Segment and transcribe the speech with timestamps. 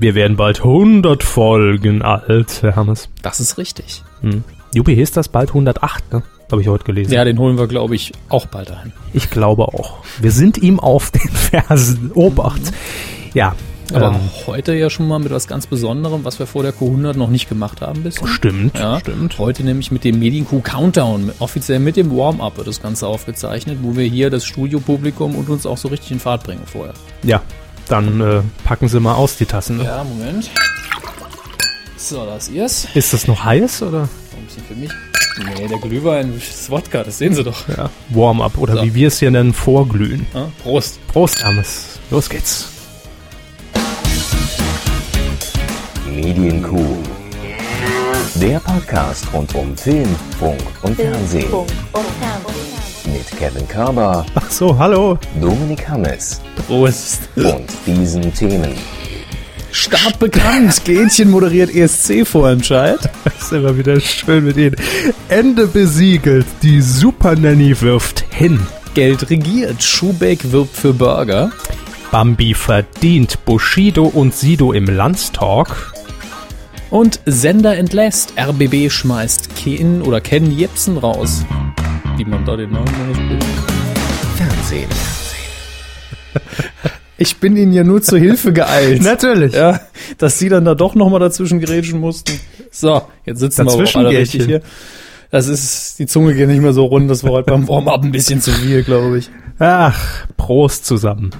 [0.00, 3.10] Wir werden bald 100 Folgen alt, Herr Hammes.
[3.20, 4.02] Das ist richtig.
[4.22, 4.44] Hm.
[4.72, 6.22] Juppie hieß das bald 108, ne?
[6.50, 7.12] Habe ich heute gelesen.
[7.12, 8.94] Ja, den holen wir, glaube ich, auch bald ein.
[9.12, 9.98] Ich glaube auch.
[10.18, 12.12] Wir sind ihm auf den Fersen.
[12.14, 12.62] Obacht.
[13.34, 13.54] Ja.
[13.92, 17.18] Aber ähm, heute ja schon mal mit was ganz Besonderem, was wir vor der Q100
[17.18, 18.26] noch nicht gemacht haben bisher.
[18.26, 19.38] stimmt, Ja, stimmt.
[19.38, 23.96] Heute nämlich mit dem Medienkuh Countdown, offiziell mit dem Warm-Up wird das Ganze aufgezeichnet, wo
[23.96, 26.94] wir hier das Studiopublikum und uns auch so richtig in Fahrt bringen vorher.
[27.22, 27.42] Ja.
[27.90, 29.76] Dann äh, packen Sie mal aus die Tassen.
[29.78, 29.84] ne?
[29.84, 30.48] Ja, Moment.
[31.96, 34.02] So, das ist Ist das noch heiß oder?
[34.02, 34.90] Ein bisschen für mich.
[35.58, 37.68] Nee, der Glühwein, das ist Wodka, das sehen Sie doch.
[37.68, 37.90] Ja.
[38.10, 38.82] Warm-up oder So.
[38.84, 40.26] wie wir es hier nennen, vorglühen.
[40.34, 41.04] Ja, Prost.
[41.08, 41.98] Prost, Hermes.
[42.10, 42.68] Los geht's.
[46.06, 46.96] Medienkuh.
[48.36, 51.48] Der Podcast rund um Film, Funk und Fernsehen.
[51.50, 52.79] Funk und Fernsehen.
[53.12, 55.18] Mit Kevin Körber, Ach so, hallo.
[55.40, 57.28] Dominik Hammes Prost.
[57.36, 58.72] und diesen Themen.
[59.72, 60.84] Start bekannt.
[60.84, 62.98] Gähnchen moderiert ESC-Vorentscheid.
[63.24, 64.76] Das ist immer wieder schön mit Ihnen.
[65.28, 66.46] Ende besiegelt.
[66.62, 68.60] Die Super Nanny wirft hin.
[68.94, 69.82] Geld regiert.
[69.82, 71.50] Schubeck wirbt für Burger.
[72.10, 75.92] Bambi verdient Bushido und Sido im Landstalk.
[76.90, 78.34] Und Sender entlässt.
[78.36, 81.44] RBB schmeißt Ken oder Ken Jepsen raus.
[82.20, 83.38] Wie man da den Namen.
[84.36, 84.90] Fernsehen.
[87.16, 89.02] Ich bin Ihnen ja nur zur Hilfe geeilt.
[89.02, 89.52] Natürlich.
[89.52, 89.80] Ja,
[90.16, 92.40] dass Sie dann da doch nochmal dazwischen gerätschen mussten.
[92.70, 94.62] So, jetzt sitzen wir auch Dazwischen alle richtig hier.
[95.30, 98.10] Das ist, die Zunge geht nicht mehr so rund, das war heute beim Warm-Up ein
[98.10, 99.30] bisschen zu viel, glaube ich.
[99.58, 101.30] Ach, Prost zusammen.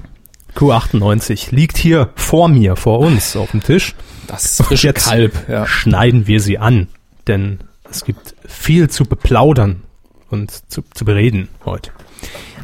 [0.54, 3.94] Q98 liegt hier vor mir, vor uns auf dem Tisch.
[4.26, 5.66] Das frische Jetzt Kalb, ja.
[5.66, 6.88] schneiden wir sie an,
[7.26, 9.82] denn es gibt viel zu beplaudern
[10.30, 11.90] und zu, zu bereden heute.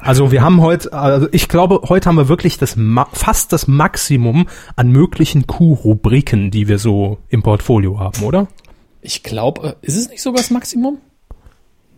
[0.00, 3.67] Also wir haben heute, also ich glaube, heute haben wir wirklich das Ma fast das
[3.67, 8.47] Maximum an möglichen Q-Rubriken, die wir so im Portfolio haben, oder?
[9.00, 10.98] Ich glaube, ist es nicht sogar das Maximum?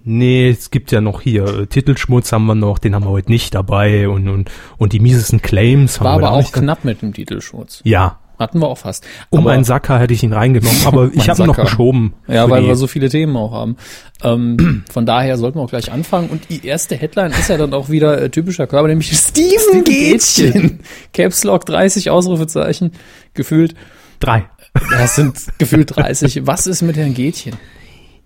[0.05, 3.31] Nee, es gibt ja noch hier äh, Titelschmutz haben wir noch, den haben wir heute
[3.31, 6.53] nicht dabei und und und die miesesten Claims haben War wir aber auch nicht.
[6.53, 7.81] knapp mit dem Titelschutz.
[7.85, 9.05] Ja, Hatten wir auch fast.
[9.31, 12.15] um aber, einen Sacker hätte ich ihn reingenommen, aber ich habe ihn noch geschoben.
[12.29, 13.77] Ja, weil die- wir so viele Themen auch haben.
[14.23, 16.29] Ähm, von daher sollten wir auch gleich anfangen.
[16.29, 20.81] Und die erste Headline ist ja dann auch wieder äh, typischer Körper, nämlich Steven Gätchen.
[21.13, 22.93] Caps Lock 30 Ausrufezeichen.
[23.35, 23.75] Gefühlt,
[24.21, 24.47] drei.
[24.91, 26.47] das sind gefühlt 30.
[26.47, 27.55] Was ist mit Herrn Gätchen?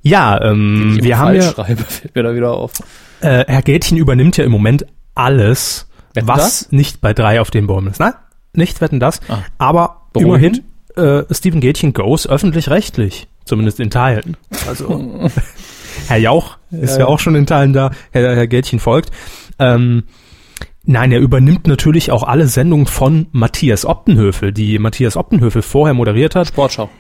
[0.03, 2.73] Ja, ähm, wir haben ja, schreibe, fällt mir da wieder auf.
[3.21, 4.85] äh, Herr Gätchen übernimmt ja im Moment
[5.15, 6.73] alles, Wetten, was das?
[6.73, 8.01] nicht bei drei auf den Bäumen ist.
[8.01, 8.13] Nein,
[8.53, 9.39] nicht wetten das, Ah.
[9.59, 10.63] aber Beruhigend.
[10.97, 14.37] immerhin, äh, Steven Gätchen goes öffentlich-rechtlich, zumindest in Teilen.
[14.67, 15.29] Also,
[16.09, 17.07] Herr Jauch ist ja.
[17.07, 19.11] auch schon in Teilen da, Herr, Herr Gätchen folgt.
[19.59, 20.05] Ähm,
[20.85, 26.35] Nein, er übernimmt natürlich auch alle Sendungen von Matthias Optenhöfel, die Matthias Optenhöfel vorher moderiert
[26.35, 26.49] hat.
[26.49, 26.91] Sportschau.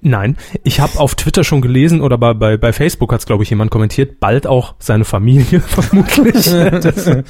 [0.00, 3.42] Nein, ich habe auf Twitter schon gelesen oder bei, bei, bei Facebook hat es, glaube
[3.42, 6.46] ich, jemand kommentiert, bald auch seine Familie vermutlich.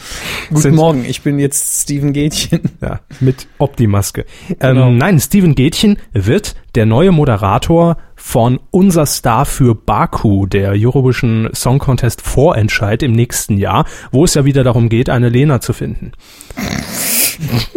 [0.51, 2.61] Guten sind- Morgen, ich bin jetzt Steven Gätchen.
[2.83, 4.27] ja, mit Optimaske.
[4.59, 4.89] Genau.
[4.89, 11.49] Ähm, nein, Steven Gätchen wird der neue Moderator von Unser Star für Baku, der Eurovision
[11.55, 15.73] Song Contest Vorentscheid im nächsten Jahr, wo es ja wieder darum geht, eine Lena zu
[15.73, 16.13] finden.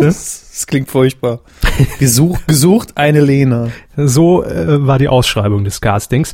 [0.61, 1.39] Das, klingt furchtbar.
[1.99, 3.69] Gesucht, gesucht eine Lena.
[3.97, 6.33] So äh, war die Ausschreibung des Castings.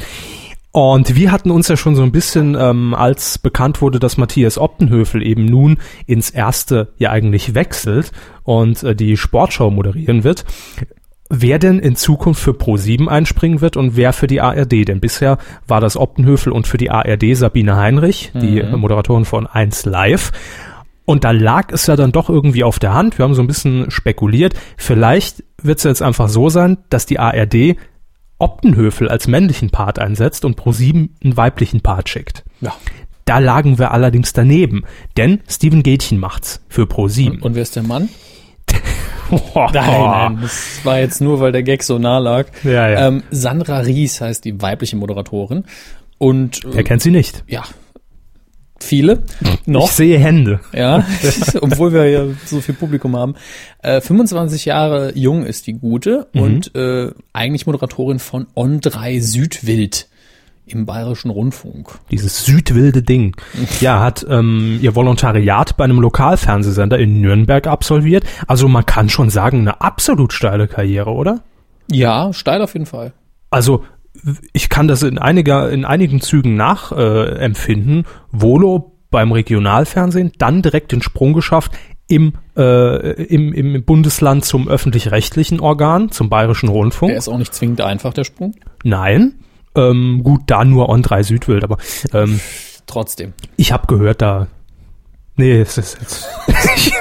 [0.74, 4.58] Und wir hatten uns ja schon so ein bisschen, ähm, als bekannt wurde, dass Matthias
[4.58, 5.78] Optenhöfel eben nun
[6.08, 8.12] ins erste ja eigentlich wechselt
[8.44, 10.44] und äh, die Sportschau moderieren wird,
[11.30, 14.90] wer denn in Zukunft für Pro7 einspringen wird und wer für die ARD.
[14.90, 15.38] Denn bisher
[15.68, 20.34] war das Optenhöfel und für die ARD Sabine Heinrich, die äh, Moderatorin von 1 Live.
[21.10, 23.18] Und da lag es ja dann doch irgendwie auf der Hand.
[23.18, 24.54] Wir haben so ein bisschen spekuliert.
[24.76, 27.78] Vielleicht wird es jetzt einfach so sein, dass die ARD
[28.40, 32.44] Optenhöfel als männlichen Part einsetzt und ProSieben einen weiblichen Part schickt.
[32.60, 32.76] Ja.
[33.24, 34.84] Da lagen wir allerdings daneben,
[35.16, 37.42] denn Steven Gätchen macht's für ProSieben.
[37.42, 38.10] Und wer ist der Mann?
[39.30, 42.46] Oh, das war jetzt nur, weil der Gag so nah lag.
[42.64, 43.08] Ja, ja.
[43.10, 45.66] Ähm, Sandra Ries heißt die weibliche Moderatorin.
[46.18, 47.44] Und äh, Wer kennt sie nicht?
[47.46, 47.64] ja,
[48.80, 49.24] viele
[49.66, 49.86] noch.
[49.86, 50.60] Ich sehe Hände.
[50.74, 51.06] Ja,
[51.62, 53.36] obwohl wir ja so viel Publikum haben.
[53.82, 56.42] Äh, 25 Jahre jung ist die gute Mhm.
[56.42, 60.08] und äh, eigentlich Moderatorin von On3 Südwild
[60.66, 61.98] im Bayerischen Rundfunk.
[62.12, 63.36] Dieses südwilde Ding.
[63.80, 68.26] Ja, hat ähm, ihr Volontariat bei einem Lokalfernsehsender in Nürnberg absolviert.
[68.48, 71.42] Also man kann schon sagen, eine absolut steile Karriere, oder?
[71.90, 73.14] Ja, steil auf jeden Fall.
[73.50, 73.86] Also
[74.54, 78.00] ich kann das in einiger, in einigen Zügen nachempfinden.
[78.00, 78.04] Äh.
[78.32, 81.72] Volo beim Regionalfernsehen, dann direkt den Sprung geschafft
[82.08, 87.10] im, äh, im, im Bundesland zum öffentlich-rechtlichen Organ, zum Bayerischen Rundfunk.
[87.12, 88.56] Der ist auch nicht zwingend einfach, der Sprung.
[88.84, 89.36] Nein.
[89.76, 91.78] Ähm, gut, da nur On 3 Südwild, aber
[92.14, 92.40] ähm,
[92.88, 93.34] Trotzdem.
[93.58, 94.48] ich habe gehört, da.
[95.38, 96.28] Nee, es ist jetzt.
[96.76, 96.94] ich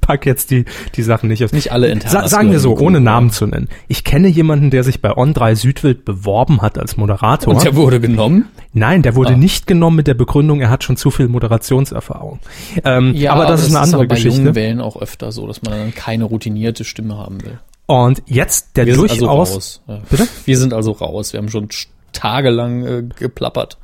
[0.00, 0.64] pack jetzt die,
[0.96, 1.52] die Sachen nicht aus.
[1.52, 1.96] Nicht alle.
[2.06, 3.68] Sa sagen wir so, ohne Namen zu nennen.
[3.86, 7.54] Ich kenne jemanden, der sich bei On 3 Südwild beworben hat als Moderator.
[7.54, 8.48] Und der wurde genommen.
[8.72, 9.36] Nein, der wurde Ah.
[9.36, 12.40] nicht genommen mit der Begründung, er hat schon zu viel Moderationserfahrung.
[12.84, 14.38] Ähm, aber das ist eine andere aber bei Geschichte.
[14.40, 17.60] jungen Wellen auch öfter so, dass man dann keine routinierte Stimme haben will.
[17.86, 19.82] Und jetzt der Wir sind also durchaus, raus.
[19.86, 20.00] Ja.
[20.10, 20.26] Bitte?
[20.46, 21.32] Wir sind also raus.
[21.32, 21.68] Wir haben schon
[22.12, 23.78] tagelang äh, geplappert.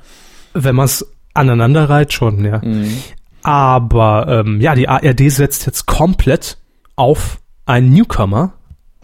[0.54, 2.58] wenn man es aneinander reiht, schon, ja.
[2.64, 2.96] Mhm.
[3.42, 6.58] Aber ähm, ja, die ARD setzt jetzt komplett
[6.96, 8.52] auf einen Newcomer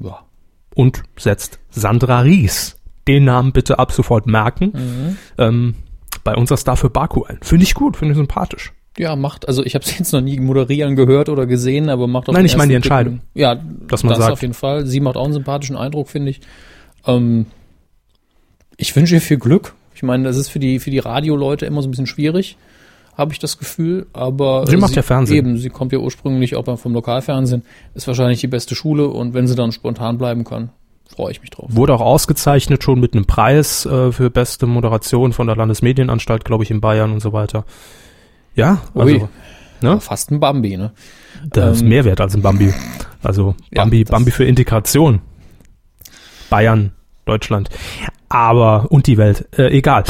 [0.03, 0.19] Ja.
[0.75, 2.77] und setzt Sandra Ries.
[3.09, 4.73] Den Namen bitte ab sofort merken.
[4.75, 5.17] Mhm.
[5.39, 5.75] Ähm,
[6.25, 7.39] bei unser Star für Baku ein.
[7.43, 8.73] Finde ich gut, finde ich sympathisch.
[8.99, 12.29] Ja, macht, also ich habe es jetzt noch nie moderieren gehört oder gesehen, aber macht
[12.29, 13.19] auf Nein, ich meine die Entscheidung.
[13.33, 14.87] Blick- Ja, Dass man das sagt- auf jeden Fall.
[14.87, 16.41] Sie macht auch einen sympathischen Eindruck, finde ich.
[17.07, 17.47] Ähm,
[18.77, 19.75] ich wünsche ihr viel Glück.
[19.95, 22.57] Ich meine, das ist für die, für die Radioleute immer so ein bisschen schwierig,
[23.17, 24.07] habe ich das Gefühl.
[24.13, 25.37] Aber Sie macht ja Fernsehen.
[25.39, 27.63] Eben, sie kommt ja ursprünglich auch vom Lokalfernsehen,
[27.95, 30.71] ist wahrscheinlich die beste Schule und wenn sie dann spontan bleiben kann,
[31.09, 31.67] freue ich mich drauf.
[31.71, 36.65] Wurde auch ausgezeichnet schon mit einem Preis äh, für beste Moderation von der Landesmedienanstalt, glaube
[36.65, 37.65] ich, in Bayern und so weiter.
[38.55, 39.25] Ja, also Ui.
[39.83, 40.01] ne?
[40.01, 40.93] Fast ein Bambi, ne?
[41.51, 42.73] das ist Ähm, mehr wert als ein Bambi.
[43.23, 45.21] Also Ja, Bambi, das- Bambi für Integration.
[46.51, 46.93] Bayern,
[47.25, 47.69] Deutschland.
[48.29, 50.05] Aber, und die Welt, äh, egal.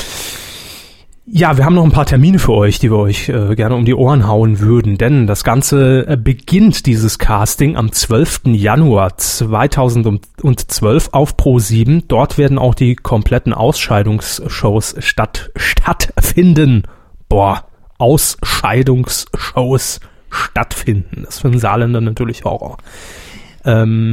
[1.28, 3.84] Ja, wir haben noch ein paar Termine für euch, die wir euch äh, gerne um
[3.84, 8.43] die Ohren hauen würden, denn das Ganze äh, beginnt dieses Casting am 12.
[8.44, 12.05] Januar 2012 auf Pro7.
[12.06, 16.84] Dort werden auch die kompletten Ausscheidungsshows statt, stattfinden.
[17.29, 17.64] Boah,
[17.99, 19.99] Ausscheidungsshows
[20.31, 21.22] stattfinden.
[21.25, 22.76] Das für einen Saarländer natürlich Horror.
[23.64, 24.12] Ähm,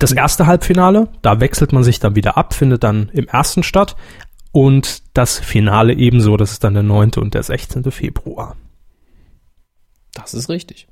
[0.00, 3.94] das erste Halbfinale, da wechselt man sich dann wieder ab, findet dann im ersten statt.
[4.52, 7.12] Und das Finale ebenso, das ist dann der 9.
[7.16, 7.90] und der 16.
[7.90, 8.56] Februar.
[10.14, 10.88] Das ist richtig.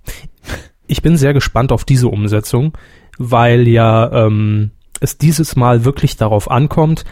[0.86, 2.72] Ich bin sehr gespannt auf diese Umsetzung,
[3.18, 4.70] weil ja ähm,
[5.00, 7.04] es dieses Mal wirklich darauf ankommt,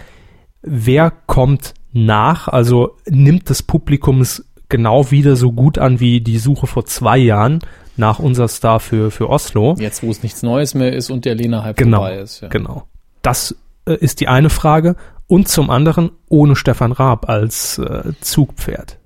[0.63, 6.39] wer kommt nach, also nimmt das Publikum es genau wieder so gut an wie die
[6.39, 7.61] Suche vor zwei Jahren
[7.97, 9.75] nach unser Star für, für Oslo.
[9.79, 12.41] Jetzt, wo es nichts Neues mehr ist und der Lena halb Genau, vorbei ist.
[12.41, 12.49] Ja.
[12.49, 12.85] genau.
[13.23, 13.57] Das
[13.87, 14.97] äh, ist die eine Frage.
[15.29, 18.99] Und zum anderen ohne Stefan Raab als äh, Zugpferd.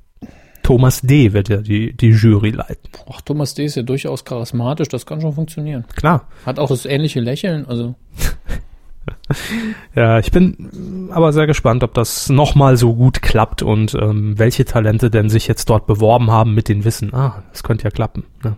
[0.62, 1.32] Thomas D.
[1.32, 2.88] wird ja die, die Jury leiten.
[3.12, 3.64] Ach, Thomas D.
[3.64, 5.84] ist ja durchaus charismatisch, das kann schon funktionieren.
[5.96, 6.28] Klar.
[6.46, 7.96] Hat auch das ähnliche Lächeln, also
[9.94, 14.64] Ja, ich bin aber sehr gespannt, ob das nochmal so gut klappt und ähm, welche
[14.64, 18.24] Talente denn sich jetzt dort beworben haben mit dem Wissen, ah, das könnte ja klappen.
[18.44, 18.56] Ne?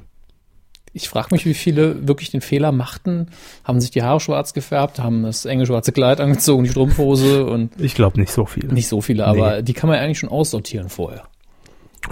[0.95, 3.27] Ich frage mich, wie viele wirklich den Fehler machten,
[3.65, 7.73] haben sich die Haare schwarz gefärbt, haben das enge schwarze Kleid angezogen, die Strumpfhose und
[7.81, 8.67] Ich glaube nicht so viel.
[8.73, 11.25] nicht so viele, aber die kann man ja eigentlich schon aussortieren vorher.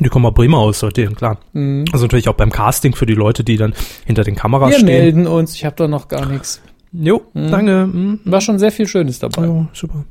[0.00, 1.38] Die kommen auch prima aussortieren, klar.
[1.55, 3.75] Also natürlich auch beim Casting für die Leute, die dann
[4.06, 4.87] hinter den Kameras Wir stehen.
[4.87, 6.61] melden uns, ich habe da noch gar nichts.
[6.93, 7.87] Jo, danke.
[7.87, 8.20] mm.
[8.25, 9.46] War schon sehr viel Schönes dabei.
[9.46, 10.05] Ja, super.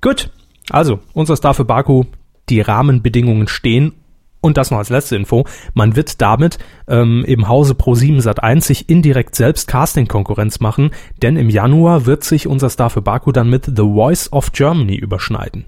[0.00, 0.30] Gut,
[0.70, 2.04] also unser Star für Baku,
[2.48, 3.94] die Rahmenbedingungen stehen.
[4.40, 5.44] Und das noch als letzte Info.
[5.74, 10.90] Man wird damit ähm, im Hause Pro7 Sat1 sich indirekt selbst Casting-Konkurrenz machen,
[11.22, 14.94] denn im Januar wird sich unser Star für Baku dann mit The Voice of Germany
[14.94, 15.66] überschneiden.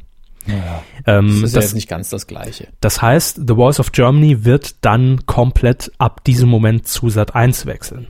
[1.07, 2.69] Ähm, Das ist ja das, jetzt nicht ganz das Gleiche.
[2.81, 8.07] das heißt, The Voice of Germany wird dann komplett ab diesem Moment zu Sat1 wechseln.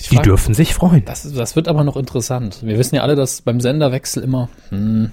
[0.00, 1.04] Ich Die dürfen sich freuen.
[1.04, 2.60] Das, das wird aber noch interessant.
[2.62, 5.12] Wir wissen ja alle, dass beim Senderwechsel immer, hm,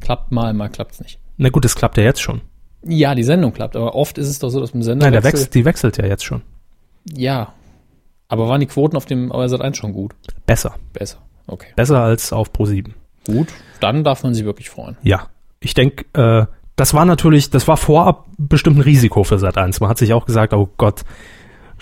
[0.00, 1.18] klappt mal, mal klappt's nicht.
[1.38, 2.42] Na gut, das klappt ja jetzt schon.
[2.84, 5.22] Ja, die Sendung klappt, aber oft ist es doch so, dass beim Nein, Senderwechsel...
[5.22, 6.42] der wechselt, die wechselt ja jetzt schon.
[7.12, 7.52] Ja.
[8.28, 10.14] Aber waren die Quoten auf dem Sat 1 schon gut?
[10.46, 10.76] Besser.
[10.92, 11.18] Besser.
[11.46, 11.68] Okay.
[11.76, 12.92] Besser als auf Pro7.
[13.26, 13.48] Gut.
[13.80, 14.96] Dann darf man sich wirklich freuen.
[15.02, 15.28] Ja.
[15.58, 16.46] Ich denke, äh,
[16.76, 19.78] das war natürlich, das war vorab bestimmt ein Risiko für Sat1.
[19.80, 21.02] Man hat sich auch gesagt, oh Gott,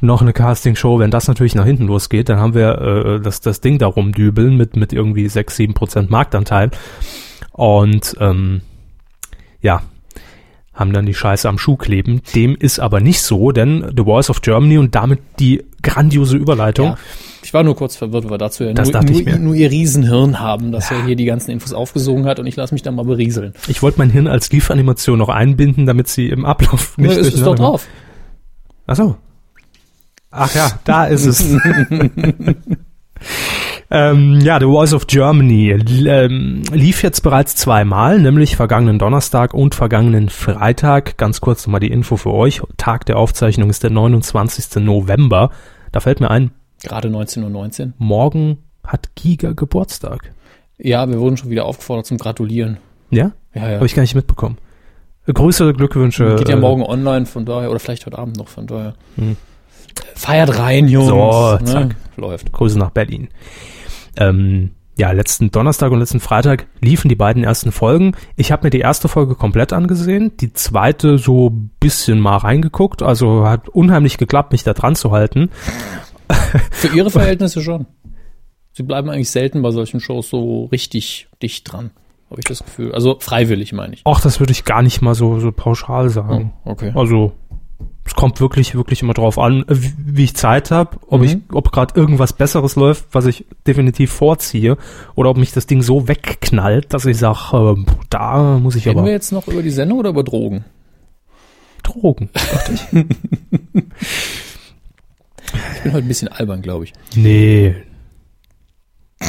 [0.01, 3.61] noch eine Castingshow, wenn das natürlich nach hinten losgeht, dann haben wir äh, das, das
[3.61, 6.71] Ding da rumdübeln mit, mit irgendwie 6, 7 Prozent Marktanteil.
[7.53, 8.63] Und ähm,
[9.61, 9.83] ja,
[10.79, 12.23] haben dann die Scheiße am Schuh kleben.
[12.35, 16.87] Dem ist aber nicht so, denn The Voice of Germany und damit die grandiose Überleitung.
[16.91, 16.99] Ja.
[17.43, 20.39] Ich war nur kurz verwirrt, weil wir dazu ja Das nur, nur, nur ihr Riesenhirn
[20.39, 23.05] haben, dass er hier die ganzen Infos aufgesogen hat und ich lasse mich dann mal
[23.05, 23.55] berieseln.
[23.67, 27.27] Ich wollte mein Hirn als GIF-Animation noch einbinden, damit sie im Ablauf nicht es ist
[27.41, 27.87] doch durcheinander- drauf.
[28.87, 29.17] Ach so.
[30.31, 31.45] Ach ja, da ist es.
[33.91, 39.55] Ähm, ja, The Voice of Germany l- ähm, lief jetzt bereits zweimal, nämlich vergangenen Donnerstag
[39.55, 41.17] und vergangenen Freitag.
[41.17, 42.61] Ganz kurz nochmal die Info für euch.
[42.77, 44.83] Tag der Aufzeichnung ist der 29.
[44.85, 45.51] November.
[45.91, 46.51] Da fällt mir ein,
[46.83, 47.93] Gerade 19.19 Uhr.
[47.99, 50.33] morgen hat Giga Geburtstag.
[50.77, 52.77] Ja, wir wurden schon wieder aufgefordert zum Gratulieren.
[53.11, 53.33] Ja?
[53.55, 53.75] Ja, ja.
[53.77, 54.59] Habe ich gar nicht mitbekommen.
[55.27, 56.37] Äh, Grüße, Glückwünsche.
[56.37, 58.95] Geht ja äh, morgen online, von daher, oder vielleicht heute Abend noch, von daher.
[59.17, 59.37] Hm.
[60.15, 61.09] Feiert rein, Jungs.
[61.09, 61.65] So, Ne?
[61.65, 61.97] zack.
[62.17, 62.53] Läuft.
[62.53, 63.29] Grüße nach Berlin.
[64.17, 68.17] Ähm, ja, letzten Donnerstag und letzten Freitag liefen die beiden ersten Folgen.
[68.35, 73.47] Ich habe mir die erste Folge komplett angesehen, die zweite so bisschen mal reingeguckt, also
[73.47, 75.51] hat unheimlich geklappt, mich da dran zu halten.
[76.73, 77.87] Für ihre Verhältnisse schon.
[78.73, 81.91] Sie bleiben eigentlich selten bei solchen Shows so richtig dicht dran,
[82.29, 82.93] habe ich das Gefühl.
[82.93, 84.03] Also freiwillig, meine ich.
[84.05, 86.53] Ach, das würde ich gar nicht mal so, so pauschal sagen.
[86.65, 86.93] okay.
[86.95, 87.33] Also
[88.09, 91.25] es kommt wirklich, wirklich immer drauf an, äh, wie, wie ich Zeit habe, ob Mhm.
[91.27, 94.77] ich, ob gerade irgendwas Besseres läuft, was ich definitiv vorziehe,
[95.15, 98.99] oder ob mich das Ding so wegknallt, dass ich sage, äh, da muss ich Reden
[98.99, 100.65] aber wir jetzt noch über die Sendung oder über Drogen?
[101.85, 102.31] Drogen.
[105.77, 106.93] Ich bin heute ein bisschen albern, glaube ich.
[107.15, 107.75] Nee.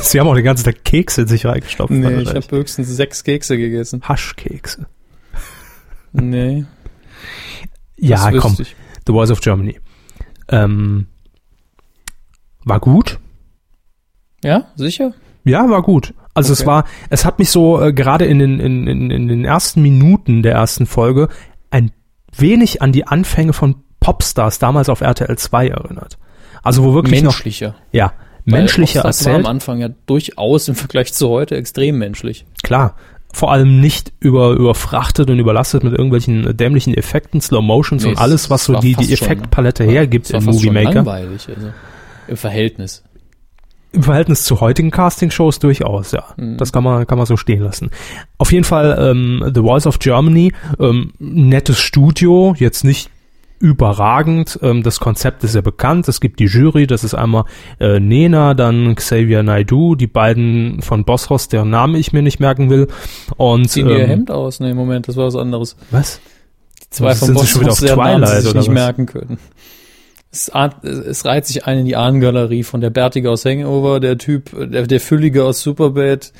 [0.00, 1.92] Sie haben auch den ganzen Tag Kekse in sich reingestopft.
[1.92, 4.00] Nee, ich habe höchstens sechs Kekse gegessen.
[4.02, 4.86] Haschkekse.
[6.12, 6.64] Nee.
[8.08, 8.56] Ja, komm.
[8.58, 8.74] ich.
[9.06, 9.80] The Voice of Germany.
[10.48, 11.06] Ähm,
[12.64, 13.18] war gut.
[14.44, 15.12] Ja, sicher?
[15.44, 16.14] Ja, war gut.
[16.34, 16.66] Also es Okay.
[16.68, 20.42] war, es hat mich so äh, gerade in den, in, in, in den ersten Minuten
[20.42, 21.28] der ersten Folge
[21.70, 21.90] ein
[22.36, 26.18] wenig an die Anfänge von Popstars damals auf RTL 2 erinnert.
[26.62, 27.74] Also wo wirklich noch, Menschlicher.
[27.92, 28.14] ja,
[28.46, 29.46] Weil menschlicher Popstars war erzählt.
[29.46, 32.46] am Anfang ja durchaus im Vergleich zu heute extrem menschlich.
[32.62, 32.96] Klar.
[33.32, 38.10] Vor allem nicht über, überfrachtet und überlastet mit irgendwelchen äh, dämlichen Effekten, Slow Motions Nee,
[38.10, 39.26] und es- alles, was so die, die schon?
[39.26, 40.92] Effektpalette Ja, hergibt im Movie schon Maker.
[40.94, 41.68] langweilig, also
[42.28, 43.02] im Verhältnis.
[43.92, 46.24] Im Verhältnis zu heutigen Casting-Shows durchaus, ja.
[46.36, 46.56] Mhm.
[46.56, 47.90] Das kann man, kann man so stehen lassen.
[48.38, 53.10] Auf jeden Fall ähm, The Voice of Germany, ähm, nettes Studio, jetzt nicht
[53.62, 54.58] überragend.
[54.60, 56.08] Ähm, das Konzept ist ja bekannt.
[56.08, 57.44] Es gibt die Jury, das ist einmal
[57.78, 62.68] äh, Nena, dann Xavier Naidoo, die beiden von Bosshaus, deren Namen ich mir nicht merken
[62.68, 62.88] will.
[63.36, 64.58] Und Ziehen die ihr ähm, Hemd aus?
[64.58, 65.76] Nee, Moment, das war was anderes.
[65.90, 66.20] Was?
[66.82, 68.74] Die zwei Was, von wieder Boss auf deren Namen sie sich nicht was?
[68.74, 69.38] merken können.
[70.32, 70.50] Es,
[70.82, 74.86] es reiht sich ein in die Ahnengalerie von der Bärtige aus Hangover, der Typ, der,
[74.86, 76.32] der Füllige aus Superbad,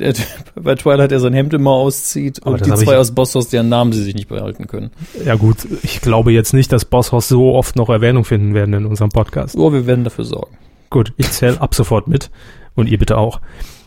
[0.00, 3.48] der Typ bei Twilight, der sein Hemd immer auszieht Aber und die zwei aus Bosshaus,
[3.48, 4.90] deren Namen sie sich nicht behalten können.
[5.24, 8.86] Ja gut, ich glaube jetzt nicht, dass Bosshaus so oft noch Erwähnung finden werden in
[8.86, 9.56] unserem Podcast.
[9.56, 10.56] Oh, wir werden dafür sorgen.
[10.90, 12.30] Gut, ich zähle ab sofort mit
[12.74, 13.40] und ihr bitte auch.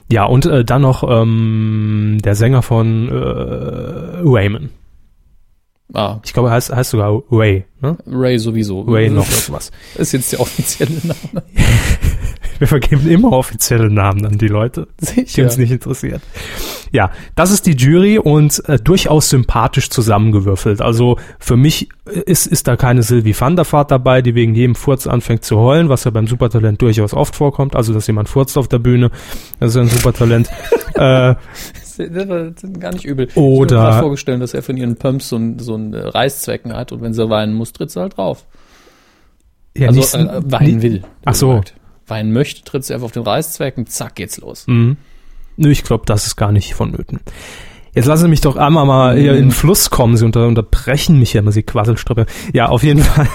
[0.10, 3.14] Ja, und äh, dann noch ähm, der Sänger von äh,
[4.24, 4.70] Rayman.
[5.94, 7.66] Ah, Ich glaube, er heißt, heißt sogar Ray.
[7.82, 7.98] Ne?
[8.08, 8.82] Ray sowieso.
[8.82, 9.72] Ray noch irgendwas.
[9.96, 11.44] Ist jetzt der offizielle Name.
[12.60, 14.88] Wir vergeben immer offizielle Namen an die Leute,
[15.36, 16.22] die uns nicht interessiert.
[16.92, 20.82] Ja, das ist die Jury und äh, durchaus sympathisch zusammengewürfelt.
[20.82, 24.76] Also für mich ist, ist da keine Sylvie van der Vaart dabei, die wegen jedem
[24.76, 27.76] Furz anfängt zu heulen, was ja beim Supertalent durchaus oft vorkommt.
[27.76, 29.12] Also, dass jemand furzt auf der Bühne,
[29.60, 30.50] das ist ein Supertalent.
[30.96, 31.36] äh,
[31.76, 33.28] Das ist gar nicht übel.
[33.36, 36.00] Oder- Ich habe mir vorgestellt, dass er von ihren Pumps so ein, so ein äh,
[36.00, 38.46] Reißzwecken hat und wenn sie weinen muss, tritt sie halt drauf.
[39.76, 41.04] ja, also nicht, äh, weinen will.
[41.26, 41.50] Ach so.
[41.50, 41.74] gesagt.
[42.08, 44.66] Weinen möchte, tritt sie einfach auf den Reißzwecken, zack, geht's los.
[44.68, 44.98] Mhm.
[45.58, 47.20] Nö, ich glaube, das ist gar nicht vonnöten.
[47.94, 50.18] Jetzt lassen Sie mich doch einmal mal hier in den Fluss kommen.
[50.18, 52.28] Sie unter, unterbrechen mich ja immer, Sie Quasselstrippe.
[52.54, 53.28] Ja, auf jeden Fall.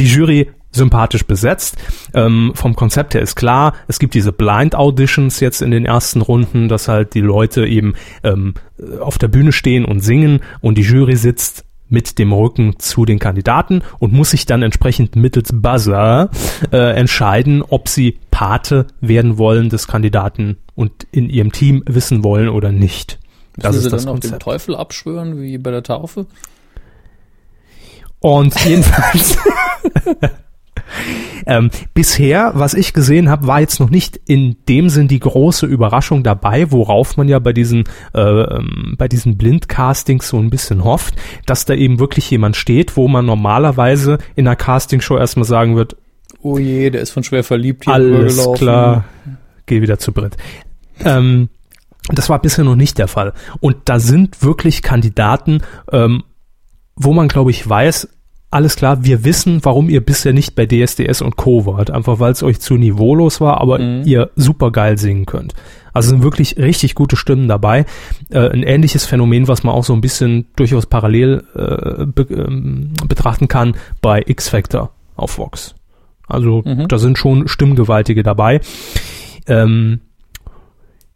[0.00, 1.76] Die Jury sympathisch besetzt.
[2.12, 6.20] Ähm, vom Konzept her ist klar, es gibt diese Blind Auditions jetzt in den ersten
[6.20, 8.54] Runden, dass halt die Leute eben ähm,
[9.00, 13.18] auf der Bühne stehen und singen und die Jury sitzt mit dem Rücken zu den
[13.18, 16.30] Kandidaten und muss sich dann entsprechend mittels Buzzer
[16.72, 22.48] äh, entscheiden, ob sie Pate werden wollen des Kandidaten und in ihrem Team wissen wollen
[22.48, 23.18] oder nicht.
[23.56, 24.42] Das Müssen ist sie das dann auch dem Konzept.
[24.42, 26.26] Teufel abschwören, wie bei der Taufe?
[28.20, 29.36] Und jedenfalls
[31.46, 35.66] ähm, bisher, was ich gesehen habe, war jetzt noch nicht in dem Sinn die große
[35.66, 37.84] Überraschung dabei, worauf man ja bei diesen
[38.14, 41.14] äh, ähm, bei diesen Blindcastings so ein bisschen hofft,
[41.46, 45.96] dass da eben wirklich jemand steht, wo man normalerweise in einer Castingshow erstmal sagen wird,
[46.42, 49.04] Oh je, der ist von schwer verliebt hier alles klar,
[49.66, 50.36] geh wieder zu Brit.
[51.04, 51.48] Ähm,
[52.08, 53.32] das war bisher noch nicht der Fall.
[53.60, 56.24] Und da sind wirklich Kandidaten, ähm,
[56.96, 58.08] wo man, glaube ich, weiß,
[58.52, 61.66] alles klar, wir wissen, warum ihr bisher nicht bei DSDS und Co.
[61.66, 61.90] wart.
[61.90, 64.02] Einfach weil es euch zu niveaulos war, aber Mhm.
[64.04, 65.54] ihr super geil singen könnt.
[65.94, 67.84] Also sind wirklich richtig gute Stimmen dabei.
[68.30, 72.92] Äh, ein ähnliches Phänomen, was man auch so ein bisschen durchaus parallel äh, be ähm,
[73.08, 75.74] betrachten kann bei X Factor auf Vox.
[76.28, 76.88] Also Mhm.
[76.88, 78.60] da sind schon Stimmgewaltige dabei.
[79.46, 80.00] Ähm,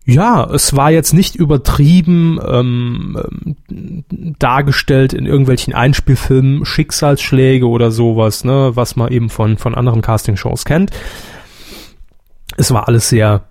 [0.06, 3.18] ja, es war jetzt nicht übertrieben ähm,
[3.68, 4.04] ähm,
[4.38, 10.64] dargestellt in irgendwelchen Einspielfilmen, Schicksalsschläge oder sowas, ne, was man eben von, von anderen Castingshows
[10.64, 10.92] kennt.
[12.56, 13.48] Es war alles sehr,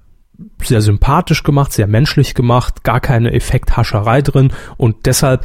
[0.64, 5.44] sehr sympathisch gemacht, sehr menschlich gemacht, gar keine Effekthascherei drin und deshalb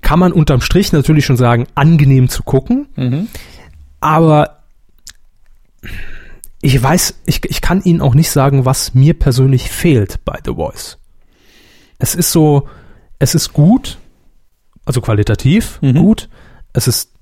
[0.00, 3.28] kann man unterm Strich natürlich schon sagen, angenehm zu gucken, Mhm.
[4.00, 4.58] aber
[6.60, 10.54] ich weiß, ich, ich kann Ihnen auch nicht sagen, was mir persönlich fehlt bei The
[10.54, 10.98] Voice.
[11.98, 12.68] Es ist so,
[13.18, 13.98] es ist gut,
[14.84, 15.94] also qualitativ Mhm.
[15.94, 16.28] gut,
[16.72, 17.12] es ist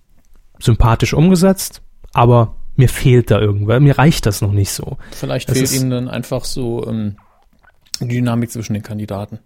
[0.59, 4.99] sympathisch umgesetzt, aber mir fehlt da irgendwer, mir reicht das noch nicht so.
[5.13, 7.17] Vielleicht Es fehlt ihnen dann einfach so ähm,
[8.01, 9.39] die Dynamik zwischen den Kandidaten.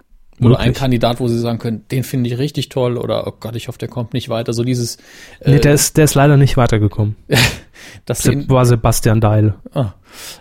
[0.43, 0.73] Oder ein.
[0.73, 3.79] Kandidat, wo sie sagen können, den finde ich richtig toll oder oh Gott, ich hoffe,
[3.79, 4.53] der kommt nicht weiter.
[4.53, 4.97] So dieses,
[5.41, 7.17] äh, nee, der ist, der ist leider nicht weitergekommen.
[8.25, 9.55] in, war Sebastian Deil.
[9.75, 9.95] ah,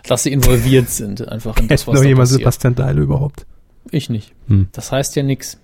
[0.06, 2.40] dass sie involviert sind, einfach in das, was noch jemand passiert.
[2.40, 3.46] Sebastian Deil überhaupt?
[3.90, 4.32] Ich nicht.
[4.48, 4.68] Hm.
[4.72, 5.58] Das heißt ja nix.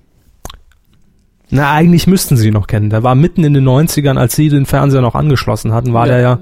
[1.49, 2.91] Na, eigentlich müssten sie ihn noch kennen.
[2.91, 6.21] Der war mitten in den 90ern, als sie den Fernseher noch angeschlossen hatten, war der
[6.21, 6.41] ja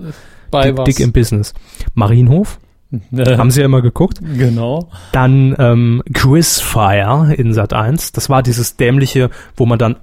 [0.62, 1.52] dick, dick im Business.
[1.94, 2.58] Marienhof,
[3.38, 4.20] haben sie ja immer geguckt.
[4.36, 4.88] genau.
[5.12, 8.12] Dann ähm, Quizfire in Sat 1.
[8.12, 9.96] Das war dieses dämliche, wo man dann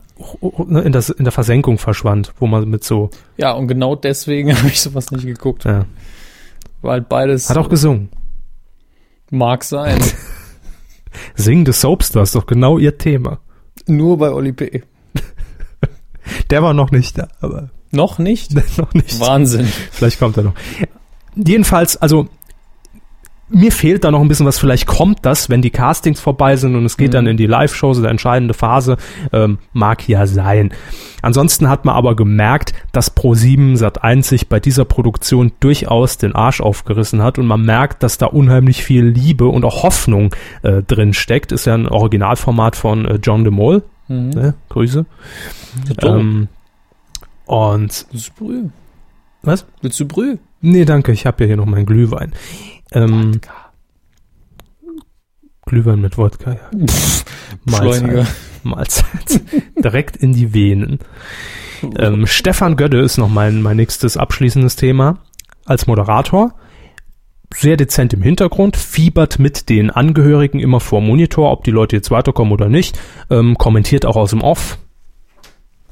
[0.68, 4.68] in, das, in der Versenkung verschwand, wo man mit so, Ja, und genau deswegen habe
[4.68, 5.66] ich sowas nicht geguckt.
[5.66, 5.86] ja.
[6.84, 8.10] Weil beides hat auch gesungen.
[9.30, 10.00] mag sein.
[11.36, 13.40] Singende Soapstars, doch genau ihr Thema.
[13.88, 14.84] Nur bei Oli P.
[16.50, 18.54] Der war noch nicht da, aber Noch nicht?
[18.78, 19.20] noch nicht.
[19.20, 19.66] Wahnsinn.
[19.92, 20.54] Vielleicht kommt er noch.
[21.36, 22.28] Jedenfalls, also
[23.52, 24.58] mir fehlt da noch ein bisschen was.
[24.60, 27.14] Vielleicht kommt das, wenn die Castings vorbei sind und es geht Mhm.
[27.14, 28.98] dann in die Live-Shows oder entscheidende Phase.
[29.34, 30.74] Ähm, mag ja sein.
[31.22, 36.62] Ansonsten hat man aber gemerkt, dass Pro7 Sat1 sich bei dieser Produktion durchaus den Arsch
[36.62, 41.14] aufgerissen hat und man merkt, dass da unheimlich viel Liebe und auch Hoffnung äh, drin
[41.14, 41.52] steckt.
[41.52, 43.84] Ist ja ein Originalformat von äh, John de Mol.
[44.08, 44.30] Mhm.
[44.30, 44.54] Ne?
[44.70, 45.06] Grüße.
[46.02, 46.48] Ähm,
[47.46, 48.70] und Willst du Brühe?
[49.44, 49.66] was?
[49.82, 50.38] Willst du Brühe?
[50.62, 52.34] Nee, danke, ich habe ja hier noch meinen Glühwein.
[52.92, 53.40] Ähm,
[55.66, 56.86] Glühwein mit Wodka, ja.
[57.66, 58.28] Beschleuniger.
[58.64, 59.42] Mahlzeit.
[59.82, 61.00] Direkt in die Venen.
[61.98, 65.20] Ähm, Stefan Gödde ist noch mein, mein nächstes abschließendes Thema
[65.66, 66.54] als Moderator.
[67.54, 72.10] Sehr dezent im Hintergrund, fiebert mit den Angehörigen immer vor Monitor, ob die Leute jetzt
[72.10, 72.98] weiterkommen oder nicht,
[73.30, 74.78] ähm, kommentiert auch aus dem Off.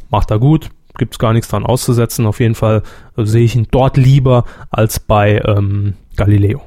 [0.09, 2.25] Macht er gut, gibt's gar nichts dran auszusetzen.
[2.25, 2.83] Auf jeden Fall
[3.17, 6.61] äh, sehe ich ihn dort lieber als bei ähm, Galileo.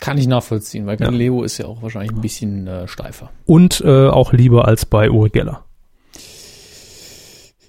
[0.00, 1.06] Kann ich nachvollziehen, weil Ja.
[1.06, 3.30] Galileo ist ja auch wahrscheinlich ein bisschen äh, steifer.
[3.46, 5.64] Und äh, auch lieber als bei Uri Geller.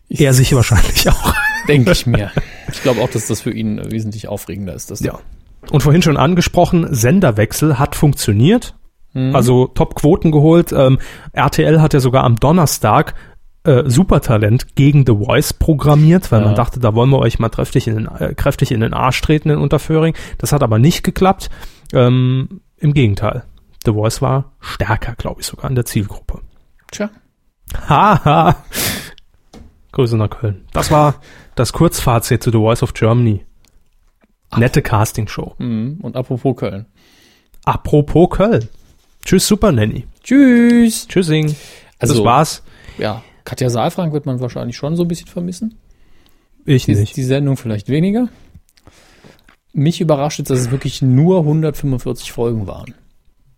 [0.08, 1.34] Ich- Er sich wahrscheinlich auch.
[1.68, 2.32] Denke ich mir.
[2.72, 4.90] Ich glaube auch, dass das für ihn äh, wesentlich aufregender ist.
[4.92, 5.20] Dass Ja.
[5.72, 8.76] Und vorhin schon angesprochen, Senderwechsel hat funktioniert.
[9.14, 9.36] Mhm.
[9.36, 10.72] Also Top-Quoten geholt.
[10.72, 11.00] Ähm,
[11.34, 13.16] RTL hat ja sogar am Donnerstag
[13.64, 16.46] äh, Supertalent gegen The Voice programmiert, weil Ja.
[16.48, 19.22] man dachte, da wollen wir euch mal kräftig in den, äh, kräftig in den Arsch
[19.22, 20.14] treten in Unterföhring.
[20.38, 21.50] Das hat aber nicht geklappt.
[21.94, 23.44] Ähm, Im Gegenteil.
[23.86, 26.40] The Voice war stärker, glaube ich, sogar in der Zielgruppe.
[26.92, 27.10] Tja.
[27.88, 28.56] Haha.
[29.92, 30.66] Grüße nach Köln.
[30.72, 31.16] Das war
[31.56, 33.46] das Kurzfazit zu The Voice of Germany.
[34.56, 35.56] Nette Castingshow.
[35.58, 36.00] Mhm.
[36.02, 36.86] Und apropos Köln.
[37.66, 38.70] Apropos Köln.
[39.26, 40.08] Tschüss, Super Nanny.
[40.24, 41.08] Tschüss.
[41.08, 41.56] Tschüssing.
[42.00, 42.64] Also- das war's.
[42.98, 45.74] Ja, Katja Saalfrank wird man wahrscheinlich schon so ein bisschen vermissen.
[46.66, 47.18] Ich Die, nicht.
[47.18, 48.30] die Sendung vielleicht weniger.
[49.74, 52.94] Mich überrascht jetzt, dass es wirklich nur 145 Folgen waren.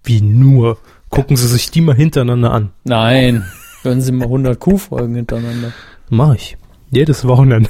[0.06, 0.78] Wie nur.
[1.10, 2.72] Gucken Sie sich die mal hintereinander an.
[2.86, 3.46] Nein,
[3.82, 5.74] hören Sie mal 100 Q-Folgen hintereinander.
[6.10, 6.56] Mach ich.
[6.90, 7.70] Jedes Wochenende.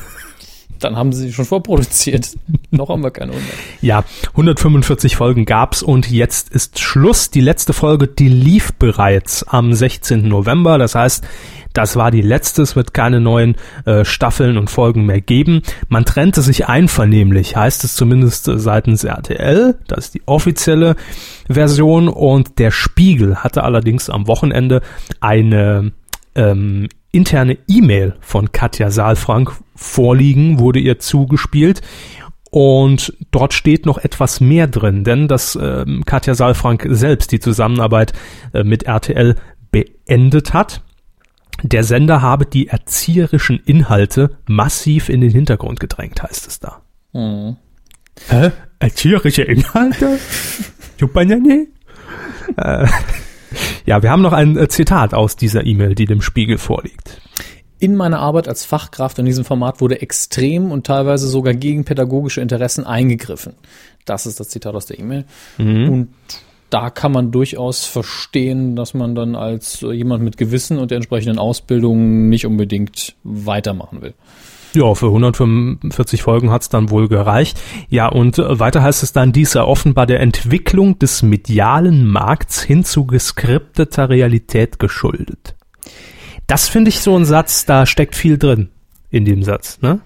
[0.83, 2.37] Dann haben Sie schon vorproduziert.
[2.71, 3.53] Noch haben wir keine 100.
[3.81, 7.29] Ja, 145 Folgen gab's und jetzt ist Schluss.
[7.29, 10.27] Die letzte Folge, die lief bereits am 16.
[10.27, 10.77] November.
[10.77, 11.23] Das heißt,
[11.73, 12.61] das war die letzte.
[12.61, 15.61] Es wird keine neuen äh, Staffeln und Folgen mehr geben.
[15.87, 19.77] Man trennte sich einvernehmlich, heißt es zumindest seitens RTL.
[19.87, 20.95] Das ist die offizielle
[21.47, 22.07] Version.
[22.07, 24.81] Und der Spiegel hatte allerdings am Wochenende
[25.19, 25.91] eine
[26.35, 31.81] ähm, interne E-Mail von Katja Saalfrank vorliegen, wurde ihr zugespielt.
[32.51, 38.11] Und dort steht noch etwas mehr drin, denn dass ähm, Katja Saalfrank selbst die Zusammenarbeit
[38.53, 39.35] äh, mit RTL
[39.71, 40.83] beendet hat.
[41.63, 46.81] Der Sender habe die erzieherischen Inhalte massiv in den Hintergrund gedrängt, heißt es da.
[47.13, 47.55] Mhm.
[48.27, 48.51] Hä?
[48.79, 50.19] Erzieherische Inhalte?
[51.13, 51.67] Nanny?
[52.57, 52.87] äh,
[53.85, 57.21] ja, wir haben noch ein äh, Zitat aus dieser E-Mail, die dem Spiegel vorliegt.
[57.79, 62.39] in meiner Arbeit als Fachkraft in diesem Format wurde extrem und teilweise sogar gegen pädagogische
[62.39, 63.53] Interessen eingegriffen.
[64.05, 65.25] Das ist das Zitat aus der E-Mail.
[65.57, 66.09] Und
[66.69, 71.37] da kann man durchaus verstehen, dass man dann als jemand mit Gewissen und der entsprechenden
[71.37, 74.13] Ausbildung nicht unbedingt weitermachen will.
[74.73, 77.59] Ja, für 145 Folgen hat's dann wohl gereicht.
[77.89, 82.61] Ja, und äh, weiter heißt es dann, dies sei offenbar der Entwicklung des medialen Markts
[82.61, 85.55] hin zu geskripteter Realität geschuldet.
[86.47, 88.69] Das finde ich so ein Satz, da steckt viel drin
[89.09, 90.01] in dem Satz, ne?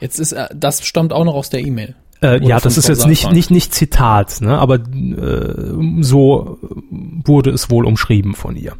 [0.00, 1.94] Jetzt ist äh, das stammt auch noch aus der E-Mail.
[2.22, 4.56] Äh, ja, das ist jetzt nicht, nicht, nicht Zitat, ne?
[4.58, 6.58] aber äh, so
[6.90, 8.74] wurde es wohl umschrieben von ihr.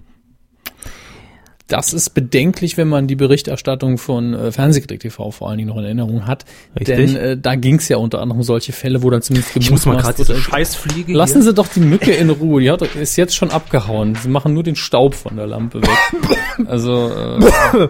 [1.72, 5.78] Das ist bedenklich, wenn man die Berichterstattung von äh, Fernsehkritik TV vor allen Dingen noch
[5.78, 6.44] in Erinnerung hat.
[6.78, 6.96] Richtig.
[6.96, 9.70] Denn äh, da ging es ja unter anderem um solche Fälle, wo dann zumindest Ich
[9.70, 11.44] muss mal gerade diese wurde, Scheißfliege Lassen hier.
[11.44, 12.60] Sie doch die Mücke in Ruhe.
[12.60, 14.14] Die hat, ist jetzt schon abgehauen.
[14.16, 16.66] Sie machen nur den Staub von der Lampe weg.
[16.66, 17.88] Also, äh,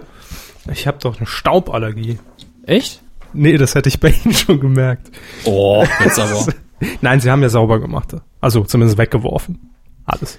[0.72, 2.20] Ich habe doch eine Stauballergie.
[2.64, 3.02] echt?
[3.32, 5.10] Nee, das hätte ich bei Ihnen schon gemerkt.
[5.44, 6.46] Oh, jetzt aber.
[7.00, 8.14] Nein, Sie haben ja sauber gemacht.
[8.40, 9.58] Also zumindest weggeworfen.
[10.04, 10.38] Alles.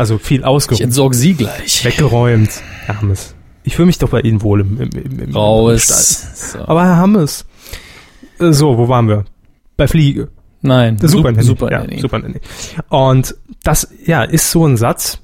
[0.00, 0.80] Also viel Ich ausgeräumt.
[0.80, 1.84] entsorge Sie gleich.
[1.84, 2.48] Weggeräumt.
[2.86, 3.34] Herr Hammes.
[3.64, 5.42] Ich fühle mich doch bei Ihnen wohl im, im, im, im Stall.
[5.42, 6.52] Raus.
[6.52, 6.58] So.
[6.66, 7.44] Aber Herr Hammes.
[8.38, 9.26] äh, So, wo waren wir?
[9.76, 10.28] Bei Fliege.
[10.62, 11.44] Nein, Super Nanny.
[11.44, 11.98] Super ja.
[12.00, 12.22] Super.
[12.88, 15.18] Und das, ja, ist so ein Satz,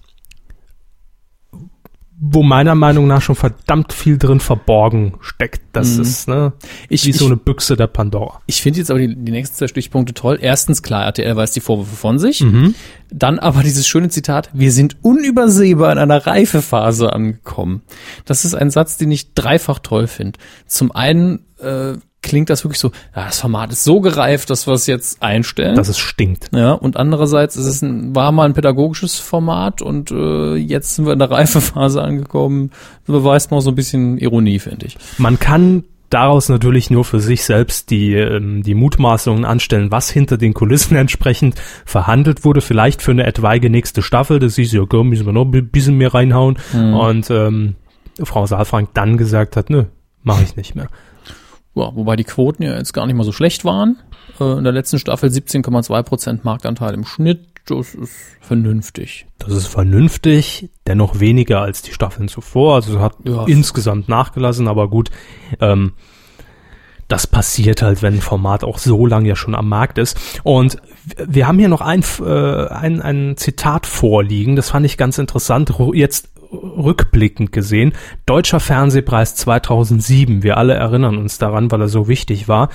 [2.18, 5.61] wo meiner Meinung nach schon verdammt viel drin verborgen steckt.
[5.72, 6.02] Das Mhm.
[6.02, 6.52] ist, ne,
[6.88, 8.40] Ich, wie ich, so eine Büchse der Pandora.
[8.46, 10.38] ich finde jetzt aber die, die nächsten zwei Stichpunkte toll.
[10.40, 12.40] Erstens, klar, RTL weiß die Vorwürfe von sich.
[12.40, 12.74] Mhm.
[13.12, 17.83] Dann aber dieses schöne Zitat, wir sind unübersehbar in einer Reifephase angekommen.
[18.24, 20.38] Das ist ein Satz, den ich dreifach toll finde.
[20.66, 21.94] Zum einen äh,
[22.26, 25.76] klingt das wirklich so, ja, das Format ist so gereift, dass wir es jetzt einstellen.
[25.76, 26.50] Dass es stinkt.
[26.52, 31.06] ja, und andererseits ist es ein, war mal ein pädagogisches Format und äh, jetzt sind
[31.06, 32.70] wir in der Reifephase angekommen.
[33.06, 34.98] Beweist mal so ein bisschen Ironie, finde ich.
[35.18, 40.36] Man kann daraus natürlich nur für sich selbst die, ähm, die Mutmaßungen anstellen, was hinter
[40.36, 42.60] den Kulissen entsprechend verhandelt wurde.
[42.60, 44.40] Vielleicht für eine etwaige nächste Staffel.
[44.40, 46.58] Das ist ja, komm, müssen wir noch ein bisschen mehr reinhauen.
[46.74, 47.76] Und ähm,
[48.22, 49.84] Frau Saalfrank dann gesagt hat, nö,
[50.22, 50.88] mache ich nicht mehr.
[51.76, 53.96] Ja, wobei die Quoten ja jetzt gar nicht mal so schlecht waren.
[54.40, 57.46] Äh, in der letzten Staffel 17,2 Prozent Marktanteil im Schnitt.
[57.66, 59.26] Das ist vernünftig.
[59.38, 62.76] Das ist vernünftig, dennoch weniger als die Staffeln zuvor.
[62.76, 63.44] Also hat Ja.
[63.46, 65.10] insgesamt nachgelassen, aber gut.
[65.60, 65.92] Ähm,
[67.08, 70.40] das passiert halt, wenn ein Format auch so lange ja schon am Markt ist.
[70.42, 70.78] Und
[71.24, 75.72] wir haben hier noch ein, äh, ein, ein Zitat vorliegen, das fand ich ganz interessant,
[75.92, 77.92] jetzt rückblickend gesehen.
[78.26, 80.42] Deutscher Fernsehpreis 2007.
[80.42, 82.70] Wir alle erinnern uns daran, weil er so wichtig war.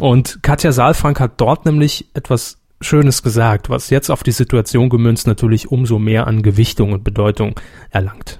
[0.00, 5.26] Und Katja Saalfrank hat dort nämlich etwas Schönes gesagt, was jetzt auf die Situation gemünzt
[5.26, 7.58] natürlich umso mehr an Gewichtung und Bedeutung
[7.90, 8.38] erlangt.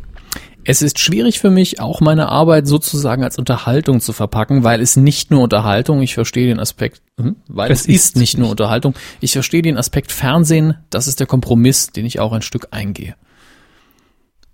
[0.68, 4.96] Es ist schwierig für mich, auch meine Arbeit sozusagen als Unterhaltung zu verpacken, weil es
[4.96, 8.50] nicht nur Unterhaltung, ich verstehe den Aspekt, hm, weil Es es, ist, ist nicht nur
[8.50, 12.68] Unterhaltung, ich verstehe den Aspekt Fernsehen, das ist der Kompromiss, den ich auch ein Stück
[12.72, 13.14] eingehe.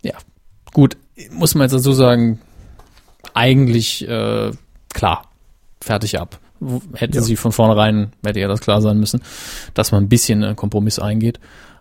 [0.02, 0.14] Ja,
[0.72, 0.96] gut,
[1.30, 2.40] muss man jetzt dazu sagen,
[3.34, 4.50] eigentlich, äh,
[4.92, 5.24] klar,
[5.80, 6.38] fertig ab.
[6.94, 7.22] Hätte Ja.
[7.22, 9.22] sie von vornherein, hätte ja das klar sein müssen,
[9.74, 11.40] dass man ein bisschen einen Kompromiss eingeht,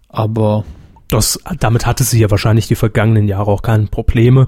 [0.10, 0.63] aber
[1.07, 4.47] Das, damit hatte sie ja wahrscheinlich die vergangenen Jahre auch keine Probleme.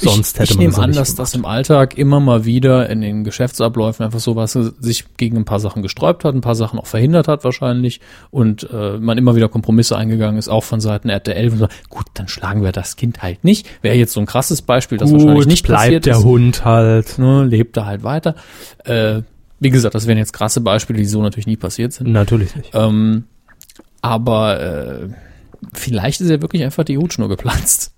[0.00, 1.20] Sonst ich, hätte ich man nehme das an, nicht dass gemacht.
[1.20, 5.44] das im Alltag immer mal wieder in den Geschäftsabläufen einfach so was sich gegen ein
[5.44, 9.36] paar Sachen gesträubt hat, ein paar Sachen auch verhindert hat wahrscheinlich und äh, man immer
[9.36, 11.50] wieder Kompromisse eingegangen ist, auch von Seiten RTL.
[11.50, 13.68] Und so, gut, dann schlagen wir das Kind halt nicht.
[13.82, 16.24] Wäre jetzt so ein krasses Beispiel, das wahrscheinlich nicht bleibt der ist.
[16.24, 17.18] Hund halt.
[17.18, 18.34] Ne, lebt er halt weiter.
[18.84, 19.22] Äh,
[19.60, 22.12] wie gesagt, das wären jetzt krasse Beispiele, die so natürlich nie passiert sind.
[22.12, 22.70] Natürlich nicht.
[22.74, 23.24] Ähm,
[24.00, 25.08] aber äh,
[25.72, 27.92] vielleicht ist ja wirklich einfach die Hutschnur geplatzt.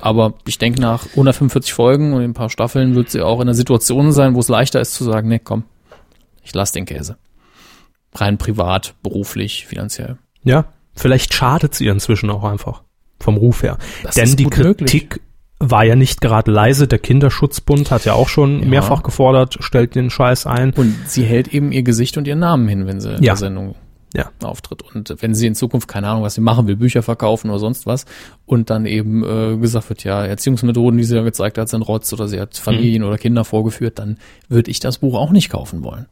[0.00, 3.54] Aber ich denke, nach 145 Folgen und ein paar Staffeln wird sie auch in einer
[3.54, 5.64] Situation sein, wo es leichter ist zu sagen, nee, komm,
[6.42, 7.16] ich lass den Käse.
[8.14, 10.18] Rein privat, beruflich, finanziell.
[10.44, 12.82] Ja, vielleicht schadet sie ihr inzwischen auch einfach
[13.20, 13.78] vom Ruf her.
[14.02, 14.90] Das Denn die gut möglich.
[14.90, 15.20] Kritik
[15.60, 16.88] war ja nicht gerade leise.
[16.88, 18.66] Der Kinderschutzbund hat ja auch schon Ja.
[18.68, 20.72] mehrfach gefordert, stellt den Scheiß ein.
[20.72, 23.32] Und sie hält eben ihr Gesicht und ihren Namen hin, wenn sie in Ja.
[23.34, 23.76] der Sendung
[24.14, 24.30] Ja.
[24.42, 24.82] auftritt.
[24.82, 27.86] Und wenn sie in Zukunft keine Ahnung, was sie machen will, Bücher verkaufen oder sonst
[27.86, 28.04] was,
[28.46, 32.12] und dann eben äh, gesagt wird, ja, Erziehungsmethoden, die sie da gezeigt hat, sind Rotz
[32.12, 32.62] oder sie hat Mhm.
[32.62, 36.06] Familien oder Kinder vorgeführt, dann würde ich das Buch auch nicht kaufen wollen.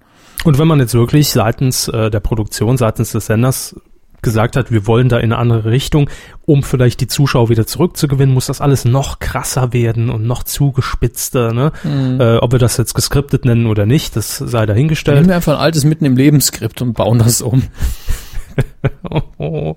[0.44, 3.76] Und wenn man jetzt wirklich seitens äh, der Produktion, seitens des Senders
[4.22, 6.10] gesagt hat, wir wollen da in eine andere Richtung,
[6.46, 11.52] um vielleicht die Zuschauer wieder zurückzugewinnen, muss das alles noch krasser werden und noch zugespitzter.
[11.52, 11.72] Ne?
[11.84, 12.20] Mhm.
[12.20, 15.16] Äh, ob wir das jetzt geskriptet nennen oder nicht, das sei dahingestellt.
[15.16, 17.62] Nehmen wir einfach ein altes mitten im Lebensskript und bauen das um.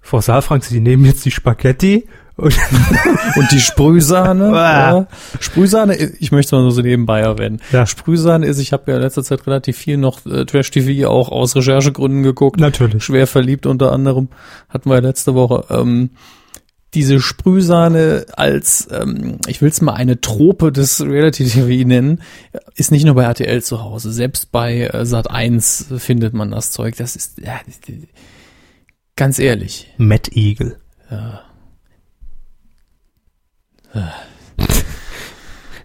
[0.00, 2.08] Frau Saalfrank, Sie nehmen jetzt die Spaghetti
[2.40, 4.44] Und die Sprühsahne.
[4.54, 5.06] ja.
[5.38, 7.60] Sprühsahne, ich möchte mal nur so nebenbei erwähnen.
[7.72, 7.86] Ja.
[7.86, 11.54] Sprühsahne ist, ich habe ja in letzter Zeit relativ viel noch äh, Trash-TV auch aus
[11.56, 12.60] Recherchegründen geguckt.
[12.60, 13.02] Natürlich.
[13.04, 14.28] Schwer verliebt unter anderem.
[14.68, 15.64] Hatten wir ja letzte Woche.
[15.70, 16.10] Ähm,
[16.94, 22.20] diese Sprühsahne als, ähm, ich will es mal eine Trope des Reality-TV nennen,
[22.74, 24.12] ist nicht nur bei RTL zu Hause.
[24.12, 26.96] Selbst bei äh, Sat1 findet man das Zeug.
[26.96, 27.60] Das ist, ja,
[29.14, 29.92] ganz ehrlich.
[29.98, 30.78] Matt Eagle.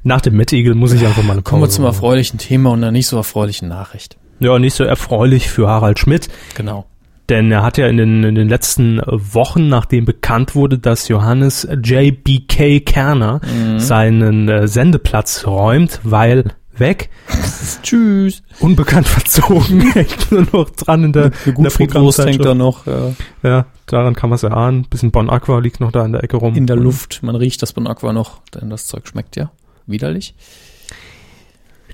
[0.04, 1.94] Nach dem Eagle muss ich einfach mal eine Kommen wir zum machen.
[1.96, 4.18] erfreulichen Thema und einer nicht so erfreulichen Nachricht.
[4.40, 6.86] Ja, nicht so erfreulich für Harald Schmidt, Genau.
[7.30, 11.68] denn er hat ja in den, in den letzten Wochen, nachdem bekannt wurde, dass Johannes
[11.84, 12.82] J.B.K.
[12.82, 13.42] Kerner
[13.78, 17.10] seinen äh, Sendeplatz räumt, weil weg,
[17.84, 18.44] Tschüss.
[18.60, 22.86] unbekannt verzogen, hängt nur noch dran in der, Eine in der Gutfriedwurst hängt da noch
[22.88, 24.86] äh, Ja, daran kann man es erahnen.
[24.90, 26.56] Bisschen Bon Aqua liegt noch da in der Ecke rum.
[26.56, 27.22] in der Luft.
[27.24, 29.52] Man riecht das Bon Aqua noch, denn das Zeug schmeckt ja
[29.88, 30.36] widerlich.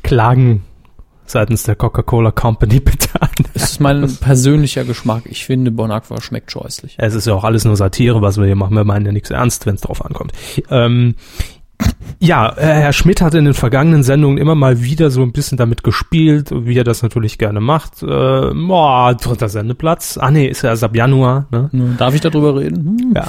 [0.04, 0.64] Klagen
[1.26, 3.30] seitens der Coca-Cola Company bitte an.
[3.54, 5.24] Es ist mein persönlicher Geschmack.
[5.26, 6.96] Ich finde, Bon Aqua schmeckt scheußlich.
[6.98, 8.76] Es ist ja auch alles nur Satire, was wir hier machen.
[8.76, 10.34] Wir meinen ja nichts ernst, wenn es drauf ankommt.
[10.70, 11.16] Ähm,
[12.20, 15.84] ja, Herr Schmidt hat in den vergangenen Sendungen immer mal wieder so ein bisschen damit
[15.84, 18.04] gespielt, wie er das natürlich gerne macht.
[18.04, 20.18] Äh, boah, dritter Sendeplatz.
[20.18, 21.48] Ah nee, ist ja erst ab Januar.
[21.52, 21.70] Ne?
[21.98, 22.98] Darf ich darüber reden?
[23.00, 23.14] Hm.
[23.16, 23.28] Ja.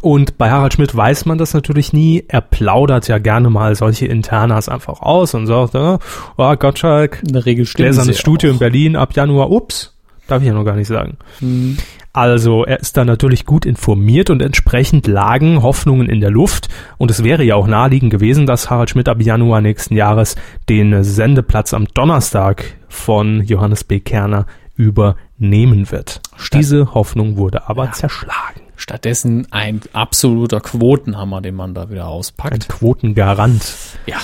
[0.00, 2.24] Und bei Harald Schmidt weiß man das natürlich nie.
[2.28, 5.98] Er plaudert ja gerne mal solche Internas einfach aus und sagt, äh,
[6.36, 8.60] oh, Gottschalk, In der Regel gläsernes Studio in auch.
[8.60, 9.50] Berlin ab Januar.
[9.50, 9.96] Ups,
[10.28, 11.16] darf ich ja noch gar nicht sagen.
[11.40, 11.78] Hm.
[12.12, 16.68] Also er ist da natürlich gut informiert und entsprechend lagen Hoffnungen in der Luft.
[16.96, 20.36] Und es wäre ja auch naheliegend gewesen, dass Harald Schmidt ab Januar nächsten Jahres
[20.68, 24.00] den Sendeplatz am Donnerstag von Johannes B.
[24.00, 26.20] Kerner übernehmen wird.
[26.52, 28.62] Diese Hoffnung wurde aber zerschlagen.
[28.76, 32.68] Stattdessen ein absoluter Quotenhammer, den man da wieder Ein auspackt.
[32.68, 33.76] Quotengarant.
[34.06, 34.18] Ja.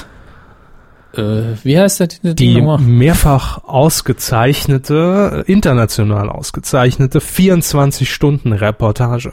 [1.16, 2.78] Äh, wie heißt der Titel Die nochmal?
[2.80, 9.32] mehrfach ausgezeichnete, international ausgezeichnete 24-Stunden-Reportage.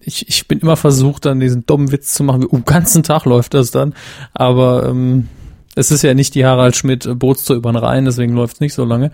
[0.00, 2.42] Ich, ich bin immer versucht, dann diesen dummen Witz zu machen.
[2.42, 3.94] wie, Oh, ganzen Tag läuft das dann.
[4.32, 5.28] Aber ähm,
[5.74, 8.60] es ist ja nicht die Harald Schmidt äh, Bootstour über den Rhein, deswegen läuft es
[8.60, 9.10] nicht so lange.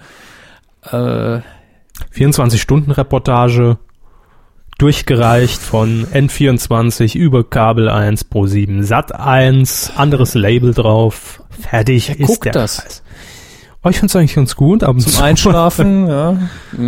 [0.83, 1.41] Äh,
[2.15, 3.79] 24-Stunden-Reportage,
[4.81, 12.27] durchgereicht von N24 über Kabel 1 Pro 7 Sat 1, anderes Label drauf, fertig ist
[12.27, 12.77] guckt der das?
[12.77, 13.03] Scheiß.
[13.85, 16.37] Oh, ich finde es eigentlich ganz gut, aber, zum Einschlafen, ja.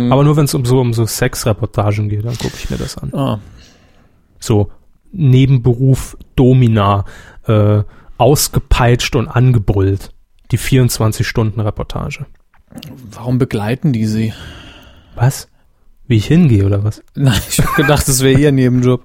[0.09, 2.97] aber nur wenn es um so um so Sexreportagen geht, dann gucke ich mir das
[2.97, 3.13] an.
[3.13, 3.39] Ah,
[4.39, 4.71] So
[5.11, 7.05] Nebenberuf Domina,
[7.47, 7.83] äh,
[8.17, 10.09] ausgepeitscht und angebrüllt.
[10.51, 12.25] Die 24-Stunden-Reportage.
[13.11, 14.33] warum begleiten die sie?
[15.15, 15.47] Was?
[16.07, 17.01] Wie ich hingehe oder was?
[17.15, 19.03] Nein, ich habe gedacht, das wäre ihr Nebenjob.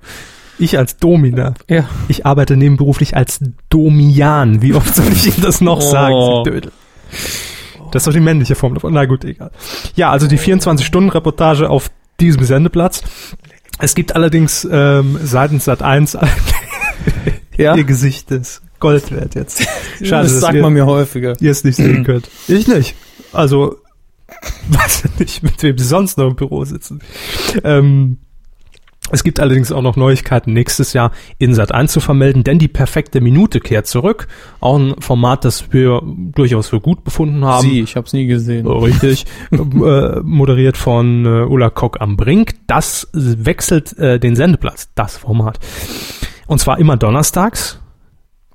[0.58, 1.54] Ich als Domina.
[1.68, 1.88] Ja.
[2.08, 3.38] Ich arbeite nebenberuflich als
[3.70, 4.60] Domian.
[4.60, 5.80] Wie oft soll ich Ihnen das noch Oh.
[5.90, 6.14] sagen?
[6.44, 6.72] Sie Dödel.
[7.92, 8.92] Das ist doch die männliche Form davon.
[8.92, 9.52] Na gut, egal.
[9.94, 13.02] Ja, also die 24-Stunden-Reportage auf diesem Sendeplatz.
[13.78, 16.18] Es gibt allerdings ähm, seitens Sat 1
[17.56, 19.62] Ja, ihr Gesicht ist Gold wert jetzt.
[20.02, 21.34] Schade, das sagt man mir häufiger.
[21.40, 22.28] ihr es nicht sehen könnt.
[22.48, 22.94] Ich nicht.
[23.32, 23.76] Also,
[24.68, 27.00] weiß nicht, mit wem sie sonst noch im Büro sitzen.
[27.64, 28.18] Ähm,
[29.10, 32.68] es gibt allerdings auch noch Neuigkeiten nächstes Jahr in Sat 1 zu vermelden, denn die
[32.68, 34.28] perfekte Minute kehrt zurück.
[34.60, 37.66] Auch ein Format, das wir durchaus für gut befunden haben.
[37.66, 38.66] Sie, ich habe es nie gesehen.
[38.66, 39.24] Oh, Richtig.
[39.50, 42.54] äh, moderiert von äh, Ulla Kock am Brink.
[42.66, 45.58] Das wechselt äh, den Sendeplatz, das Format.
[46.46, 47.80] Und zwar immer donnerstags.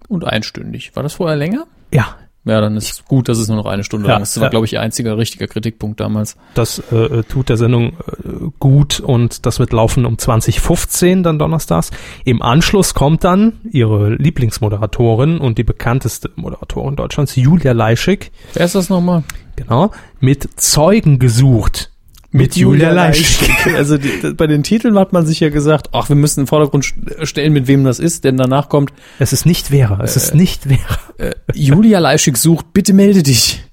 [0.08, 0.96] Und einstündig.
[0.96, 1.66] War das vorher länger?
[1.92, 4.36] Ja, Ja, dann ist es gut, dass es nur noch eine Stunde Ja, lang ist.
[4.36, 4.50] Das war, ja.
[4.50, 6.36] glaube ich, ihr einziger richtiger Kritikpunkt damals.
[6.56, 11.92] Das äh, tut der Sendung äh, gut und das wird laufen um 2015 dann donnerstags.
[12.26, 18.76] Im Anschluss kommt dann ihre Lieblingsmoderatorin und die bekannteste Moderatorin Deutschlands, Julia Leischig, Wer ist
[18.76, 19.24] das nochmal?
[19.56, 21.92] genau, mit Zeugen gesucht.
[22.34, 23.50] Mit, Julia, Leischig.
[23.78, 26.50] Also die, bei den Titeln hat man sich ja gesagt, ach, wir müssen in den
[26.50, 30.16] Vordergrund st- stellen, mit wem das ist, denn danach kommt Es ist nicht Vera, es
[30.18, 31.00] ist nicht Vera.
[31.18, 33.64] äh, Julia Leischig sucht, bitte melde dich.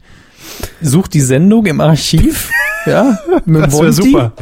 [0.82, 2.50] Sucht die Sendung im Archiv.
[2.86, 4.32] Ja, mit Das wäre super.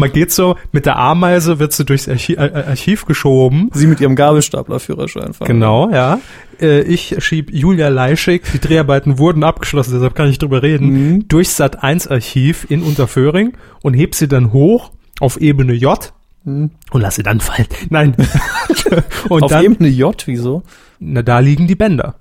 [0.00, 3.70] Man geht so, mit der Ameise wird sie durchs Archiv, äh, Archiv geschoben.
[3.72, 5.32] Sie mit ihrem Gabelstaplerführerschein.
[5.44, 6.20] Genau, ja.
[6.60, 11.28] Äh, ich schieb Julia Leischig, die Dreharbeiten wurden abgeschlossen, deshalb kann ich drüber reden, Mhm.
[11.28, 16.12] durchs Sat 1 Archiv in Unterföhring und heb sie dann hoch auf Ebene J
[16.44, 17.66] und lass sie dann fallen.
[17.90, 18.14] Nein.
[19.28, 19.42] und Mhm.
[19.44, 20.62] Auf dann, Ebene J, wieso?
[20.98, 22.16] na, da liegen die Bänder.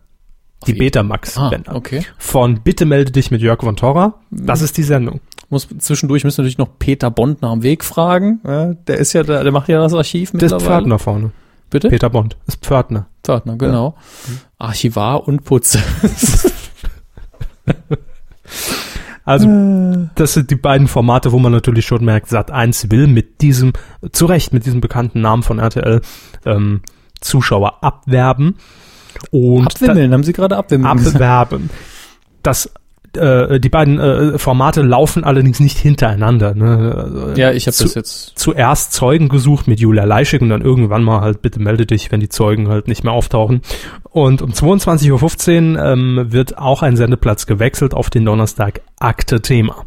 [0.67, 1.71] Die Betamax-Bänder.
[1.71, 2.03] Ah, okay.
[2.17, 4.15] Von Bitte melde dich mit Jörg von Torra.
[4.29, 5.21] Das ist die Sendung.
[5.49, 8.39] Muss zwischendurch müssen wir natürlich noch Peter Bond nach dem Weg fragen.
[8.45, 10.69] Ja, der ist ja da, der macht ja das Archiv Der ist mittlerweile.
[10.69, 11.31] Pförtner vorne.
[11.69, 11.89] Bitte?
[11.89, 13.07] Peter Bond ist Pförtner.
[13.23, 13.95] Pförtner, genau.
[14.57, 15.79] Archivar und Putze.
[19.25, 19.47] Also,
[20.15, 23.73] das sind die beiden Formate, wo man natürlich schon merkt, Sat 1 will mit diesem,
[24.11, 26.01] zu Recht, mit diesem bekannten Namen von RTL,
[26.47, 26.81] ähm,
[27.21, 28.55] Zuschauer abwerben.
[29.29, 31.69] Und Abwimmeln, haben Sie gerade Abwimmeln abwerben.
[32.41, 32.71] Das,
[33.17, 36.53] äh, die beiden äh, Formate laufen allerdings nicht hintereinander.
[36.53, 36.95] Ne?
[36.95, 38.37] Also, Ja, ich habe das jetzt.
[38.37, 42.19] zuerst Zeugen gesucht mit Julia Leischig und dann irgendwann mal halt, bitte melde dich, wenn
[42.19, 43.61] die Zeugen halt nicht mehr auftauchen.
[44.03, 49.85] Und um 22.15 Uhr ähm, wird auch ein Sendeplatz gewechselt auf den Donnerstag Akte Thema.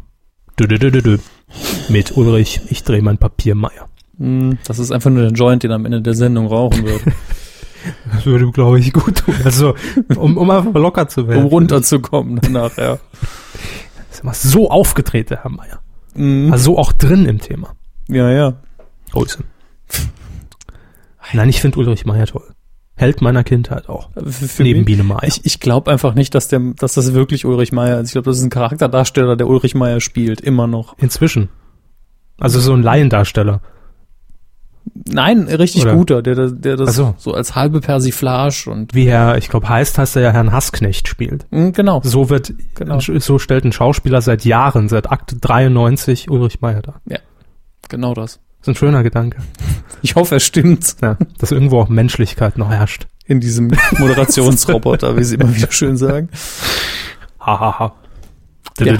[0.59, 1.19] Dü -dü -dü -dü -dü.
[1.89, 3.89] Mit Ulrich, ich drehe mein Papiermeier.
[4.17, 7.01] Hm, Das ist einfach nur der Joint, den am Ende der Sendung rauchen wird,
[8.11, 9.35] Das würde, glaube ich, gut tun.
[9.43, 9.75] Also,
[10.15, 11.45] um, um einfach locker zu um werden.
[11.45, 12.97] runterzukommen danach, ja.
[14.09, 15.79] Das ist immer so aufgedreht, der Herr Meier.
[16.15, 16.51] Mhm.
[16.51, 17.73] Also so auch drin im Thema.
[18.07, 18.53] Ja, ja.
[19.11, 19.43] Grüße.
[21.33, 22.53] Nein, ich finde Ulrich Meier toll.
[22.95, 24.09] Held meiner Kindheit auch.
[24.13, 25.23] Für, für Neben mich- Biene Meier.
[25.23, 28.09] Ich, ich glaube einfach nicht, dass der, dass das wirklich Ulrich Meier ist.
[28.09, 30.95] Ich glaube, das ist ein Charakterdarsteller, der Ulrich Meier spielt, immer noch.
[30.99, 31.49] Inzwischen.
[32.39, 33.61] Also so ein Laiendarsteller.
[35.11, 35.95] Nein, richtig Oder?
[35.95, 37.15] guter, der, der, das so.
[37.17, 41.07] so als halbe Persiflage und Wie Herr, ich glaube, heißt, heißt er ja Herrn Hassknecht
[41.07, 41.45] spielt.
[41.51, 42.01] Hm, genau.
[42.03, 42.99] So wird, Genau.
[42.99, 47.01] so stellt ein Schauspieler seit Jahren, seit Akt 93 Ulrich Meier dar.
[47.89, 48.39] Genau das.
[48.59, 49.39] Das ist ein schöner Gedanke.
[50.01, 53.07] Ich hoffe, er stimmt Ja, dass irgendwo auch Menschlichkeit noch herrscht.
[53.25, 56.29] in diesem Moderationsroboter, wie sie immer wieder schön sagen.
[57.39, 57.93] Hahaha.
[58.79, 58.95] Ja.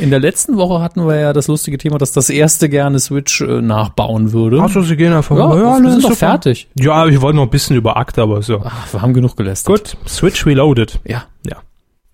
[0.00, 3.40] In der letzten Woche hatten wir ja das lustige Thema, dass das erste gerne Switch
[3.40, 4.60] äh, nachbauen würde.
[4.60, 5.36] Achso, sie gehen einfach.
[5.36, 6.68] ja, wir alles sind doch fertig.
[6.74, 8.60] Ja, ich wollte noch ein bisschen über Akt, aber so.
[8.64, 9.96] Ach, wir haben genug gelästert.
[9.96, 10.98] Gut, Switch Reloaded.
[11.06, 11.24] Ja.
[11.46, 11.56] Ja.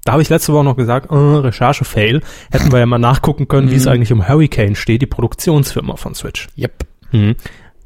[0.04, 2.20] Da habe ich letzte Woche noch gesagt, äh, Recherche-Fail.
[2.52, 3.90] Hätten wir ja mal nachgucken können, wie es Mhm.
[3.92, 6.48] eigentlich um Hurricane steht, die Produktionsfirma von Switch.
[6.58, 6.84] Yep.
[7.12, 7.36] Mhm.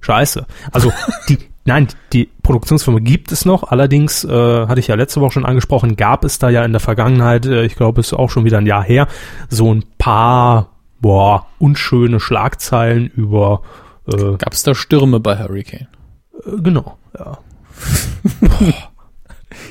[0.00, 0.44] Scheiße.
[0.72, 0.92] Also
[1.28, 3.62] die, nein, die Produktionsfirma gibt es noch.
[3.70, 6.80] Allerdings äh, hatte ich ja letzte Woche schon angesprochen, gab es da ja in der
[6.80, 9.06] Vergangenheit, äh, ich glaube, es ist auch schon wieder ein Jahr her,
[9.48, 13.62] so ein paar boah unschöne Schlagzeilen über
[14.06, 15.86] äh, Gab es da Stürme bei Hurricane?
[16.44, 16.96] äh, genau.
[17.16, 17.38] Ja.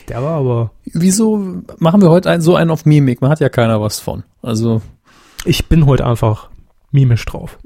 [0.08, 0.72] Der war aber.
[0.86, 3.22] Wieso machen wir heute ein, so einen auf Mimik?
[3.22, 4.24] Man hat ja keiner was von.
[4.42, 4.82] Also
[5.46, 6.50] Ich bin heute einfach
[6.92, 7.58] mimisch drauf.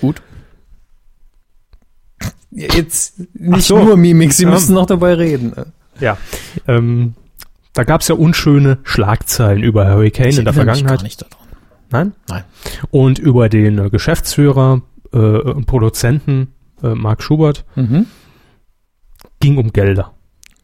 [0.00, 0.22] gut.
[2.54, 3.82] Jetzt nicht so.
[3.82, 4.50] nur Mimik, Sie Ja.
[4.50, 5.52] müssen noch dabei reden.
[6.00, 6.18] Ja.
[6.68, 7.14] Ähm,
[7.72, 10.98] da gab es ja unschöne Schlagzeilen über Hurricane Ich in der Vergangenheit.
[10.98, 11.36] Gar nicht daran.
[11.90, 12.12] Nein?
[12.28, 12.44] Nein.
[12.90, 16.48] Und über den äh, Geschäftsführer äh, und Produzenten
[16.82, 18.06] äh, Mark Schubert Mhm.
[19.40, 20.12] ging um Gelder.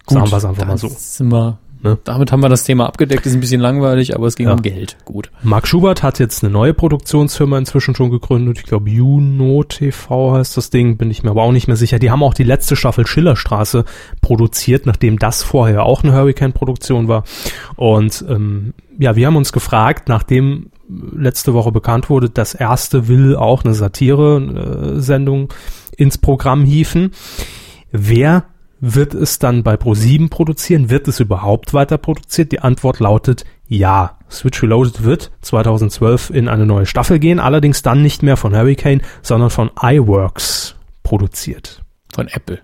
[0.06, 0.88] Sagen wir es einfach mal so.
[0.88, 1.98] Sind wir, Ne?
[2.04, 4.54] Damit haben wir das Thema abgedeckt, ist ein bisschen langweilig, aber es ging Ja.
[4.54, 4.96] um Geld.
[5.04, 5.30] Gut.
[5.42, 8.58] Mark Schubert hat jetzt eine neue Produktionsfirma inzwischen schon gegründet.
[8.58, 11.98] Ich glaube, Juno TV heißt das Ding, bin ich mir aber auch nicht mehr sicher.
[11.98, 13.84] Die haben auch die letzte Staffel Schillerstraße
[14.20, 17.24] produziert, nachdem das vorher auch eine Hurricane-Produktion war.
[17.76, 23.36] Und ähm, ja, wir haben uns gefragt, nachdem letzte Woche bekannt wurde, das erste will
[23.36, 25.52] auch eine Satire-Sendung
[25.96, 27.12] ins Programm hieven.
[27.92, 28.44] Wer
[28.80, 30.90] wird es dann bei Pro7 produzieren?
[30.90, 32.52] Wird es überhaupt weiter produziert?
[32.52, 34.18] Die Antwort lautet ja.
[34.30, 39.02] Switch Reloaded wird 2012 in eine neue Staffel gehen, allerdings dann nicht mehr von Hurricane,
[39.22, 41.82] sondern von iWorks produziert.
[42.12, 42.60] Von Apple.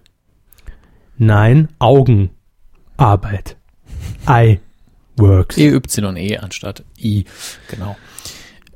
[1.17, 3.57] Nein, Augenarbeit.
[4.27, 5.57] iWorks.
[5.57, 7.25] EYE anstatt I.
[7.71, 7.97] Genau.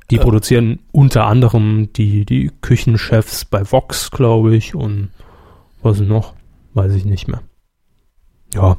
[0.09, 5.09] Die produzieren unter anderem die, die Küchenchefs bei Vox, glaube ich, und
[5.83, 6.33] was noch?
[6.73, 7.41] Weiß ich nicht mehr.
[8.53, 8.77] Ja.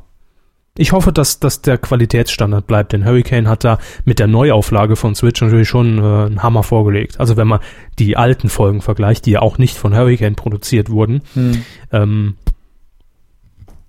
[0.76, 5.14] Ich hoffe, dass, dass der Qualitätsstandard bleibt, denn Hurricane hat da mit der Neuauflage von
[5.14, 7.18] Switch natürlich schon äh, einen Hammer vorgelegt.
[7.20, 7.60] Also wenn man
[7.98, 11.64] die alten Folgen vergleicht, die ja auch nicht von Hurricane produziert wurden, Hm.
[11.92, 12.36] ähm,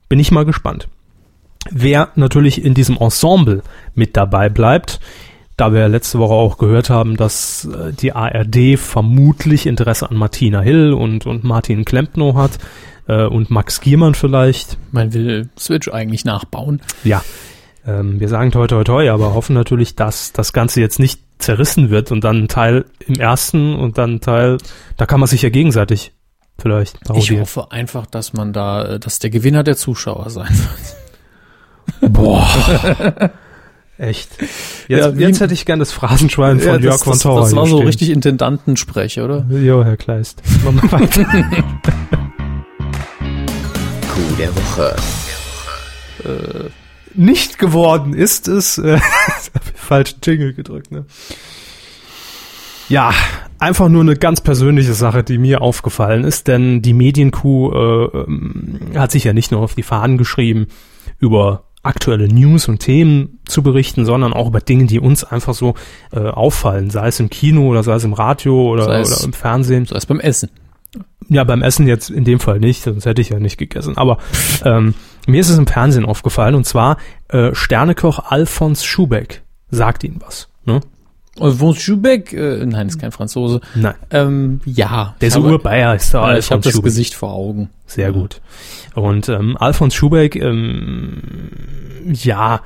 [0.10, 0.90] bin ich mal gespannt.
[1.70, 3.62] Wer natürlich in diesem Ensemble
[3.94, 5.00] mit dabei bleibt,
[5.56, 10.62] da wir letzte Woche auch gehört haben, dass äh, die ARD vermutlich Interesse an Martina
[10.62, 12.58] Hill und, und Martin Klempno hat
[13.12, 14.78] äh, und Max Giermann vielleicht.
[14.92, 16.82] Man will Switch eigentlich nachbauen.
[17.04, 17.24] Ja,
[17.86, 21.90] ähm, wir sagen toi toi toi, aber hoffen natürlich, dass das Ganze jetzt nicht zerrissen
[21.90, 24.58] wird und dann ein Teil im ersten und dann ein Teil,
[24.98, 26.12] da kann man sich ja gegenseitig
[26.60, 30.50] vielleicht Ich hoffe einfach, dass man da, äh, dass der Gewinner der Zuschauer sein
[32.00, 32.14] wird.
[32.14, 32.48] Boah.
[33.98, 34.30] Echt.
[34.40, 34.50] Jetzt,
[34.88, 37.56] Ja, wie- jetzt hätte ich gern das Phrasenschwein von Jörg das, von das, Tauer das
[37.56, 37.88] war so stehen.
[37.88, 39.46] richtig Intendantensprech, oder?
[39.50, 40.42] Jo, Herr Kleist.
[40.64, 41.26] Machen wir weiter.
[44.30, 44.96] Coup der Woche.
[47.16, 48.78] Nicht geworden ist es.
[48.92, 49.00] Äh,
[49.76, 51.06] falschen Jingle gedrückt, ne?
[52.88, 53.14] Ja,
[53.60, 59.12] einfach nur eine ganz persönliche Sache, die mir aufgefallen ist, denn die Medienkuh äh, hat
[59.12, 60.68] sich ja nicht nur auf die Fahnen geschrieben,
[61.20, 65.74] über aktuelle News und Themen zu berichten, sondern auch über Dinge, die uns einfach so
[66.14, 69.26] äh, auffallen, sei es im Kino oder sei es im Radio oder, Sei es- oder
[69.26, 69.86] im Fernsehen.
[69.86, 70.50] So erst beim Essen.
[71.34, 73.96] Ja, beim Essen jetzt in dem Fall nicht, sonst hätte ich ja nicht gegessen.
[73.98, 74.18] Aber
[74.66, 74.94] ähm,
[75.28, 76.98] mir ist es im Fernsehen aufgefallen und zwar
[77.30, 80.50] äh, Sternekoch Alphonse Schubeck sagt Ihnen was.
[80.66, 80.82] Ne?
[81.40, 83.62] Alphonse Schubeck, äh, nein, ist kein Franzose.
[83.76, 85.16] Nein, Ähm, ja.
[85.22, 86.82] der ist Urbayer, ist der äh, Ich habe Alphonse das.
[86.84, 87.70] Gesicht vor Augen.
[87.86, 88.42] Sehr gut.
[88.96, 91.22] Und ähm, Alfons Schubeck, ähm,
[92.12, 92.62] ja,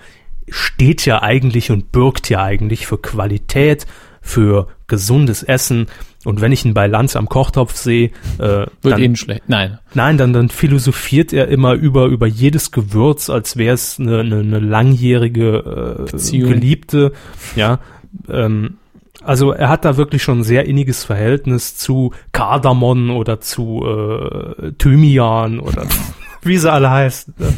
[0.49, 3.86] steht ja eigentlich und bürgt ja eigentlich für Qualität,
[4.22, 5.86] für gesundes Essen.
[6.26, 8.08] Und wenn ich ihn bei Lanz am Kochtopf sehe,
[8.40, 9.44] äh, Wird dann, Ihnen schlecht.
[9.48, 9.80] Nein.
[9.94, 14.40] nein, dann, dann philosophiert er immer über, über jedes Gewürz, als wäre es eine, eine,
[14.40, 16.52] eine langjährige äh, Beziehung.
[16.52, 17.14] Geliebte.
[17.56, 17.80] Ja,
[18.28, 18.78] ähm,
[19.24, 24.72] also er hat da wirklich schon ein sehr inniges Verhältnis zu Kardamom oder zu äh,
[24.78, 25.86] Thymian oder
[26.42, 27.34] wie sie alle heißen.
[27.38, 27.54] ne?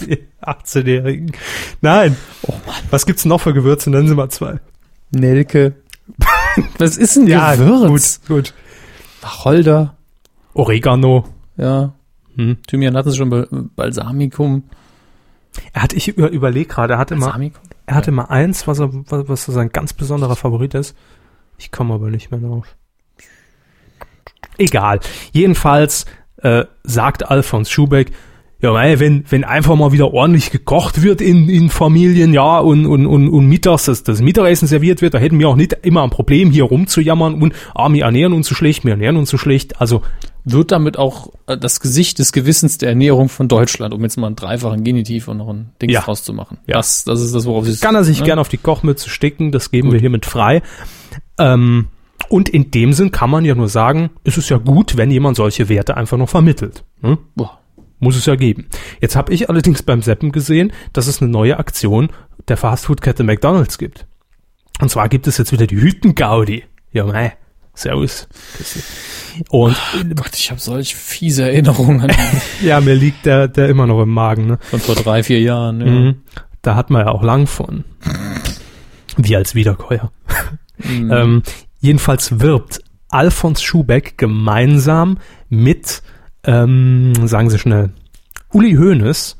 [0.00, 1.32] Die 18-Jährigen.
[1.80, 2.16] Nein.
[2.42, 2.76] Oh Mann.
[2.90, 3.90] Was gibt's noch für Gewürze?
[3.90, 4.60] Nennen Sie mal zwei.
[5.10, 5.74] Nelke.
[6.78, 8.20] Was ist denn Gewürz?
[8.26, 8.54] gut, gut.
[9.20, 9.96] Wacholder.
[10.54, 11.24] Oregano.
[11.56, 11.92] Ja.
[12.36, 12.58] Hm.
[12.66, 14.64] Thymian hatten sie schon Bal- Balsamicum.
[15.72, 17.60] Er hat, ich über, überleg gerade, er hat immer, Balsamicum?
[17.86, 20.96] er hat immer eins, was er, was, was so sein ganz besonderer Favorit ist.
[21.58, 22.74] Ich komme aber nicht mehr drauf.
[24.58, 25.00] Egal.
[25.32, 26.06] Jedenfalls
[26.38, 28.12] äh, sagt Alfons Schubeck,
[28.62, 32.86] ja, mei, wenn, wenn einfach mal wieder ordentlich gekocht wird in, in Familien, ja, und,
[32.86, 36.04] und, und, und mittags das, das Mittagessen serviert wird, da hätten wir auch nicht immer
[36.04, 39.36] ein Problem, hier rumzujammern und, ah, wir ernähren uns so schlecht, wir ernähren uns so
[39.36, 39.80] schlecht.
[39.80, 40.02] Also,
[40.44, 44.28] Wird damit auch äh, das Gesicht des Gewissens der Ernährung von Deutschland, um jetzt mal
[44.28, 46.02] einen dreifachen Genitiv und noch ein Ding Ja.
[46.02, 46.58] draus zu machen.
[46.66, 46.76] Ja.
[46.76, 48.26] Das, das ist das, worauf sie kann er sich ne?
[48.26, 49.94] gern auf die Kochmütze sticken, das geben Gut.
[49.94, 50.62] wir hiermit frei.
[51.36, 51.88] Ähm,
[52.28, 55.36] und in dem Sinn kann man ja nur sagen, es ist ja gut, wenn jemand
[55.36, 56.84] solche Werte einfach noch vermittelt.
[57.02, 57.18] Ne?
[57.34, 57.58] Boah.
[58.02, 58.66] Muss es ja geben.
[59.00, 62.10] Jetzt habe ich allerdings beim Seppen gesehen, dass es eine neue Aktion
[62.48, 64.06] der Fastfood-Kette McDonalds gibt.
[64.80, 66.64] Und zwar gibt es jetzt wieder die Hütengaudi.
[66.92, 67.36] Ja, mei.
[67.74, 68.28] Servus.
[69.48, 69.76] Und
[70.16, 72.12] Gott, ich habe solch fiese Erinnerungen
[72.62, 74.46] ja, mir liegt der, der immer noch im Magen.
[74.46, 74.58] Ne?
[74.62, 75.80] von vor drei, vier Jahren.
[75.80, 75.86] Ja.
[75.86, 76.22] Mhm.
[76.60, 77.84] Da hat man ja auch lang von.
[79.16, 80.10] Wie als Wiederkäuer.
[80.78, 81.12] Mhm.
[81.12, 81.42] Ähm,
[81.80, 86.02] jedenfalls wirbt Alfons Schubeck gemeinsam mit,
[86.44, 87.90] ähm, sagen Sie schnell,
[88.52, 89.36] Uli Hoeneß,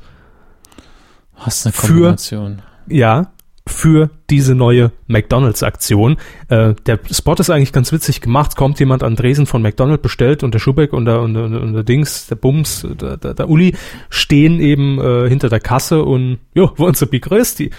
[1.35, 2.61] Hast eine für- Kombination.
[2.87, 3.27] ja,
[3.65, 6.17] für diese neue McDonalds-Aktion.
[6.49, 8.57] Äh, der Spot ist eigentlich ganz witzig gemacht.
[8.57, 11.73] Kommt jemand an Dresen von McDonald's bestellt und der Schubeck und der, und der, und
[11.73, 13.73] der Dings, der Bums, der, der, der Uli
[14.09, 17.69] stehen eben äh, hinter der Kasse und ja, wollen Sie begrüßt die.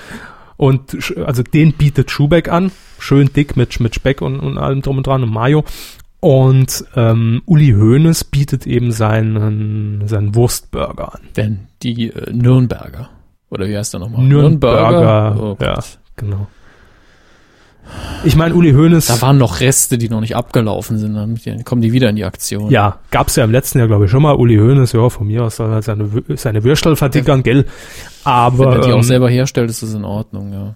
[0.56, 0.96] Und
[1.26, 5.06] also den bietet Schubeck an, schön dick mit, mit Speck und, und allem drum und
[5.06, 5.64] dran und Mayo.
[6.24, 11.20] Und ähm, Uli Hoeneß bietet eben seinen, seinen Wurstburger an.
[11.36, 13.10] Denn die äh, Nürnberger.
[13.50, 14.22] Oder wie heißt der nochmal?
[14.24, 15.78] Nürnberger, Oh ja.
[16.16, 16.46] Genau.
[18.24, 21.14] Ich meine, Uli Hoeneß, Da waren noch Reste, die noch nicht abgelaufen sind.
[21.14, 22.70] Dann kommen die wieder in die Aktion.
[22.70, 24.34] ja, gab's ja im letzten Jahr, glaube ich, schon mal.
[24.34, 27.64] Uli Hoeneß, ja, von mir aus soll er seine, Wü- seine Würstel verdickern, gell?
[27.64, 30.74] Wenn Aber, er die auch ähm, selber herstellt, ist das in Ordnung, ja.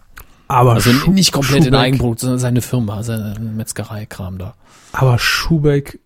[0.48, 4.52] aber, Also Schu- nicht komplett in Schubeck- Eigenprodukt, sondern seine Firma, seine Metzgereikram da.
[4.92, 5.98] Aber Schubeck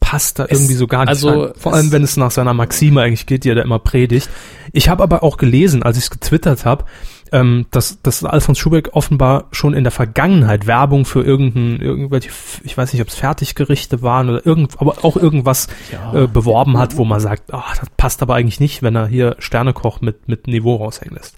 [0.00, 1.52] passt da Es- irgendwie so gar nicht also rein.
[1.56, 4.28] Vor allem, wenn es nach seiner Maxime eigentlich geht, die er da immer predigt.
[4.72, 6.84] Ich habe aber auch gelesen, als ich es getwittert habe,
[7.32, 12.30] ähm, dass, dass Alfons Schubeck offenbar schon in der Vergangenheit Werbung für irgendein, irgendwelche,
[12.64, 16.22] ich weiß nicht, ob es Fertiggerichte waren oder irgend, aber auch irgendwas Ja.
[16.22, 19.36] äh, beworben hat, wo man sagt, ah, das passt aber eigentlich nicht, wenn er hier
[19.40, 21.34] Sternekoch mit, mit Niveau raushängen lässt.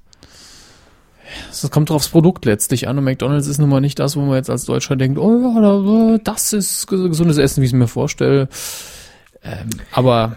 [1.50, 4.20] Es kommt drauf aufs Produkt letztlich an und McDonalds ist nun mal nicht das, wo
[4.20, 7.72] man jetzt als Deutscher denkt, oh ja, äh, das ist ges- gesundes Essen, wie ich
[7.72, 8.48] es mir vorstelle.
[9.42, 10.36] Ähm, aber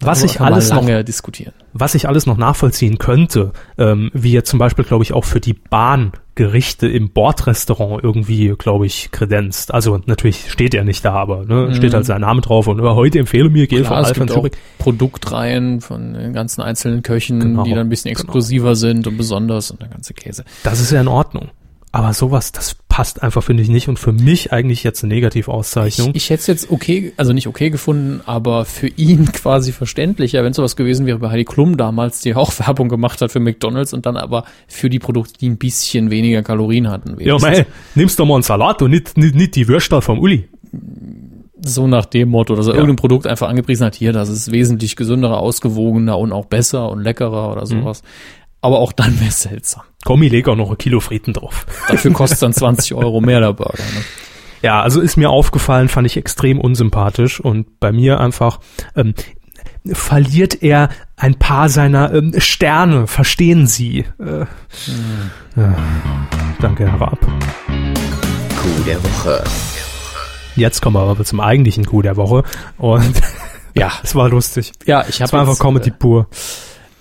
[0.00, 1.54] Was ich alles noch diskutieren.
[1.72, 5.40] was ich alles noch nachvollziehen könnte, ähm, wie jetzt zum Beispiel, glaube ich, auch für
[5.40, 9.72] die Bahngerichte im Bordrestaurant irgendwie, glaube ich, kredenzt.
[9.72, 12.82] Also natürlich steht er nicht da, aber ne, steht halt sein Name drauf und äh,
[12.82, 14.28] heute empfehle mir Gel von Mhm.
[14.30, 14.58] Auch Schubeck.
[14.78, 18.22] Produktreihen von den ganzen einzelnen Köchen, Genau, die dann ein bisschen genau.
[18.22, 20.44] exklusiver sind und besonders und der ganze Käse.
[20.62, 21.50] Das ist ja in Ordnung.
[21.92, 23.88] Aber sowas, das passt einfach, finde ich, nicht.
[23.88, 26.12] Und für mich eigentlich jetzt eine Ich, Negativauszeichnung.
[26.14, 30.52] ich hätte es jetzt okay, also nicht okay gefunden, aber für ihn quasi verständlicher, wenn
[30.52, 34.06] sowas gewesen wäre bei Heidi Klum damals, die auch Werbung gemacht hat für McDonalds und
[34.06, 37.16] dann aber für die Produkte, die ein bisschen weniger Kalorien hatten.
[37.18, 37.42] ja, wenigstens.
[37.42, 37.66] mei,
[37.96, 40.48] nimmst du mal einen Salat und nicht, nicht, nicht die Würstel vom Uli.
[41.64, 42.78] so nach dem Motto, dass er Ja.
[42.80, 47.02] irgendein Produkt einfach angepriesen hat, hier, das ist wesentlich gesünderer, ausgewogener und auch besser und
[47.02, 47.52] leckerer Mhm.
[47.52, 48.02] oder sowas.
[48.60, 49.82] Aber auch dann wäre es seltsam.
[50.04, 51.66] Komm, ich leg auch noch ein Kilo Fritten drauf.
[51.88, 53.78] Dafür kostet dann 20 Euro mehr der Burger.
[53.78, 54.04] Ne?
[54.62, 58.60] Ja, also ist mir aufgefallen, fand ich extrem unsympathisch und bei mir einfach
[58.96, 59.14] ähm,
[59.92, 64.06] verliert er ein paar seiner ähm, Sterne, verstehen Sie?
[64.18, 64.46] Äh,
[65.56, 65.74] ja.
[66.60, 67.18] Danke, Herr Raab.
[67.20, 69.44] Coup der Woche.
[70.56, 72.44] Jetzt kommen wir aber zum eigentlichen Coup der Woche
[72.78, 73.20] und
[73.74, 74.72] Ja, es war lustig.
[74.86, 76.28] ja, ich Es habe war einfach Comedy pur.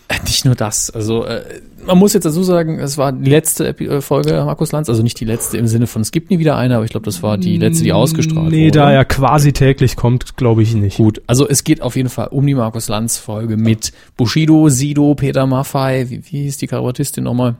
[0.10, 0.90] Äh, Nicht nur das.
[0.90, 1.44] Also äh,
[1.86, 5.02] man muss jetzt dazu sagen, es war die letzte Epi äh, Folge Markus Lanz, also
[5.02, 7.24] nicht die letzte im Sinne von es gibt nie wieder eine, aber ich glaube, das
[7.24, 8.80] war die letzte, die ausgestrahlt Nee, wurde.
[8.80, 10.98] da er quasi täglich kommt, glaube ich nicht.
[10.98, 15.16] Gut, also es geht auf jeden Fall um die Markus Lanz Folge mit Bushido, Sido,
[15.16, 17.56] Peter Maffei, wie, wie hieß die Kabarettistin nochmal?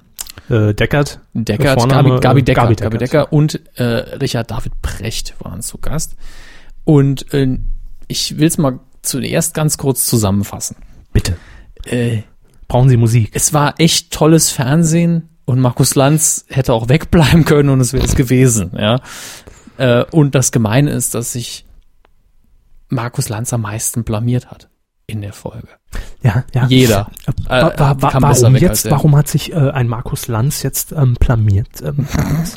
[0.50, 1.20] Äh, Deckert.
[1.34, 3.02] Deckert, Vorname, Gabi, Gabi äh, Decker, Gabi Gabi Deckert.
[3.02, 3.84] Decker und äh,
[4.18, 6.16] Richard David Precht waren zu Gast.
[6.86, 7.58] Und äh,
[8.08, 10.76] ich will es mal zuerst ganz kurz zusammenfassen.
[11.14, 11.36] Bitte.
[11.86, 12.24] Äh,
[12.68, 13.32] Brauchen Sie Musik?
[13.34, 18.06] es war echt tolles Fernsehen und Markus Lanz hätte auch wegbleiben können und es wäre
[18.06, 19.00] es gewesen, ja.
[19.78, 21.66] Äh, und das Gemeine ist, dass sich
[22.90, 24.70] Markus Lanz am meisten blamiert hat
[25.08, 25.68] in der Folge.
[26.22, 26.66] Ja, ja.
[26.68, 27.12] Jeder.
[27.48, 28.90] Äh, wa wa wa kam besser warum jetzt?
[28.90, 31.82] Warum hat sich äh, ein Markus Lanz jetzt ähm, blamiert?
[31.82, 32.08] Ähm,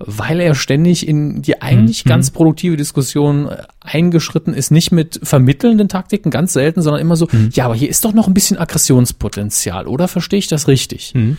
[0.00, 2.08] Weil er ständig in die eigentlich Mhm.
[2.08, 7.28] ganz produktive Diskussion äh, eingeschritten ist, nicht mit vermittelnden Taktiken, ganz selten, sondern immer so,
[7.30, 7.50] Mhm.
[7.52, 11.12] ja, aber hier ist doch noch ein bisschen Aggressionspotenzial, oder verstehe ich das richtig?
[11.14, 11.36] Mhm.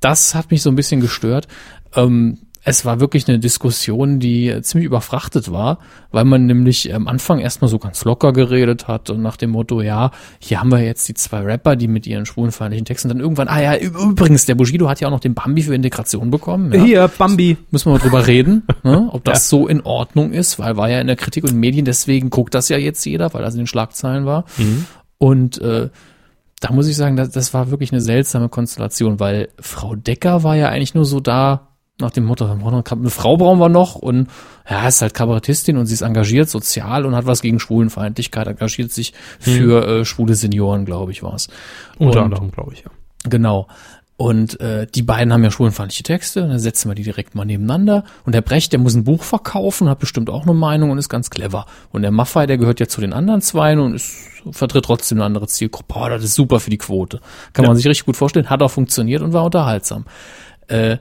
[0.00, 1.48] Das hat mich so ein bisschen gestört.
[1.94, 2.38] Ähm,
[2.68, 5.78] es war wirklich eine Diskussion, die äh, ziemlich überfrachtet war,
[6.10, 9.82] weil man nämlich am Anfang erstmal so ganz locker geredet hat und nach dem Motto,
[9.82, 10.10] ja,
[10.40, 13.62] hier haben wir jetzt die zwei Rapper, die mit ihren schwulenfeindlichen Texten dann irgendwann, ah
[13.62, 16.72] ja, übrigens, der Bushido hat ja auch noch den Bambi für Integration bekommen.
[16.72, 16.82] Ja.
[16.82, 17.56] Hier, Bambi.
[17.70, 21.00] Müssen wir mal drüber reden, ne, ob das so in Ordnung ist, weil war ja
[21.00, 23.68] in der Kritik und Medien, deswegen guckt das ja jetzt jeder, weil das in den
[23.68, 24.44] Schlagzeilen war.
[25.18, 25.90] Und äh,
[26.58, 30.56] da muss ich sagen, das, das war wirklich eine seltsame Konstellation, weil Frau Decker war
[30.56, 31.68] ja eigentlich nur so da,
[32.00, 34.28] nach dem Motto, eine Frau brauchen wir noch und
[34.68, 38.92] ja, ist halt Kabarettistin und sie ist engagiert, sozial und hat was gegen Schwulenfeindlichkeit, engagiert
[38.92, 41.48] sich für äh, schwule Senioren, glaube ich, war's.
[41.98, 42.90] Unter Und- anderem, glaube ich, ja.
[43.28, 43.66] Genau.
[44.18, 48.04] Und äh, die beiden haben ja schwulenfeindliche Texte, dann setzen wir die direkt mal nebeneinander.
[48.24, 51.10] Und der Brecht, der muss ein Buch verkaufen, hat bestimmt auch eine Meinung und ist
[51.10, 51.66] ganz clever.
[51.92, 54.16] Und der Maffei, der gehört ja zu den anderen Zweien und ist,
[54.52, 55.94] vertritt trotzdem eine andere Zielgruppe.
[55.98, 57.20] Oh, das ist super für die Quote.
[57.52, 60.06] Kann man sich richtig gut vorstellen, hat auch funktioniert und war unterhaltsam.
[60.68, 60.96] Äh,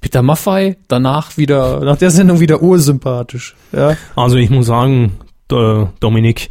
[0.00, 3.54] Peter Maffei, danach wieder, nach der Sendung wieder ursympathisch.
[3.72, 3.96] Ja.
[4.16, 5.12] Also ich muss sagen,
[5.52, 6.48] äh, Dominik,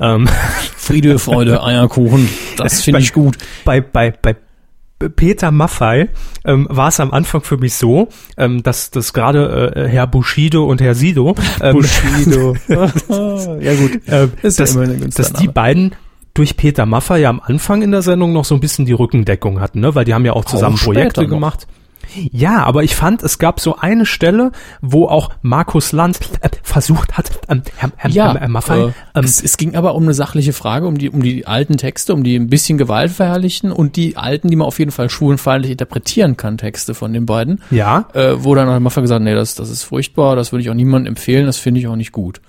[0.00, 0.28] ähm,
[0.76, 3.38] Friede, Freude, Eierkuchen, das finde ich gut.
[3.64, 4.36] bei, bei, bei
[5.14, 6.08] Peter Maffei
[6.44, 10.64] ähm, war es am Anfang für mich so, ähm, dass, dass gerade äh, Herr Bushido
[10.64, 12.56] und Herr Sido, ähm, Bushido.
[12.68, 14.00] ja gut.
[14.08, 15.94] ähm, Ist ja dass, günstiger dass die beiden
[16.34, 19.60] durch Peter Maffei ja am Anfang in der Sendung noch so ein bisschen die Rückendeckung
[19.60, 19.94] hatten, ne?
[19.94, 21.30] weil die haben ja auch zusammen später Projekte noch.
[21.30, 21.66] gemacht.
[22.14, 27.16] Ja, aber ich fand, es gab so eine Stelle, wo auch Markus Lanz äh, versucht
[27.18, 30.14] hat, ähm, Herr, Herr, Ja, Herr Maffei, äh, ähm, es, es ging aber um eine
[30.14, 34.16] sachliche Frage, um die, um die alten Texte, um die ein bisschen gewaltverherrlichen und die
[34.16, 37.62] alten, die man auf jeden Fall schwulenfeindlich interpretieren kann, Texte von den beiden.
[37.70, 40.70] ja, Äh, wo dann hat Maffei gesagt, nee, das, das ist furchtbar, das würde ich
[40.70, 42.40] auch niemandem empfehlen, das finde ich auch nicht gut.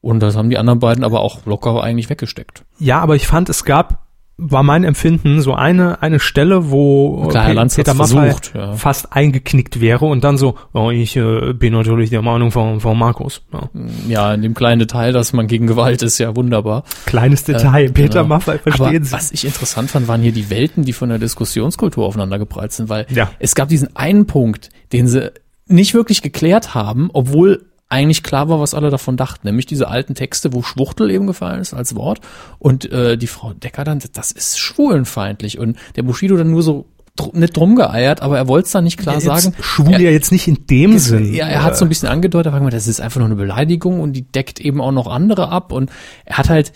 [0.00, 2.64] Und das haben die anderen beiden aber auch locker eigentlich weggesteckt.
[2.78, 4.05] Ja, aber ich fand, es gab,
[4.38, 8.74] war mein Empfinden, so eine, eine Stelle, wo Klar, Pe- Peter Maffay versucht, ja.
[8.74, 12.98] fast eingeknickt wäre und dann so, oh, ich äh, bin natürlich der Meinung von, von
[12.98, 13.42] Markus.
[13.52, 13.68] Ja.
[14.08, 16.84] Ja, in dem kleinen Detail, dass man gegen Gewalt ist, ja wunderbar.
[17.06, 18.34] Kleines Detail, Peter genau.
[18.34, 19.12] Maffay, Aber verstehen Sie.
[19.12, 22.90] was ich interessant fand, waren hier die Welten, die von der Diskussionskultur aufeinander geprallt sind,
[22.90, 23.30] weil Ja.
[23.38, 25.32] es gab diesen einen Punkt, den sie
[25.66, 30.14] nicht wirklich geklärt haben, obwohl eigentlich klar war, was alle davon dachten, nämlich diese alten
[30.14, 32.20] Texte, wo Schwuchtel eben gefallen ist als Wort
[32.58, 36.86] und äh, die Frau Decker dann, das ist schwulenfeindlich und der Bushido dann nur so
[37.14, 39.54] dr nicht drum geeiert, aber er wollte es dann nicht klar sagen.
[39.56, 41.32] Jetzt schwul Er- ja jetzt nicht in dem Sinn.
[41.32, 44.22] ja, er hat so ein bisschen angedeutet, das ist einfach nur eine Beleidigung und die
[44.22, 45.90] deckt eben auch noch andere ab und
[46.24, 46.72] er hat halt,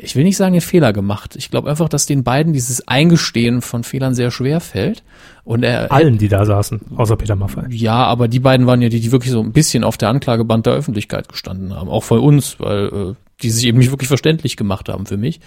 [0.00, 1.36] ich will nicht sagen, den Fehler gemacht.
[1.36, 5.02] Ich glaube einfach, dass den beiden dieses Eingestehen von Fehlern sehr schwer fällt
[5.44, 7.66] und er allen, die da saßen, außer Peter Maffay.
[7.70, 10.66] ja, aber die beiden waren ja die, die wirklich so ein bisschen auf der Anklageband
[10.66, 14.56] der Öffentlichkeit gestanden haben, auch von uns, weil äh, die sich eben nicht wirklich verständlich
[14.56, 15.40] gemacht haben für mich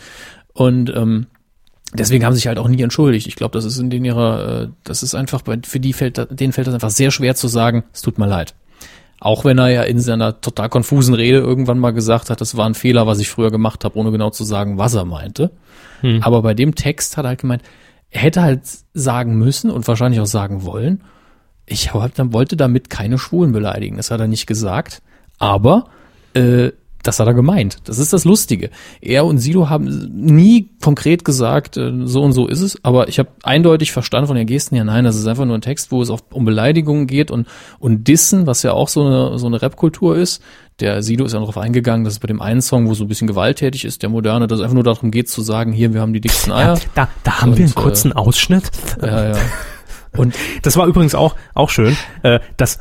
[0.53, 1.27] und ähm,
[1.93, 3.27] Deswegen haben sie sich halt auch nie entschuldigt.
[3.27, 6.39] Ich glaube, das ist in denen ihrer, äh, das ist einfach, bei, für die fällt,
[6.39, 8.53] denen fällt das einfach sehr schwer zu sagen, es tut mir leid.
[9.21, 12.65] Auch wenn er ja in seiner total konfusen Rede irgendwann mal gesagt hat, das war
[12.65, 15.51] ein Fehler, was ich früher gemacht habe, ohne genau zu sagen, was er meinte.
[16.23, 17.61] Aber bei dem Text hat er halt gemeint,
[18.09, 18.63] er hätte halt
[18.95, 21.03] sagen müssen und wahrscheinlich auch sagen wollen,
[21.67, 23.97] ich hab, dann wollte damit keine Schwulen beleidigen.
[23.97, 25.03] Das hat er nicht gesagt.
[25.37, 25.85] Aber
[26.33, 26.71] äh,
[27.03, 27.77] das hat er gemeint.
[27.85, 28.69] Das ist das Lustige.
[29.01, 33.19] Er und Sido haben nie konkret gesagt, äh, so und so ist es, aber ich
[33.19, 36.01] habe eindeutig verstanden von den Gesten her, nein, das ist einfach nur ein Text, wo
[36.01, 37.47] es auch um Beleidigungen geht und,
[37.79, 40.41] und Dissen, was ja auch so eine, so eine Rap-Kultur ist.
[40.79, 43.07] Der Sido ist ja darauf eingegangen, dass es bei dem einen Song, wo so ein
[43.07, 46.01] bisschen gewalttätig ist, der moderne, dass es einfach nur darum geht zu sagen, hier, wir
[46.01, 46.75] haben die dicksten Eier.
[46.75, 48.71] Ja, da, da haben Und, wir einen kurzen Ausschnitt.
[49.01, 49.37] Ja, ja.
[50.17, 52.79] Und das war übrigens auch, auch schön, äh, dass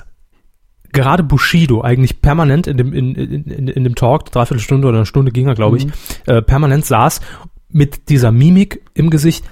[0.93, 4.99] gerade Bushido eigentlich permanent in dem, in, in, in, in dem Talk, dreiviertel Stunde oder
[4.99, 5.93] eine Stunde ging er, glaube ich, Mhm.
[6.26, 7.20] äh, permanent saß
[7.68, 9.45] mit dieser Mimik im Gesicht.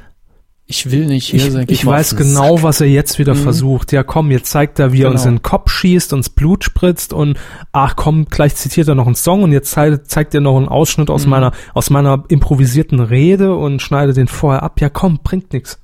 [0.71, 1.65] Ich will nicht hier Ich, sein.
[1.69, 2.63] ich auf weiß genau, Sack.
[2.65, 3.39] was er jetzt wieder Mhm.
[3.39, 3.91] versucht.
[3.93, 5.31] Ja, komm, jetzt zeigt er, wie er uns Genau.
[5.31, 7.39] in den Kopf schießt, uns Blut spritzt und
[7.73, 10.69] ach komm, gleich zitiert er noch einen Song und jetzt zeigt, zeigt er noch einen
[10.69, 11.31] Ausschnitt aus Mhm.
[11.31, 14.79] meiner aus meiner improvisierten Rede und schneidet den vorher ab.
[14.81, 15.79] Ja, komm, bringt nix.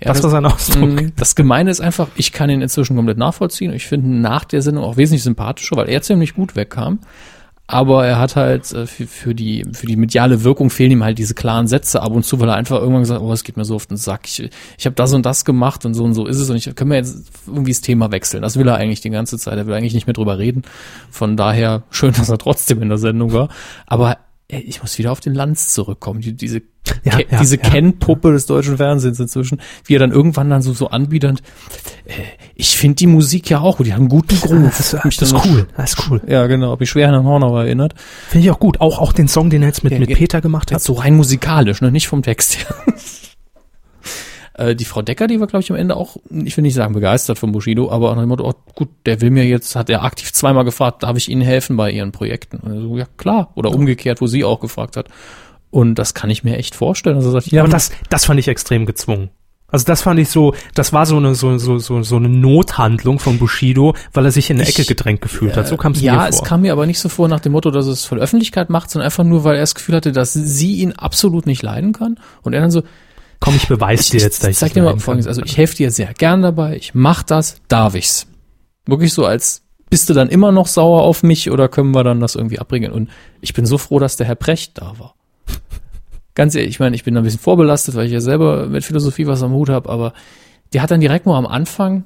[0.00, 0.90] Ja, das, war sein Ausdruck.
[0.90, 3.72] mh, das Gemeine ist einfach, ich kann ihn inzwischen komplett nachvollziehen.
[3.72, 6.98] Ich finde ihn nach der Sendung auch wesentlich sympathischer, weil er ziemlich gut wegkam.
[7.68, 11.18] Aber er hat halt äh, für, für die für die mediale Wirkung fehlen ihm halt
[11.18, 13.64] diese klaren Sätze ab und zu, weil er einfach irgendwann gesagt, oh, es geht mir
[13.64, 14.20] so auf den Sack.
[14.26, 16.72] Ich, ich habe das und das gemacht und so und so ist es und ich
[16.76, 18.42] können wir jetzt irgendwie das Thema wechseln.
[18.42, 19.56] Das will er eigentlich die ganze Zeit.
[19.58, 20.62] Er will eigentlich nicht mehr drüber reden.
[21.10, 23.48] Von daher schön, dass er trotzdem in der Sendung war.
[23.86, 24.18] Aber
[24.48, 26.20] ich muss wieder auf den Lanz zurückkommen.
[26.20, 26.62] Die, diese
[27.04, 27.62] Ja, ja, diese ja.
[27.62, 31.42] Kennpuppe des deutschen Fernsehens inzwischen, wie er dann irgendwann dann so so anbiedernd,
[32.04, 32.12] äh,
[32.54, 34.62] ich finde die Musik ja auch gut, die haben einen guten Groove.
[34.76, 35.66] Das, ist- Mich das dann ist cool.
[35.76, 36.20] Das ist cool.
[36.28, 37.94] Ja, genau, hab ich schwer an Horner erinnert.
[38.28, 38.80] Finde ich auch gut.
[38.80, 40.08] Auch, auch den Song, den er jetzt mit, mit.
[40.14, 40.80] Peter gemacht hat.
[40.82, 42.66] So rein musikalisch, ne, nicht vom Text her.
[44.58, 46.94] Äh, die Frau Decker, die war, glaube ich, am Ende auch, ich will nicht sagen
[46.94, 50.02] begeistert von Bushido, aber nach dem Motto, oh, gut, der will mir jetzt, hat er
[50.02, 52.58] aktiv zweimal gefragt, darf ich Ihnen helfen bei Ihren Projekten?
[52.58, 53.52] Und so, ja klar.
[53.54, 55.08] Oder umgekehrt, wo sie auch gefragt hat.
[55.70, 57.16] Und das kann ich mir echt vorstellen.
[57.16, 59.28] Also sagt, Ja, aber das, das fand ich extrem gezwungen.
[59.68, 63.18] Also das fand ich so, das war so eine so so so so eine Nothandlung
[63.18, 65.66] von Bushido, weil er sich in eine Ich- Ecke gedrängt gefühlt hat.
[65.66, 66.28] So kam es ja, mir vor.
[66.28, 68.70] es kam mir aber nicht so vor nach dem Motto, dass es von der Öffentlichkeit
[68.70, 71.92] macht, sondern einfach nur, weil er das Gefühl hatte, dass sie ihn absolut nicht leiden
[71.92, 72.16] kann.
[72.42, 72.84] Und er dann so,
[73.40, 75.26] Komm, ich beweis dir jetzt, dass ich dich dir mal folgendes.
[75.26, 78.26] Also ich helfe dir sehr gern dabei, ich mach das, darf ich's.
[78.86, 82.20] Wirklich so als, bist du dann immer noch sauer auf mich oder können wir dann
[82.20, 82.92] das irgendwie abbringen?
[82.92, 83.10] Und
[83.40, 85.14] ich bin so froh, dass der Herr Precht da war.
[86.34, 88.84] Ganz ehrlich, ich meine, ich bin da ein bisschen vorbelastet, weil ich ja selber mit
[88.84, 90.12] Philosophie was am Hut habe, aber
[90.72, 92.04] der hat dann direkt mal am Anfang,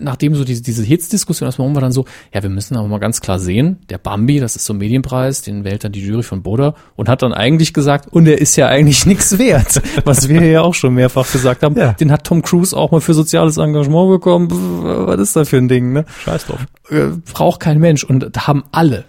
[0.00, 3.20] nachdem so diese, diese Hits-Diskussion erstmal war, dann so, ja, wir müssen aber mal ganz
[3.20, 6.42] klar sehen, der Bambi, das ist so ein Medienpreis, den wählt dann die Jury von
[6.42, 10.44] Boda und hat dann eigentlich gesagt, und der ist ja eigentlich nichts wert, was wir
[10.44, 11.76] ja auch schon mehrfach gesagt haben.
[11.76, 11.92] Ja.
[11.92, 14.48] Den hat Tom Cruise auch mal für soziales Engagement bekommen.
[14.50, 16.04] Was ist da für ein Ding, ne?
[16.24, 16.60] Scheiß drauf.
[16.90, 18.04] Äh, Braucht kein Mensch.
[18.04, 19.04] Und da haben alle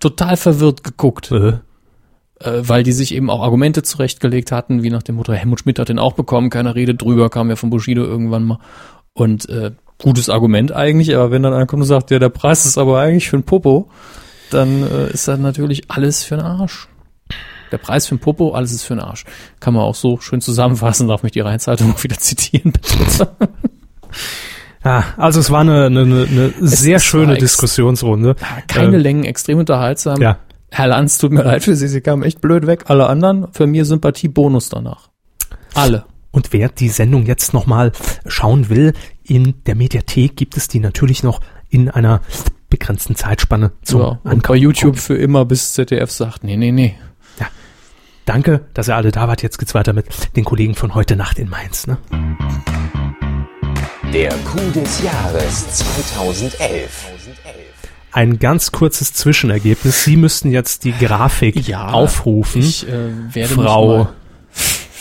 [0.00, 1.32] total verwirrt geguckt
[2.40, 5.78] äh, weil die sich eben auch Argumente zurechtgelegt hatten, wie nach dem Motto, Helmut Schmidt
[5.78, 8.58] hat den auch bekommen, keiner redet drüber, kam ja von Bushido irgendwann mal.
[9.14, 12.66] Und äh, gutes Argument eigentlich, aber wenn dann einer kommt und sagt, ja, der Preis
[12.66, 13.88] ist aber eigentlich für ein Popo,
[14.50, 16.88] dann äh, ist das natürlich alles für den Arsch.
[17.72, 19.24] Der Preis für ein Popo, alles ist für den Arsch.
[19.58, 22.72] Kann man auch so schön zusammenfassen, darf mich die Rheinzeitung auch wieder zitieren.
[22.72, 23.28] bitte.
[24.84, 28.36] ja, also es war eine, eine, eine sehr schöne Diskussionsrunde.
[28.68, 30.20] Keine Ähm, Längen, extrem unterhaltsam.
[30.20, 30.38] Ja.
[30.70, 32.84] Herr Lanz, tut mir leid für Sie, Sie kamen echt blöd weg.
[32.86, 35.08] Alle anderen, für mir Sympathie-Bonus danach.
[35.74, 36.04] Alle.
[36.36, 37.92] Und wer die Sendung jetzt nochmal
[38.26, 38.92] schauen will,
[39.24, 42.20] in der Mediathek gibt es die natürlich noch in einer
[42.68, 44.58] begrenzten Zeitspanne zum Ja, und bei Angucken.
[44.58, 46.94] YouTube für immer, bis ZDF sagt, nee, nee, nee.
[48.26, 49.42] Danke, dass ihr alle da wart.
[49.42, 50.06] Jetzt geht's weiter mit
[50.36, 51.86] den Kollegen von heute Nacht in Mainz.
[51.86, 51.96] Ne?
[54.12, 57.06] Der Coup des Jahres 2011.
[58.12, 60.04] Ein ganz kurzes Zwischenergebnis.
[60.04, 62.60] Sie müssten jetzt die Grafik aufrufen.
[62.60, 64.14] Ich äh, werde Frau mich mal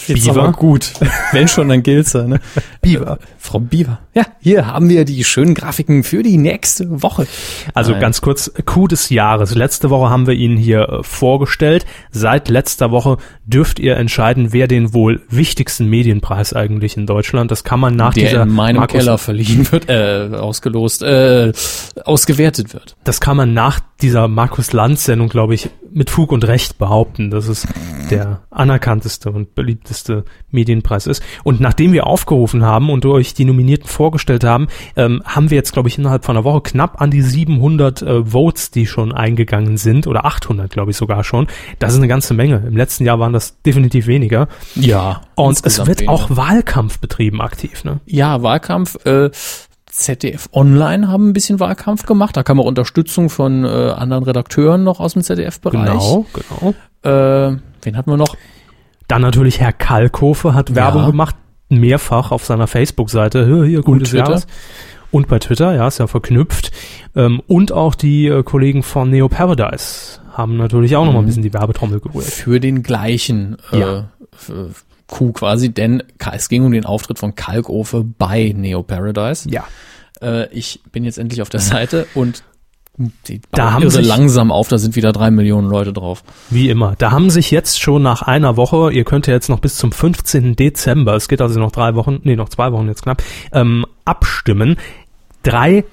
[0.08, 0.43] Jetzt Bieber.
[0.43, 0.93] aber gut.
[1.32, 2.39] Wenn schon, dann gilt's ja, ne?
[2.82, 3.14] Bieber.
[3.14, 3.99] Äh, Frau Bieber.
[4.14, 7.28] Ja, hier haben wir die schönen Grafiken für die nächste Woche.
[7.74, 8.01] Also Nein.
[8.01, 9.53] ganz kurz, Coup des Jahres.
[9.56, 11.86] Letzte Woche haben wir Ihnen hier äh, vorgestellt.
[12.12, 17.51] Seit letzter Woche dürft ihr entscheiden, wer den wohl wichtigsten Medienpreis eigentlich in Deutschland.
[17.51, 21.51] Das kann man nach der dieser in meinem Markus- Keller verliehen wird, äh, ausgelost, äh,
[22.03, 22.95] ausgewertet wird.
[23.03, 27.32] Das kann man nach dieser Markus Lanz Sendung, glaube ich, mit Fug und Recht behaupten,
[27.32, 27.66] dass es
[28.10, 31.24] der anerkannteste und beliebteste Medienpreis ist.
[31.43, 34.68] Und nachdem wir aufgerufen haben und euch die Nominierten vorgestellt haben,
[34.98, 38.26] ähm, haben wir jetzt, glaube ich, innerhalb von einer Woche knapp an die 700 äh,
[38.26, 41.48] Votes, die schon eingegangen sind, oder 800, glaube ich sogar schon.
[41.80, 42.64] Das ist eine ganze Menge.
[42.68, 44.50] Im letzten Jahr waren das definitiv weniger.
[44.76, 45.22] Ja.
[45.36, 46.12] Und es wird weniger.
[46.12, 48.02] auch Wahlkampf betrieben aktiv, ne?
[48.06, 49.06] Ja, Wahlkampf.
[49.06, 49.32] Äh,
[49.98, 52.36] ZDF Online haben ein bisschen Wahlkampf gemacht.
[52.36, 55.89] Da kam auch Unterstützung von äh, anderen Redakteuren noch aus dem ZDF-Bereich.
[55.91, 56.74] Genau, genau.
[57.04, 58.36] Äh, wen hatten wir noch?
[59.08, 60.76] Dann natürlich Herr Kalkofe hat Ja.
[60.76, 61.36] Werbung gemacht,
[61.70, 63.46] mehrfach auf seiner Facebook-Seite.
[63.46, 64.12] Hier, hier, gutes.
[64.12, 64.48] Jahres.
[65.12, 66.72] Und bei Twitter, ja, ist ja verknüpft.
[67.16, 71.26] Ähm, und auch die äh, Kollegen von Neo Paradise haben natürlich auch noch mal ein
[71.26, 72.26] bisschen die Werbetrommel gerührt.
[72.26, 74.04] Für den gleichen äh, Ja.
[75.08, 76.03] Coup quasi, denn
[76.34, 79.49] es ging um den Auftritt von Kalkofe bei Neo Paradise.
[79.49, 79.66] Ja.
[80.22, 82.43] Äh, ich bin jetzt endlich auf der Seite und
[83.28, 86.24] die Da haben sich- langsam auf, da sind wieder drei Millionen Leute drauf.
[86.49, 86.95] Wie immer.
[86.97, 89.91] Da haben sich jetzt schon nach einer Woche, ihr könnt ja jetzt noch bis zum
[89.91, 90.56] 15.
[90.56, 94.78] Dezember, es geht also noch drei Wochen, nee, noch zwei Wochen jetzt knapp, ähm, abstimmen.
[95.43, 95.84] Drei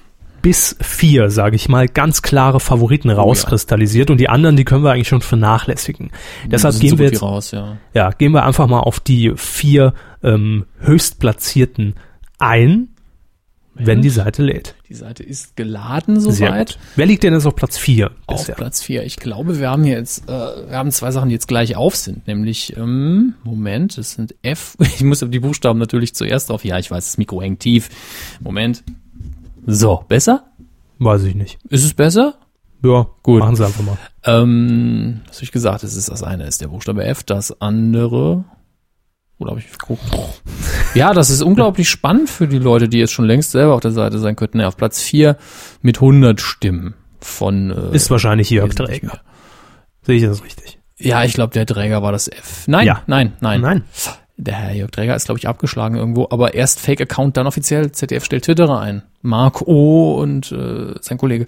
[0.43, 4.93] bis vier, sage ich mal, ganz klare Favoriten rauskristallisiert und die anderen, die können wir
[4.93, 6.11] eigentlich schon vernachlässigen.
[6.47, 7.79] Deshalb gehen so wir jetzt, raus, ja.
[7.95, 11.95] ja, gehen wir einfach mal auf die vier ähm, höchstplatzierten
[12.39, 12.89] ein,
[13.75, 14.75] wenn die Seite lädt.
[14.89, 16.79] Die Seite ist geladen soweit.
[16.97, 18.55] Wer liegt denn jetzt auf Platz vier Auf bisher?
[18.55, 19.05] Platz vier.
[19.05, 22.27] Ich glaube, wir haben jetzt, äh, wir haben zwei Sachen, die jetzt gleich auf sind,
[22.27, 24.77] nämlich, ähm, Moment, es sind F.
[24.81, 26.65] Ich muss auf die Buchstaben natürlich zuerst drauf.
[26.65, 27.89] Ja, ich weiß, das Mikro hängt tief.
[28.41, 28.85] Moment.
[29.67, 30.45] So, besser?
[30.99, 31.59] Weiß ich nicht.
[31.69, 32.35] Ist es besser?
[32.85, 33.41] Ja, Gut.
[33.41, 33.97] Machen Sie einfach mal.
[34.25, 35.83] Ähm, was habe ich gesagt?
[35.85, 38.45] Das ist das eine ist der Buchstabe F, das andere.
[39.39, 40.03] Oder habe ich geguckt?
[40.95, 43.93] Ja, das ist unglaublich spannend für die Leute, die jetzt schon längst selber auf der
[43.93, 44.61] Seite sein könnten.
[44.61, 45.37] Ja, auf Platz vier
[45.81, 47.71] mit 100 Stimmen von.
[47.71, 49.21] Äh, Ist wahrscheinlich Jörg Träger.
[50.03, 50.81] Sehe ich das richtig?
[50.99, 52.65] Ja, ich glaube, der Träger war das F.
[52.69, 53.03] Nein, Ja.
[53.07, 53.85] nein, nein, Nein.
[54.45, 57.93] Der Herr Jörg Träger ist, glaube ich, abgeschlagen irgendwo, aber erst Fake-Account, dann offiziell.
[57.93, 59.03] ZDF stellt Twitterer ein.
[59.23, 60.15] Mark O.
[60.21, 61.47] und äh, sein Kollege.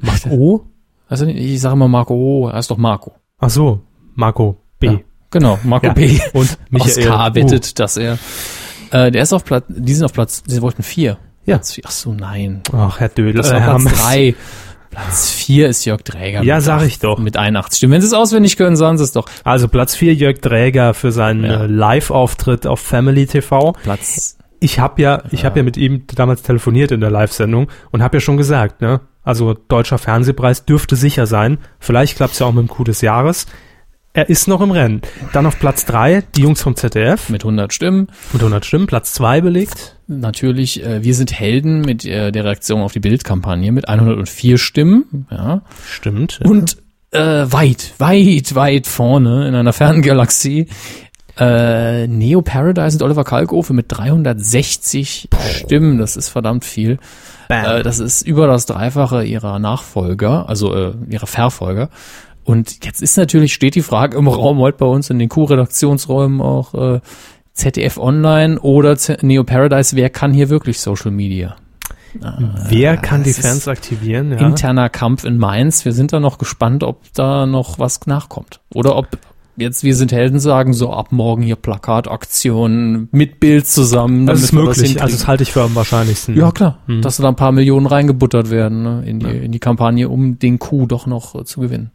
[0.00, 0.64] Mark O?
[1.08, 2.48] Also ich sage immer Marco O.
[2.48, 3.12] Er ist doch Marco.
[3.38, 3.80] Ach so,
[4.14, 4.86] Marco B.
[4.88, 4.98] Ja.
[5.30, 5.92] Genau, Marco Ja.
[5.92, 6.18] B.
[6.32, 7.34] Und Aus Michael K U.
[7.34, 8.18] wettet, dass er.
[8.90, 11.18] Äh, der ist auf Platz, die sind auf Platz, sie wollten vier.
[11.44, 11.56] Ja.
[11.56, 11.84] Platz vier.
[11.86, 12.62] Ach so, nein.
[12.72, 13.34] Ach, Herr Dödel.
[13.34, 14.34] Das war äh, Platz drei.
[14.90, 16.42] Platz vier ist Jörg Träger.
[16.42, 17.18] Ja, sag ich doch.
[17.18, 17.92] Mit 81 Stimmen.
[17.94, 19.26] Wenn sie es auswendig können, sagen sie es doch.
[19.44, 21.64] Also Platz 4 Jörg Träger für seinen Ja.
[21.64, 23.72] Live-Auftritt auf Family TV.
[23.82, 28.02] Platz, Ich habe ja, ich habe ja mit ihm damals telefoniert in der Live-Sendung und
[28.02, 29.00] habe ja schon gesagt, ne?
[29.22, 31.58] Also deutscher Fernsehpreis dürfte sicher sein.
[31.80, 33.46] Vielleicht klappt's ja auch mit dem Coup des Jahres.
[34.12, 35.02] Er ist noch im Rennen.
[35.34, 38.06] Dann auf Platz 3 die Jungs vom ZDF mit 100 Stimmen.
[38.32, 38.86] mit 100 Stimmen.
[38.86, 39.95] Platz 2 belegt.
[40.08, 45.26] Natürlich, äh, wir sind Helden mit äh, der Reaktion auf die Bildkampagne mit 104 Stimmen.
[45.30, 45.62] Ja.
[45.88, 46.40] Stimmt.
[46.44, 46.76] Und
[47.10, 50.68] äh, weit, weit, weit vorne in einer fernen Galaxie
[51.38, 55.98] äh, Neo Paradise und Oliver Kalkofe mit 360 Stimmen.
[55.98, 56.98] Das ist verdammt viel.
[57.48, 61.90] Äh, das ist über das Dreifache ihrer Nachfolger, also äh, ihrer Verfolger.
[62.44, 66.40] Und jetzt ist natürlich, steht die Frage im Raum heute bei uns in den Q-Redaktionsräumen
[66.40, 67.00] auch äh,
[67.56, 71.56] ZDF Online oder Z Neo Paradise, wer kann hier wirklich Social Media?
[72.68, 74.32] Wer kann die es ist Fans aktivieren?
[74.32, 74.38] Ja.
[74.38, 75.84] interner Kampf in Mainz.
[75.84, 78.60] Wir sind da noch gespannt, ob da noch was nachkommt.
[78.72, 79.18] Oder ob
[79.56, 84.26] jetzt wir sind Helden sagen, so ab morgen hier Plakataktion mit Bild zusammen.
[84.26, 84.76] Das ist das möglich.
[84.76, 85.02] hinkriegen.
[85.02, 86.36] Also das halte ich für am wahrscheinlichsten.
[86.36, 90.08] ja klar, dass da ein paar Millionen reingebuttert werden ne, in, die, in die Kampagne,
[90.08, 91.90] um den Coup doch noch äh, zu gewinnen.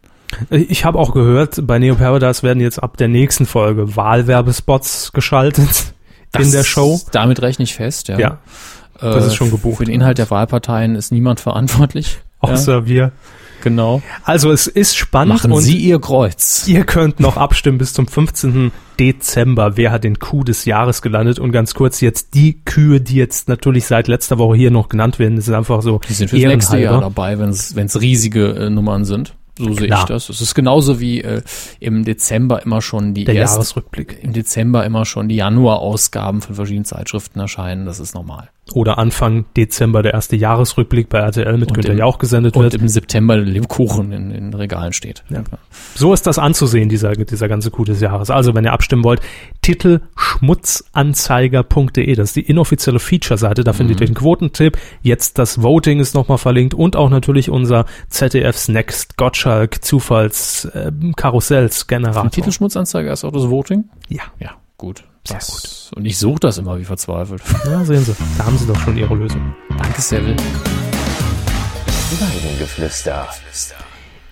[0.50, 5.94] Ich habe auch gehört, bei Neo Paradise werden jetzt ab der nächsten Folge Wahlwerbespots geschaltet
[6.38, 7.00] in der Show.
[7.12, 8.18] Damit rechne ich fest, ja.
[8.18, 8.38] Ja,
[9.00, 9.78] das Äh, ist schon gebucht.
[9.78, 12.18] Für den Inhalt der Wahlparteien ist niemand verantwortlich.
[12.40, 13.12] außer wir.
[13.62, 14.02] Genau.
[14.24, 16.64] Also es ist spannend Machen und Sie Ihr Kreuz.
[16.66, 18.72] ihr könnt noch abstimmen bis zum 15.
[18.98, 19.76] Dezember.
[19.76, 21.38] Wer hat den Coup des Jahres gelandet?
[21.38, 25.20] Und ganz kurz jetzt die Kühe, die jetzt natürlich seit letzter Woche hier noch genannt
[25.20, 28.68] werden, das ist einfach so Die sind fürs nächste Jahr dabei, wenn es riesige äh,
[28.70, 29.34] Nummern sind.
[29.58, 30.28] So sehe ich das.
[30.28, 31.42] Es ist genauso wie äh,
[31.78, 34.18] im Dezember immer schon die Der erst- Jahresrückblick.
[34.22, 37.84] im Dezember immer schon die Januarausgaben von verschiedenen Zeitschriften erscheinen.
[37.86, 38.48] Das ist normal.
[38.74, 42.62] Oder Anfang Dezember der erste Jahresrückblick bei RTL mit Und Günther im- Jauch gesendet Und
[42.64, 42.74] wird.
[42.74, 45.22] im September Lebkuchen in den Regalen steht.
[45.28, 45.42] Ja.
[45.94, 48.30] So ist das anzusehen, dieser, dieser ganze Coup des Jahres.
[48.30, 49.20] Also, wenn ihr abstimmen wollt,
[49.60, 53.76] Titel schmutzanzeiger.de, das ist die inoffizielle Feature-Seite, da Mhm.
[53.76, 54.78] findet ihr den Quotentipp.
[55.02, 60.90] Jetzt das Voting ist nochmal verlinkt und auch natürlich unser ZDFs Next Gottschalk Zufalls äh,
[61.16, 62.24] Karussells-Generator.
[62.24, 63.84] Im Titelschmutzanzeiger ist auch das Voting?
[64.08, 64.22] Ja.
[64.40, 65.04] Ja, gut.
[65.26, 67.42] Sehr Das, Und ich suche das immer wie verzweifelt.
[67.66, 69.54] ja, sehen Sie, da haben Sie doch schon Ihre Lösung.
[69.78, 70.36] Danke, Seville.
[72.20, 73.28] Weidengeflüster.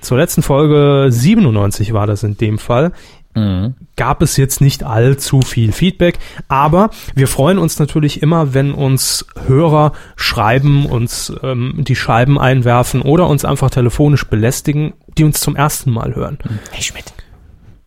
[0.01, 2.93] Zur letzten Folge 97 war das in dem Fall.
[3.33, 3.77] Mhm.
[3.95, 6.19] gab es jetzt nicht allzu viel Feedback,
[6.49, 13.03] aber wir freuen uns natürlich immer, wenn uns Hörer schreiben, uns ähm, die Scheiben einwerfen
[13.03, 16.39] oder uns einfach telefonisch belästigen, die uns zum ersten Mal hören.
[16.73, 17.13] Hey Schmidt.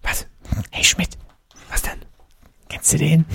[0.02, 0.26] Was?
[0.72, 1.18] Hey Schmidt.
[1.70, 2.03] Was denn?
[2.74, 3.26] Kennst du den?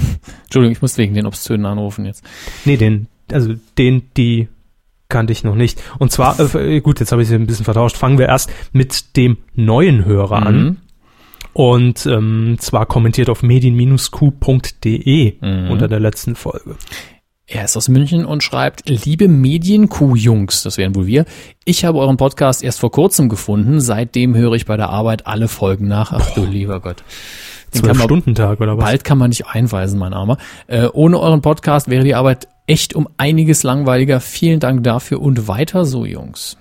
[0.45, 2.25] Entschuldigung, ich muss wegen den obszönen anrufen jetzt.
[2.65, 4.49] Nee, den, also den, die
[5.09, 5.83] kannte ich noch nicht.
[5.99, 7.97] Und zwar, äh, gut, jetzt habe ich sie ein bisschen vertauscht.
[7.97, 10.63] Fangen wir erst mit dem neuen Hörer an.
[10.63, 10.77] Mhm.
[11.55, 15.71] Und ähm, zwar kommentiert auf medien-q.de Mhm.
[15.71, 16.77] unter der letzten Folge.
[17.47, 21.25] Er ist aus München und schreibt, liebe Medienkuh-Jungs, das wären wohl wir,
[21.65, 25.49] ich habe euren Podcast erst vor kurzem gefunden, seitdem höre ich bei der Arbeit alle
[25.49, 26.13] Folgen nach.
[26.13, 27.03] Ach du lieber Gott.
[27.75, 28.85] Den kann Zwölf man- Stunden Tag oder was?
[28.85, 30.39] Bald kann man nicht einweisen, mein Armer.
[30.67, 34.21] Äh, ohne euren Podcast wäre die Arbeit echt um einiges langweiliger.
[34.21, 36.57] Vielen Dank dafür und weiter so, Jungs.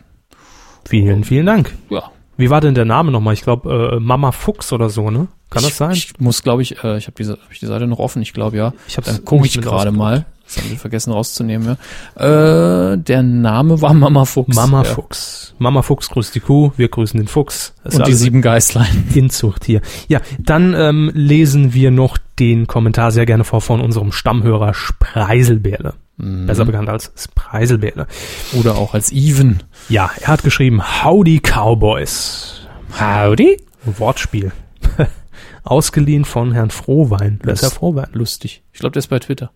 [0.87, 1.73] Vielen, vielen Dank.
[1.89, 2.11] Ja.
[2.37, 3.33] Wie war denn der Name nochmal?
[3.33, 5.27] Ich glaube, äh, Mama Fuchs oder so, ne?
[5.49, 5.91] Kann ich, das sein?
[5.93, 8.33] Ich muss, glaube ich, äh, ich habe diese, hab ich die Seite noch offen, ich
[8.33, 8.73] glaube ja.
[8.87, 10.25] Ich hab's Dann gucke ich gerade mal.
[10.47, 11.77] Das haben wir vergessen rauszunehmen,
[12.15, 12.93] ja.
[12.93, 14.55] Äh, der Name war Mama Fuchs.
[14.55, 14.93] Mama ja.
[14.93, 15.53] Fuchs.
[15.59, 17.73] Mama Fuchs grüßt die Kuh, wir grüßen den Fuchs.
[17.83, 19.09] Das Und die sieben Geißlein.
[19.13, 19.81] Inzucht hier.
[20.07, 25.95] Ja, dann ähm, lesen wir noch den Kommentar sehr gerne vor von unserem Stammhörer Spreiselbärle.
[26.17, 28.07] Besser bekannt als Spreiselbärle.
[28.53, 29.61] Oder auch als Even.
[29.87, 32.61] Ja, er hat geschrieben, Howdy Cowboys.
[32.99, 33.61] Howdy.
[33.83, 34.51] Wortspiel.
[35.63, 37.39] Ausgeliehen von Herrn Frohwein.
[37.43, 38.07] Wer ist Herr Frohwein?
[38.13, 38.63] Lustig.
[38.71, 39.51] Ich glaube, der ist bei Twitter.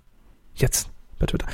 [0.62, 0.90] Jetzt
[1.20, 1.48] bei Twitter.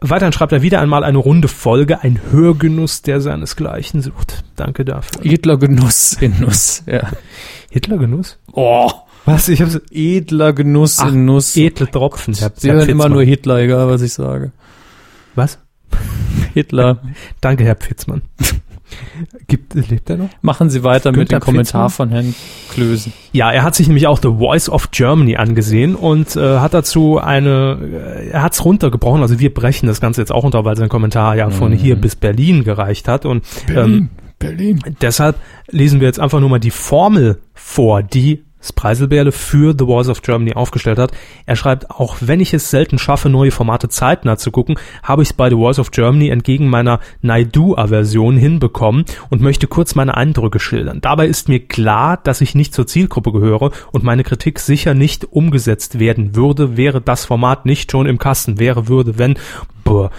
[0.00, 4.44] Weiterhin schreibt er wieder einmal eine runde Folge, ein Hörgenuss, der seinesgleichen sucht.
[4.56, 5.24] Danke dafür.
[5.24, 6.82] Edler Genuss in Nuss.
[6.86, 7.10] Ja.
[7.70, 8.38] Hitlergenuss?
[8.52, 8.90] Oh.
[9.24, 9.48] Was?
[9.48, 11.56] Ich hab's Edler Genuss Ach, in Nuss.
[11.56, 12.34] edle Tropfen.
[12.34, 14.52] Herr, Sie Herr hören immer nur Hitler, egal was ich sage.
[15.34, 15.58] Was?
[16.52, 17.00] Hitler.
[17.40, 18.22] Danke, Herr Pfitzmann.
[19.46, 20.28] Gibt, lebt er noch?
[20.42, 22.08] Machen Sie weiter mit Günther dem Kommentar Pfitzmann?
[22.08, 22.34] von Herrn
[22.70, 23.12] Klösen.
[23.32, 27.18] Ja, er hat sich nämlich auch The Voice of Germany angesehen und äh, hat dazu
[27.18, 30.88] eine, äh, er hat's runtergebrochen, also wir brechen das Ganze jetzt auch unter, weil sein
[30.88, 34.80] Kommentar ja von hier bis Berlin gereicht hat und ähm, Berlin.
[35.00, 35.36] deshalb
[35.70, 40.22] lesen wir jetzt einfach nur mal die Formel vor, die Spreiselbärle für The Voice of
[40.22, 41.12] Germany aufgestellt hat.
[41.46, 45.30] Er schreibt, auch wenn ich es selten schaffe, neue Formate zeitnah zu gucken, habe ich
[45.30, 50.58] es bei The Voice of Germany entgegen meiner Naidu-Aversion hinbekommen und möchte kurz meine Eindrücke
[50.58, 51.00] schildern.
[51.00, 55.24] Dabei ist mir klar, dass ich nicht zur Zielgruppe gehöre und meine Kritik sicher nicht
[55.24, 59.36] umgesetzt werden würde, wäre das Format nicht schon im Kasten, wäre, würde, wenn,
[59.84, 60.10] boah.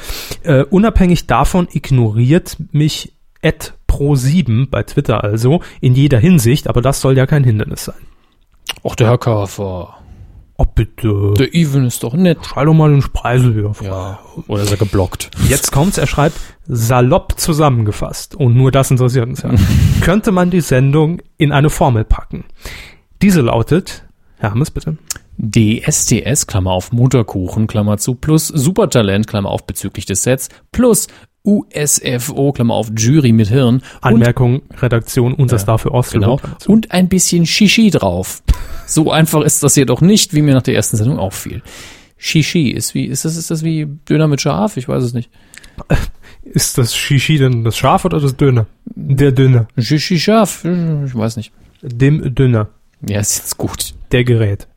[0.43, 7.01] Äh, unabhängig davon ignoriert mich at pro7 bei Twitter also in jeder Hinsicht, aber das
[7.01, 7.95] soll ja kein Hindernis sein.
[8.83, 9.95] Ach, der Herr Kafer.
[10.57, 11.33] Oh, bitte.
[11.37, 12.45] Der Even ist doch nett.
[12.45, 13.87] Schrei doch mal den Spreisel wieder vor.
[13.87, 14.19] Ja.
[14.47, 15.29] Oder ist er geblockt?
[15.49, 19.51] Jetzt kommt's, er schreibt, salopp zusammengefasst, und nur das interessiert uns ja,
[20.01, 22.45] könnte man die Sendung in eine Formel packen.
[23.21, 24.05] Diese lautet,
[24.37, 24.97] Herr Hammes, bitte.
[25.37, 31.07] DSTS, Klammer auf Mutterkuchen, Klammer zu, plus Supertalent, Klammer auf bezüglich des Sets, plus
[31.45, 36.19] USFO, Klammer auf Jury mit Hirn und, Anmerkung, Redaktion, unser Star für Oslo.
[36.19, 38.41] genau, und ein bisschen Shishi drauf.
[38.87, 41.61] So einfach ist das jedoch nicht, wie mir nach der ersten Sendung auffiel.
[42.17, 44.77] Shishi ist wie, ist das, ist das wie Döner mit Schaf?
[44.77, 45.29] Ich weiß es nicht.
[46.45, 48.67] Ist das Shishi denn das Schaf oder das Döner?
[48.85, 49.67] Der Döner.
[49.79, 50.63] Shishi Schaf?
[50.63, 51.51] Ich weiß nicht.
[51.81, 52.69] Dem Döner.
[53.07, 53.95] Ja, ist jetzt gut.
[54.11, 54.67] Der Gerät.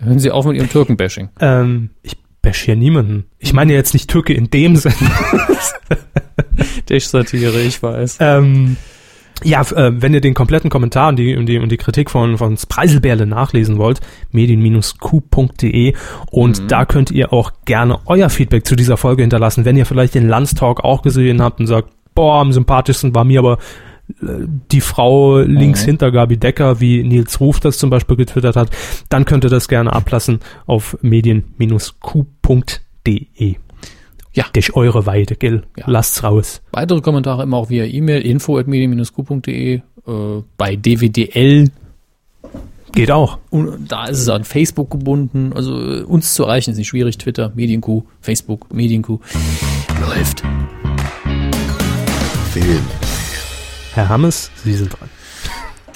[0.00, 1.28] Hören Sie auf mit Ihrem Türkenbashing.
[1.38, 3.26] Ähm, ich bash hier niemanden.
[3.38, 4.94] Ich meine jetzt nicht Türke in dem Sinne.
[6.88, 8.18] Dash-Satire, ich weiß.
[8.20, 8.76] Ähm,
[9.44, 12.38] ja, äh, wenn ihr den kompletten Kommentar und die, und die, und die Kritik von,
[12.38, 14.00] von Spreiselbärle nachlesen wollt,
[14.32, 15.94] medien-q.de
[16.30, 20.16] und da könnt ihr auch gerne euer Feedback zu dieser Folge hinterlassen, wenn ihr vielleicht
[20.16, 23.58] den Landstalk auch gesehen habt und sagt, boah, am sympathischsten war mir aber
[24.20, 24.26] äh,
[24.72, 25.86] die Frau links Mhm.
[25.86, 28.70] hinter Gabi Decker, wie Nils Ruf das zum Beispiel getwittert hat,
[29.08, 30.96] dann könnt ihr das gerne ablassen auf
[32.18, 33.56] medien-q.de.
[34.32, 34.44] Ja.
[34.52, 35.64] Durch eure Weide, gell?
[35.76, 35.84] Ja.
[35.86, 36.62] Lasst's raus.
[36.72, 39.82] Weitere Kommentare immer auch via E-Mail, info at medien-q.de, äh,
[40.56, 41.70] bei DWDL.
[42.92, 43.38] Geht auch.
[43.50, 45.52] Und da ist es an Facebook gebunden.
[45.54, 47.18] Also äh, uns zu erreichen ist nicht schwierig.
[47.18, 49.18] Twitter, Medienkuh, Facebook, Medienkuh.
[50.00, 50.42] Läuft.
[52.52, 52.84] Film,
[53.94, 55.08] Herr Hammes, Sie sind dran.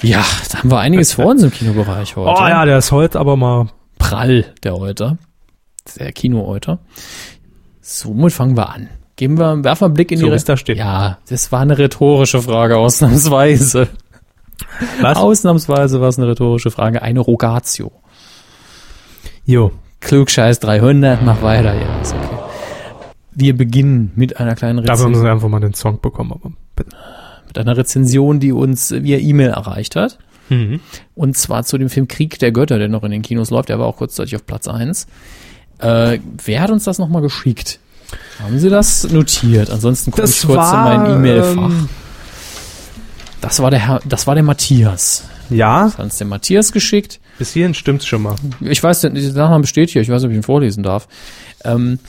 [0.01, 2.29] Ja, da haben wir einiges vor uns im Kinobereich heute.
[2.29, 3.69] Oh ja, der ist heute aber mal.
[3.97, 5.17] Prall, der Euter.
[5.97, 6.79] Der Kino-Euter.
[7.85, 8.87] So, womit fangen wir an?
[9.17, 10.77] Geben wir, werfen wir einen Blick in So, die es da steht.
[10.77, 13.89] Ja, das war eine rhetorische Frage, ausnahmsweise.
[15.01, 15.17] Was?
[15.17, 17.01] Ausnahmsweise war es eine rhetorische Frage.
[17.01, 17.91] Eine Rogatio.
[19.45, 19.71] Jo.
[19.99, 21.73] Klugscheiß 300, mach weiter.
[21.73, 22.37] Ja, ist okay.
[23.31, 26.31] Wir beginnen mit einer kleinen Dafür haben Rezension, sie einfach mal den Song bekommen.
[26.31, 26.95] Aber bitte.
[27.47, 30.19] mit einer Rezension, die uns via E-Mail erreicht hat.
[30.49, 30.79] Mhm.
[31.15, 33.67] Und zwar zu dem Film Krieg der Götter, der noch in den Kinos läuft.
[33.69, 35.07] Der war auch kurzzeitig auf Platz 1.
[35.79, 37.79] Äh, wer hat uns das nochmal geschickt?
[38.41, 39.69] Haben Sie das notiert?
[39.69, 41.69] Ansonsten gucke ich kurz in mein E-Mail-Fach.
[41.69, 41.89] ähm,
[43.41, 45.25] Das war der Herr, das war der Matthias.
[45.49, 47.19] ja, Das hat uns der Matthias geschickt.
[47.37, 48.35] bis hierhin stimmt's schon mal.
[48.61, 50.01] Ich weiß, der Nachname besteht hier.
[50.01, 51.07] Ich weiß nicht, ob ich ihn vorlesen darf.
[51.63, 51.99] Ähm,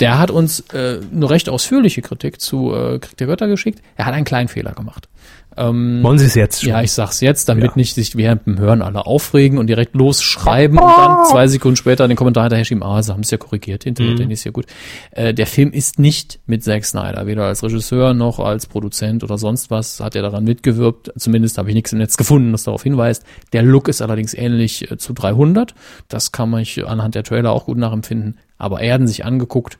[0.00, 3.82] Der hat uns äh, eine recht ausführliche Kritik zu äh, Krieg der Götter geschickt.
[3.96, 5.08] Er hat einen kleinen Fehler gemacht.
[5.56, 6.70] Ähm, Wollen Sie es jetzt schon?
[6.70, 7.72] ja, ich sag's jetzt, damit Ja.
[7.74, 12.04] nicht sich während dem Hören alle aufregen und direkt losschreiben und dann zwei Sekunden später
[12.04, 14.30] in den Kommentar hinterher schieben, ah, sie haben es ja korrigiert, hinterher Mhm.
[14.30, 14.66] ist ja gut.
[15.10, 19.38] Äh, der Film ist nicht mit Zack Snyder, weder als Regisseur noch als Produzent oder
[19.38, 21.12] sonst was hat er daran mitgewirkt.
[21.16, 23.24] Zumindest habe ich nichts im Netz gefunden, das darauf hinweist.
[23.52, 25.74] Der Look ist allerdings ähnlich äh, zu 300.
[26.08, 28.38] Das kann man ich anhand der Trailer auch gut nachempfinden.
[28.56, 29.78] Aber er hat sich angeguckt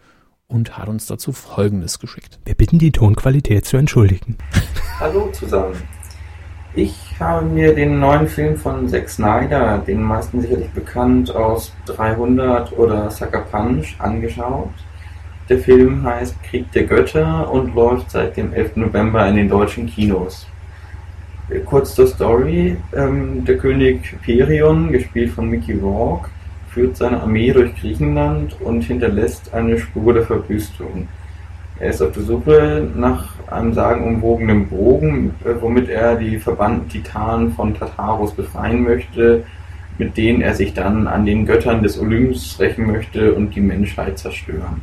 [0.50, 2.38] und hat uns dazu Folgendes geschickt.
[2.44, 4.36] Wir bitten die Tonqualität zu entschuldigen.
[5.00, 5.76] Hallo zusammen.
[6.74, 12.72] Ich habe mir den neuen Film von Zack Snyder, den meisten sicherlich bekannt aus 300
[12.78, 14.70] oder Sucker Punch, angeschaut.
[15.48, 18.76] Der Film heißt Krieg der Götter und läuft seit dem 11.
[18.76, 20.46] November in den deutschen Kinos.
[21.64, 22.76] Kurz zur Story.
[22.94, 26.30] Ähm, der König Perion, gespielt von Mickey Rourke,
[26.70, 31.08] führt seine Armee durch Griechenland und hinterlässt eine Spur der Verwüstung.
[31.80, 37.52] Er ist auf der Suche nach einem sagenumwogenen Bogen, äh, womit er die verbannten Titanen
[37.52, 39.44] von Tartarus befreien möchte,
[39.98, 44.18] mit denen er sich dann an den Göttern des Olymps rächen möchte und die Menschheit
[44.18, 44.82] zerstören.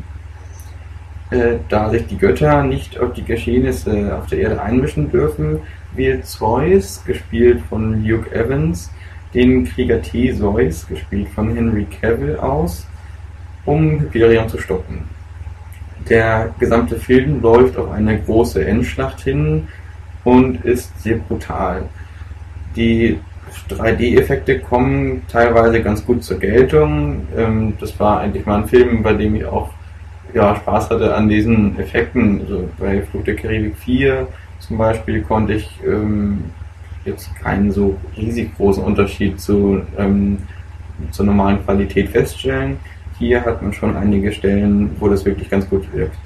[1.29, 5.59] Äh, Da sich die Götter nicht auf die Geschehnisse auf der Erde einmischen dürfen,
[5.95, 8.91] wählt Zeus, gespielt von Luke Evans,
[9.33, 12.87] den Krieger Theseus, gespielt von Henry Cavill, aus,
[13.65, 15.03] um Hyperion zu stoppen.
[16.09, 19.67] Der gesamte Film läuft auf eine große Endschlacht hin
[20.23, 21.83] und ist sehr brutal.
[22.75, 23.19] Die
[23.69, 27.27] 3D-Effekte kommen teilweise ganz gut zur Geltung.
[27.35, 29.69] Ähm, Das war eigentlich mal ein Film, bei dem ich auch
[30.33, 32.41] ja, Spaß hatte an diesen Effekten.
[32.41, 34.27] Also bei Flug der Karibik 4
[34.59, 36.45] zum Beispiel konnte ich ähm,
[37.07, 40.37] jetzt keinen so riesig großen Unterschied zu, ähm,
[41.11, 42.77] zur normalen Qualität feststellen.
[43.17, 46.17] Hier hat man schon einige Stellen, wo das wirklich ganz gut wirkt.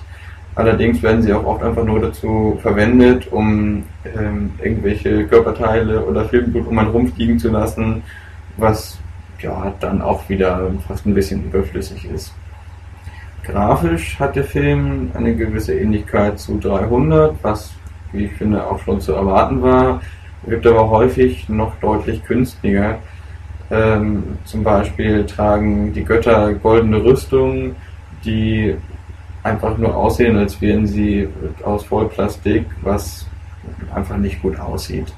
[0.56, 3.84] Allerdings werden sie auch oft einfach nur dazu verwendet, um
[4.18, 8.04] ähm, irgendwelche Körperteile oder Filmblut um einen rumfliegen zu lassen,
[8.58, 9.00] was
[9.40, 12.34] ja dann auch wieder fast ein bisschen überflüssig ist.
[13.44, 17.72] Grafisch hat der Film eine gewisse Ähnlichkeit zu 300, was,
[18.12, 20.02] wie ich finde, auch schon zu erwarten war,
[20.44, 23.00] wirkt aber häufig noch deutlich künstlicher.
[23.70, 27.76] Ähm, zum Beispiel tragen die Götter goldene Rüstungen,
[28.26, 28.76] die
[29.44, 31.28] einfach nur aussehen, als wären sie
[31.64, 33.26] aus Vollplastik, was
[33.94, 35.14] einfach nicht gut aussieht.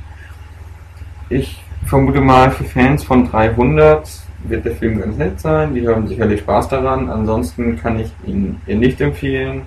[1.29, 4.07] Ich vermute mal, für Fans von 300
[4.45, 5.73] wird der Film ganz nett sein.
[5.73, 7.09] Die haben sicherlich Spaß daran.
[7.09, 9.63] Ansonsten kann ich ihn nicht empfehlen,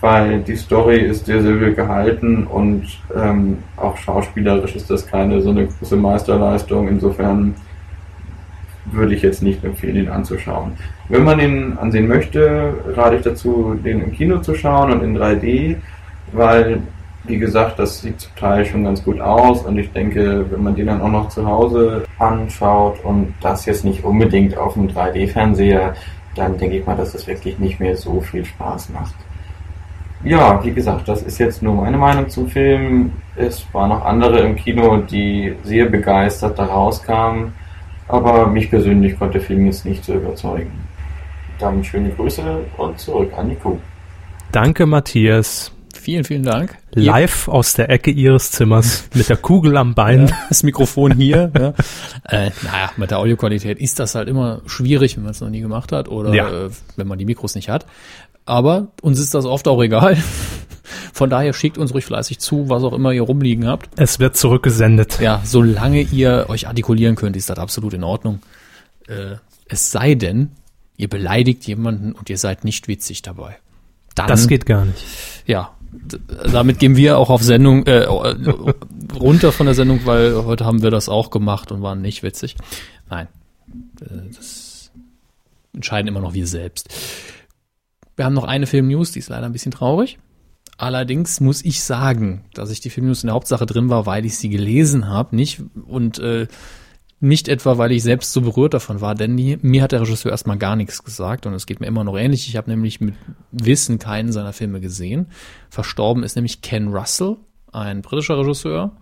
[0.00, 5.50] weil die Story ist sehr simpel gehalten und ähm, auch schauspielerisch ist das keine so
[5.50, 6.88] eine große Meisterleistung.
[6.88, 7.54] Insofern
[8.86, 10.72] würde ich jetzt nicht empfehlen, ihn anzuschauen.
[11.08, 15.16] Wenn man ihn ansehen möchte, rate ich dazu, den im Kino zu schauen und in
[15.16, 15.76] 3D,
[16.32, 16.82] weil,
[17.24, 20.74] wie gesagt, das sieht zum Teil schon ganz gut aus und ich denke, wenn man
[20.74, 25.94] den dann auch noch zu Hause anschaut und das jetzt nicht unbedingt auf einem 3D-Fernseher,
[26.34, 29.14] dann denke ich mal, dass das wirklich nicht mehr so viel Spaß macht.
[30.24, 33.12] Ja, wie gesagt, das ist jetzt nur meine Meinung zum Film.
[33.36, 37.52] Es waren noch andere im Kino, die sehr begeistert da rauskamen.
[38.08, 40.72] Aber mich persönlich konnte der Film jetzt nicht so überzeugen.
[41.58, 42.42] Dann schöne Grüße
[42.76, 43.78] und zurück an die Kuh.
[44.52, 45.72] Danke, Matthias.
[45.94, 46.76] Vielen, vielen Dank.
[46.92, 50.28] Live aus der Ecke Ihres Zimmers mit der Kugel am Bein.
[50.28, 51.50] Ja, das Mikrofon hier.
[51.56, 51.68] ja.
[52.28, 55.60] äh, naja, mit der Audioqualität ist das halt immer schwierig, wenn man es noch nie
[55.60, 56.48] gemacht hat oder Ja.
[56.66, 57.86] äh, wenn man die Mikros nicht hat.
[58.46, 60.16] Aber uns ist das oft auch egal.
[61.12, 63.90] Von daher schickt uns ruhig fleißig zu, was auch immer ihr rumliegen habt.
[63.96, 65.20] Es wird zurückgesendet.
[65.20, 68.40] Ja, solange ihr euch artikulieren könnt, ist das absolut in Ordnung.
[69.06, 69.36] Äh,
[69.66, 70.50] es sei denn,
[70.96, 73.56] ihr beleidigt jemanden und ihr seid nicht witzig dabei.
[74.14, 75.04] Dann, Das geht gar nicht.
[75.46, 75.70] ja,
[76.52, 78.08] damit gehen wir auch auf Sendung äh, äh,
[79.18, 82.56] runter von der Sendung, weil heute haben wir das auch gemacht und waren nicht witzig.
[83.08, 83.28] Nein,
[84.00, 84.90] äh, das
[85.72, 86.88] entscheiden immer noch wir selbst.
[88.20, 90.18] Wir haben noch eine Film-News, die ist leider ein bisschen traurig.
[90.76, 94.36] Allerdings muss ich sagen, dass ich die Film-News in der Hauptsache drin war, weil ich
[94.36, 96.46] sie gelesen habe, nicht und äh,
[97.20, 100.32] nicht etwa, weil ich selbst so berührt davon war, denn die, mir hat der Regisseur
[100.32, 102.46] erstmal gar nichts gesagt und es geht mir immer noch ähnlich.
[102.46, 103.14] Ich habe nämlich mit
[103.52, 105.28] Wissen keinen seiner Filme gesehen.
[105.70, 107.38] Verstorben ist nämlich Ken Russell,
[107.72, 108.92] ein britischer Regisseur.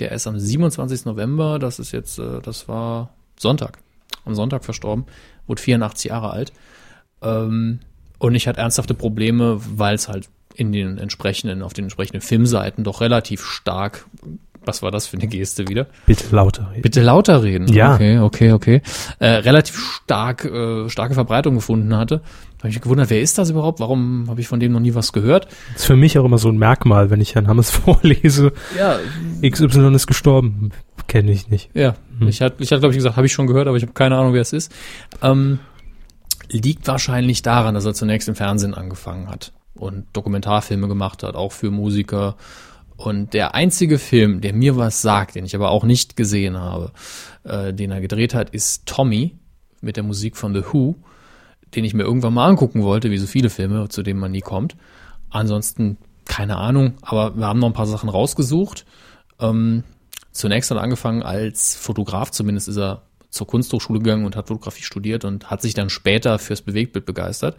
[0.00, 1.06] Der ist am 27.
[1.06, 3.78] November, das ist jetzt, äh, das war Sonntag,
[4.26, 5.06] am Sonntag verstorben,
[5.46, 6.52] wurde 84 Jahre alt.
[7.22, 7.80] Ähm,
[8.20, 12.84] und ich hatte ernsthafte Probleme, weil es halt in den entsprechenden, auf den entsprechenden Filmseiten
[12.84, 14.06] doch relativ stark
[14.66, 15.86] Was war das für eine Geste wieder?
[16.04, 16.82] Bitte lauter reden.
[16.82, 17.66] Bitte lauter reden.
[17.68, 17.94] Ja.
[17.94, 18.82] Okay, okay, okay.
[19.18, 22.18] Äh, relativ stark, äh, starke Verbreitung gefunden hatte.
[22.58, 23.80] Da habe ich mich gewundert, wer ist das überhaupt?
[23.80, 25.46] Warum habe ich von dem noch nie was gehört?
[25.72, 28.52] Das ist für mich auch immer so ein Merkmal, wenn ich Herrn Hammes vorlese.
[28.78, 28.98] Ja,
[29.42, 30.72] XY ist gestorben.
[31.06, 31.70] Kenne ich nicht.
[31.72, 31.94] ja.
[32.28, 34.16] Ich hatte, ich hatte glaube ich gesagt, habe ich schon gehört, aber ich habe keine
[34.18, 34.70] Ahnung, wer es ist.
[35.22, 35.58] Ähm,
[36.58, 41.52] liegt wahrscheinlich daran, dass er zunächst im Fernsehen angefangen hat und Dokumentarfilme gemacht hat, auch
[41.52, 42.36] für Musiker.
[42.96, 46.92] Und der einzige Film, der mir was sagt, den ich aber auch nicht gesehen habe,
[47.44, 49.38] äh, den er gedreht hat, ist Tommy
[49.80, 50.96] mit der Musik von The Who,
[51.74, 54.42] den ich mir irgendwann mal angucken wollte, wie so viele Filme, zu denen man nie
[54.42, 54.76] kommt.
[55.30, 55.96] Ansonsten
[56.26, 58.84] keine Ahnung, aber wir haben noch ein paar Sachen rausgesucht.
[59.40, 59.84] Ähm,
[60.30, 64.82] zunächst hat er angefangen als Fotograf, zumindest ist er zur Kunsthochschule gegangen und hat Fotografie
[64.82, 67.56] studiert und hat sich dann später fürs Bewegtbild begeistert.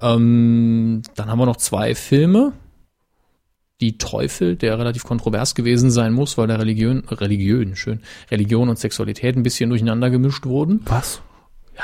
[0.00, 2.52] Ähm, dann haben wir noch zwei Filme.
[3.80, 8.78] Die Teufel, der relativ kontrovers gewesen sein muss, weil da Religion, Religion, schön, Religion und
[8.78, 10.80] Sexualität ein bisschen durcheinander gemischt wurden.
[10.86, 11.22] Was?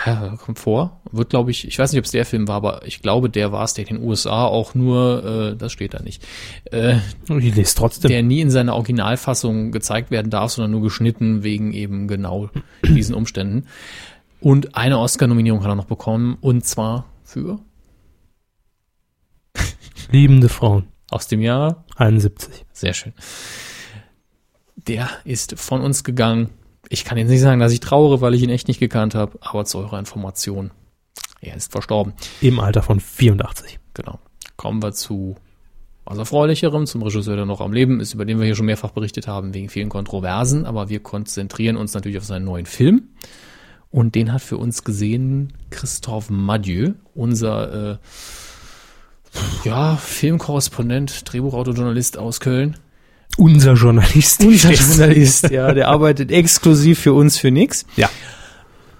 [0.06, 1.00] Ja, kommt vor.
[1.12, 3.52] Wird, glaube ich, ich weiß nicht, ob es der Film war, aber ich glaube, der
[3.52, 6.26] war es, der in den USA auch nur, äh, das steht da nicht,
[6.72, 6.96] äh,
[7.28, 8.08] Ich lese trotzdem.
[8.08, 12.50] der nie in seiner Originalfassung gezeigt werden darf, sondern nur geschnitten wegen eben genau
[12.84, 13.66] diesen Umständen.
[14.40, 17.60] Und eine Oscar-Nominierung hat er noch bekommen, und zwar für
[20.10, 20.88] Liebende Frauen.
[21.10, 22.64] aus dem Jahr 71.
[22.72, 23.12] Sehr schön.
[24.76, 26.50] Der ist von uns gegangen.
[26.94, 29.36] Ich kann jetzt nicht sagen, dass ich trauere, weil ich ihn echt nicht gekannt habe,
[29.40, 30.70] aber zu eurer Information.
[31.40, 32.12] Er ist verstorben.
[32.40, 33.80] Im Alter von 84.
[33.94, 34.20] Genau.
[34.56, 35.34] Kommen wir zu
[36.04, 38.92] was Erfreulicherem, zum Regisseur, der noch am Leben ist, über den wir hier schon mehrfach
[38.92, 40.66] berichtet haben, wegen vielen Kontroversen.
[40.66, 43.08] Aber wir konzentrieren uns natürlich auf seinen neuen Film.
[43.90, 47.98] Und den hat für uns gesehen Christophe Madieu, unser äh,
[49.64, 52.76] ja, Filmkorrespondent, Drehbuchautojournalist aus Köln.
[53.36, 54.44] Unser Journalist.
[54.44, 57.84] Unser Journalist, ja, der arbeitet exklusiv für uns für nix.
[57.96, 58.08] Ja.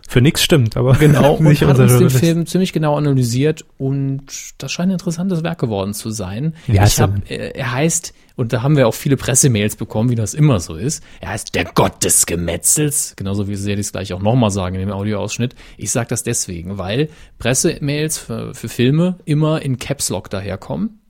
[0.09, 2.25] Für nix stimmt, aber Genau, und nicht hat unser uns den Journalist.
[2.25, 4.27] Film ziemlich genau analysiert und
[4.59, 6.55] das scheint ein interessantes Werk geworden zu sein.
[6.67, 9.77] Wie heißt ich er hab, äh, er heißt, und da haben wir auch viele Pressemails
[9.77, 13.75] bekommen, wie das immer so ist, er heißt der Gott des Gemetzels, genauso wie sie
[13.75, 15.55] das gleich auch nochmal sagen in dem Audioausschnitt.
[15.79, 17.09] Ich sage das deswegen, weil
[17.39, 21.01] Pressemails für, für Filme immer in Caps Lock daherkommen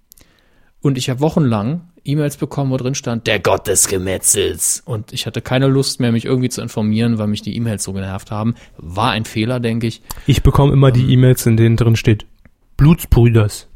[0.80, 4.82] und ich habe wochenlang E-Mails bekommen, wo drin stand, der Gott des Gemetzels.
[4.84, 7.92] Und ich hatte keine Lust mehr, mich irgendwie zu informieren, weil mich die E-Mails so
[7.92, 8.55] genervt haben.
[8.76, 10.02] War ein Fehler, denke ich.
[10.26, 12.26] Ich bekomme immer die E-Mails, in denen drin steht
[12.76, 13.68] Blutsbrüders.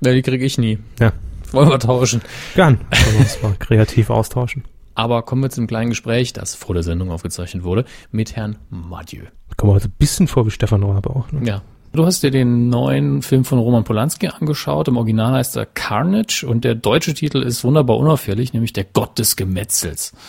[0.00, 0.78] Ja, die kriege ich nie.
[1.00, 1.12] Ja,
[1.52, 2.22] Wollen wir tauschen.
[2.54, 2.78] gern.
[2.90, 4.64] Können wir uns mal kreativ austauschen.
[4.94, 8.56] Aber kommen wir zu einem kleinen Gespräch, das vor der Sendung aufgezeichnet wurde, mit Herrn
[8.70, 9.22] Madieu.
[9.56, 11.32] Kommen wir heute ein bisschen vor wie Stefan Raab auch.
[11.32, 11.46] Ne?
[11.48, 11.62] Ja.
[11.94, 14.88] Du hast dir den neuen Film von Roman Polanski angeschaut.
[14.88, 19.18] Im Original heißt er Carnage und der deutsche Titel ist wunderbar unauffällig, nämlich der Gott
[19.18, 20.12] des Gemetzels.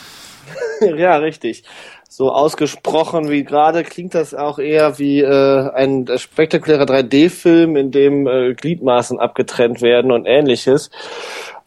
[0.97, 1.63] Ja, richtig.
[2.09, 8.27] So ausgesprochen wie gerade klingt das auch eher wie äh, ein spektakulärer 3D-Film, in dem
[8.27, 10.91] äh, Gliedmaßen abgetrennt werden und ähnliches.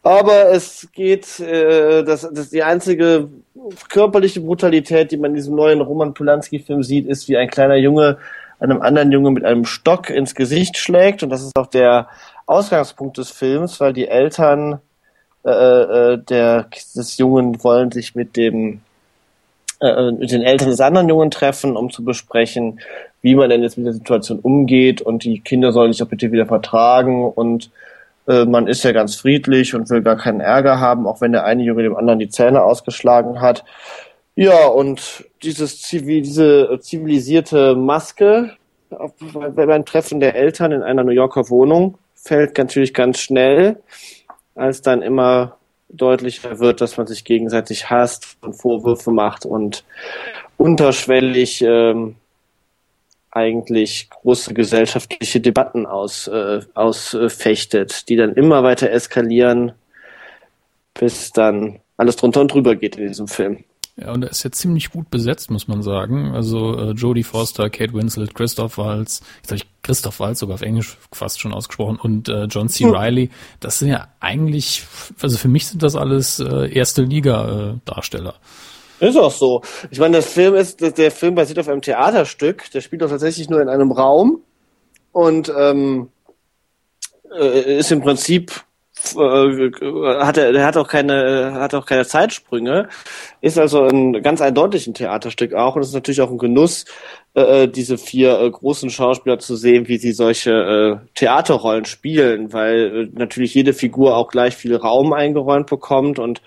[0.03, 3.28] Aber es geht, äh, das, das die einzige
[3.88, 8.18] körperliche Brutalität, die man in diesem neuen Roman Polanski-Film sieht, ist, wie ein kleiner Junge
[8.59, 11.22] einem anderen Junge mit einem Stock ins Gesicht schlägt.
[11.22, 12.09] Und das ist auch der
[12.46, 14.80] Ausgangspunkt des Films, weil die Eltern
[15.44, 18.80] äh, äh, der, des Jungen wollen sich mit dem
[19.80, 22.80] äh, mit den Eltern des anderen Jungen treffen, um zu besprechen,
[23.22, 26.32] wie man denn jetzt mit der Situation umgeht und die Kinder sollen sich auch bitte
[26.32, 27.70] wieder vertragen und
[28.26, 31.44] äh, man ist ja ganz friedlich und will gar keinen Ärger haben, auch wenn der
[31.44, 33.64] eine Junge dem anderen die Zähne ausgeschlagen hat.
[34.39, 38.55] Ja, und dieses Zivil, diese zivilisierte Maske
[38.91, 43.82] beim Treffen der Eltern in einer New Yorker Wohnung fällt natürlich ganz schnell,
[44.55, 45.57] als dann immer
[45.89, 49.84] deutlicher wird, dass man sich gegenseitig hasst und Vorwürfe macht und
[50.59, 52.16] unterschwellig ähm,
[53.30, 59.72] eigentlich große gesellschaftliche Debatten aus, äh, ausfechtet, die dann immer weiter eskalieren,
[60.93, 63.64] bis dann alles drunter und drüber geht in diesem Film.
[63.99, 66.34] Ja, und er ist ja ziemlich gut besetzt, muss man sagen.
[66.34, 70.62] Also äh, Jodie Foster, Kate Winslet, Christoph Waltz, jetzt habe ich Christoph Waltz sogar auf
[70.62, 72.84] Englisch fast schon ausgesprochen und äh, John C.
[72.84, 72.94] Hm.
[72.94, 73.30] Riley.
[73.59, 74.84] Das sind ja eigentlich,
[75.22, 78.34] also für mich sind das alles äh, erste Liga äh.
[79.00, 79.62] Ist auch so.
[79.91, 82.71] Ich meine, das Film ist, der- Film basiert auf einem Theaterstück.
[82.72, 84.42] Der spielt doch tatsächlich nur in einem Raum
[85.12, 86.08] und ähm,
[87.38, 88.53] äh, ist im Prinzip
[89.05, 92.89] hat er, er hat auch keine, hat auch keine Zeitsprünge,
[93.41, 96.87] ist also ein ganz eindeutig ein Theaterstück auch und es ist natürlich auch ein Genuss,
[97.35, 103.05] äh, diese vier äh, großen Schauspieler zu sehen, wie sie solche äh, Theaterrollen spielen, weil
[103.05, 106.41] äh, natürlich jede Figur auch gleich viel Raum eingeräumt bekommt und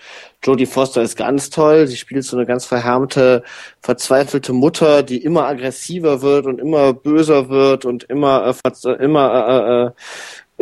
[0.43, 1.85] Jodie Foster ist ganz toll.
[1.85, 3.43] Sie spielt so eine ganz verhärmte,
[3.81, 9.85] verzweifelte Mutter, die immer aggressiver wird und immer böser wird und immer äh, immer äh,
[9.85, 9.91] äh,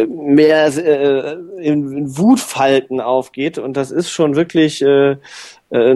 [0.05, 5.17] mehr äh, in, in Wutfalten aufgeht und das ist schon wirklich äh,
[5.69, 5.95] äh,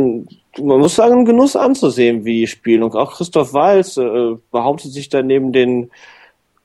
[0.60, 2.84] man muss sagen, ein Genuss anzusehen, wie die spielen.
[2.84, 5.92] Und auch Christoph Walz äh, behauptet sich da neben den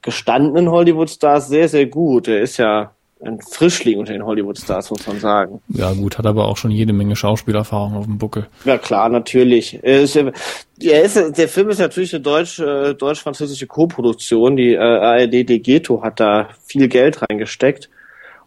[0.02, 2.28] gestandenen Hollywood-Stars sehr, sehr gut.
[2.28, 5.60] Er ist ja ein Frischling unter den Hollywood-Stars, muss man sagen.
[5.68, 8.46] Ja, gut, hat aber auch schon jede Menge Schauspielerfahrung auf dem Buckel.
[8.64, 9.78] Ja, klar, natürlich.
[9.82, 14.56] Er ist, er ist, der Film ist natürlich eine deutsch, äh, deutsch-französische Co-Produktion.
[14.56, 17.88] Die äh, ARD Degeto hat da viel Geld reingesteckt.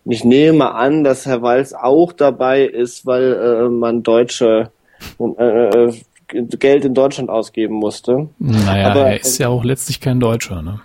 [0.06, 4.72] Und ich nehme an, dass Herr Walz auch dabei ist, weil äh, man deutsche
[5.20, 5.94] äh, äh,
[6.32, 8.30] Geld in Deutschland ausgeben musste.
[8.38, 10.82] Naja, Aber, er ist ja auch letztlich kein Deutscher, ne?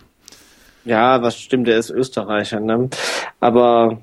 [0.84, 2.88] Ja, was stimmt, er ist Österreicher, ne?
[3.40, 3.98] Aber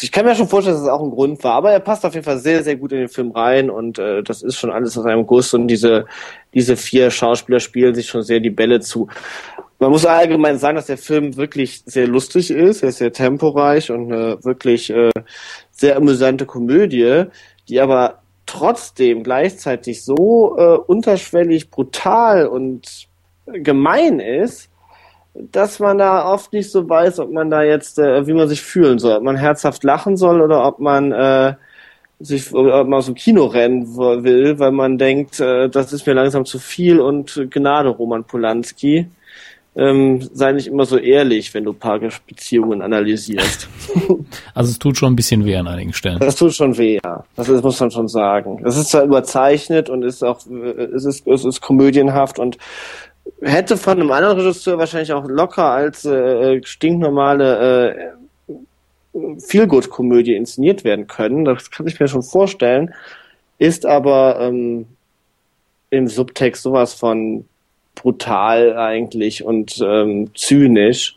[0.00, 1.54] ich kann mir schon vorstellen, dass es das auch ein Grund war.
[1.54, 4.22] Aber er passt auf jeden Fall sehr, sehr gut in den Film rein und äh,
[4.22, 6.06] das ist schon alles aus einem Guss und diese,
[6.54, 9.08] diese vier Schauspieler spielen sich schon sehr die Bälle zu.
[9.78, 13.90] Man muss allgemein sagen, dass der Film wirklich sehr lustig ist, er ist sehr temporeich
[13.90, 15.10] und äh, wirklich äh,
[15.70, 17.24] sehr amüsante Komödie,
[17.68, 23.08] die aber trotzdem gleichzeitig so äh, unterschwellig brutal und
[23.46, 24.70] gemein ist,
[25.34, 28.62] dass man da oft nicht so weiß, ob man da jetzt, äh, wie man sich
[28.62, 31.54] fühlen soll, ob man herzhaft lachen soll oder ob man äh,
[32.20, 36.14] sich ob man aus dem Kino rennen will, weil man denkt, äh, das ist mir
[36.14, 39.08] langsam zu viel und Gnade Roman Polanski
[39.76, 43.68] ähm, sei nicht immer so ehrlich, wenn du Paarbeziehungen analysierst.
[44.54, 46.18] Also es tut schon ein bisschen weh an einigen Stellen.
[46.20, 47.24] Das tut schon weh, ja.
[47.34, 48.62] Das ist, muss man schon sagen.
[48.64, 52.56] Es ist zwar überzeichnet und ist auch, es ist, es ist komödienhaft und
[53.40, 58.14] hätte von einem anderen Regisseur wahrscheinlich auch locker als äh, stinknormale
[59.14, 61.44] äh, Feelgood-Komödie inszeniert werden können.
[61.44, 62.94] Das kann ich mir schon vorstellen.
[63.58, 64.86] Ist aber ähm,
[65.90, 67.44] im Subtext sowas von
[67.94, 71.16] brutal eigentlich und ähm, zynisch,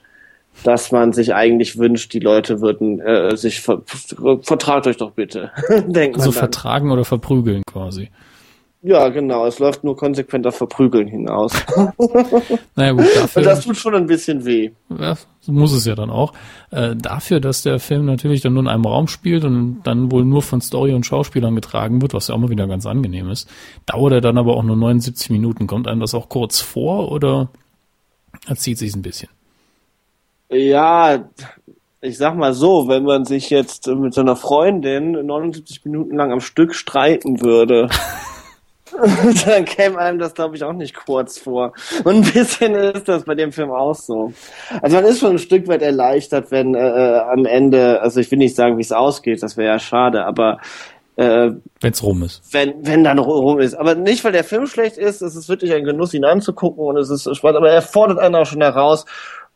[0.64, 5.52] dass man sich eigentlich wünscht, die Leute würden äh, sich ver vertragt euch doch bitte.
[5.88, 8.10] Denkt also vertragen oder verprügeln quasi.
[8.88, 9.46] Ja, genau.
[9.46, 11.52] Es läuft nur konsequent auf Verprügeln hinaus.
[12.76, 13.42] naja, gut, dafür.
[13.42, 14.72] Und das tut schon ein bisschen weh.
[14.98, 15.16] Ja,
[15.46, 16.32] muss es ja dann auch.
[16.72, 20.24] Äh, dafür, dass der Film natürlich dann nur in einem Raum spielt und dann wohl
[20.24, 23.50] nur von Story und Schauspielern getragen wird, was ja auch mal wieder ganz angenehm ist,
[23.86, 25.68] dauert er dann aber auch nur 79 Minuten.
[25.68, 27.50] Kommt einem das auch kurz vor oder
[28.48, 29.28] erzieht sich ein bisschen?
[30.50, 31.26] Ja,
[32.00, 36.40] ich sag mal so, wenn man sich jetzt mit seiner Freundin 79 Minuten lang am
[36.40, 37.90] Stück streiten würde.
[39.46, 41.74] dann käme einem das, glaube ich, auch nicht kurz vor.
[42.04, 44.34] Und ein bisschen ist das bei dem Film auch so.
[44.82, 48.32] Also man ist schon ein Stück weit erleichtert, wenn äh, äh am Ende, also ich
[48.32, 50.60] will nicht sagen, wie es ausgeht, das wäre ja schade, aber
[51.18, 51.52] äh,
[51.82, 52.42] wenn es rum ist.
[52.52, 53.74] Wenn, wenn dann rum ist.
[53.74, 56.98] Aber nicht, weil der Film schlecht ist, es ist wirklich ein Genuss, ihn anzugucken und
[56.98, 59.06] es ist spannend, aber er fordert einen auch schon heraus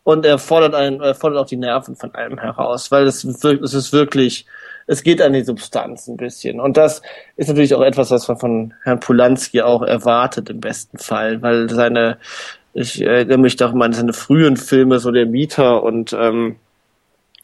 [0.03, 3.73] und er fordert einen, er fordert auch die Nerven von einem heraus, weil es, es
[3.73, 4.47] ist wirklich
[4.87, 6.59] es geht an die Substanz ein bisschen.
[6.59, 7.01] Und das
[7.37, 11.69] ist natürlich auch etwas, was man von Herrn Polanski auch erwartet im besten Fall, weil
[11.69, 12.17] seine,
[12.73, 16.55] ich erinnere mich doch mal an seine frühen Filme, so der Mieter und ähm,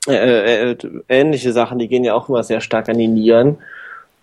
[0.07, 0.77] äh, äh,
[1.09, 3.57] ähnliche Sachen, die gehen ja auch immer sehr stark an die Nieren.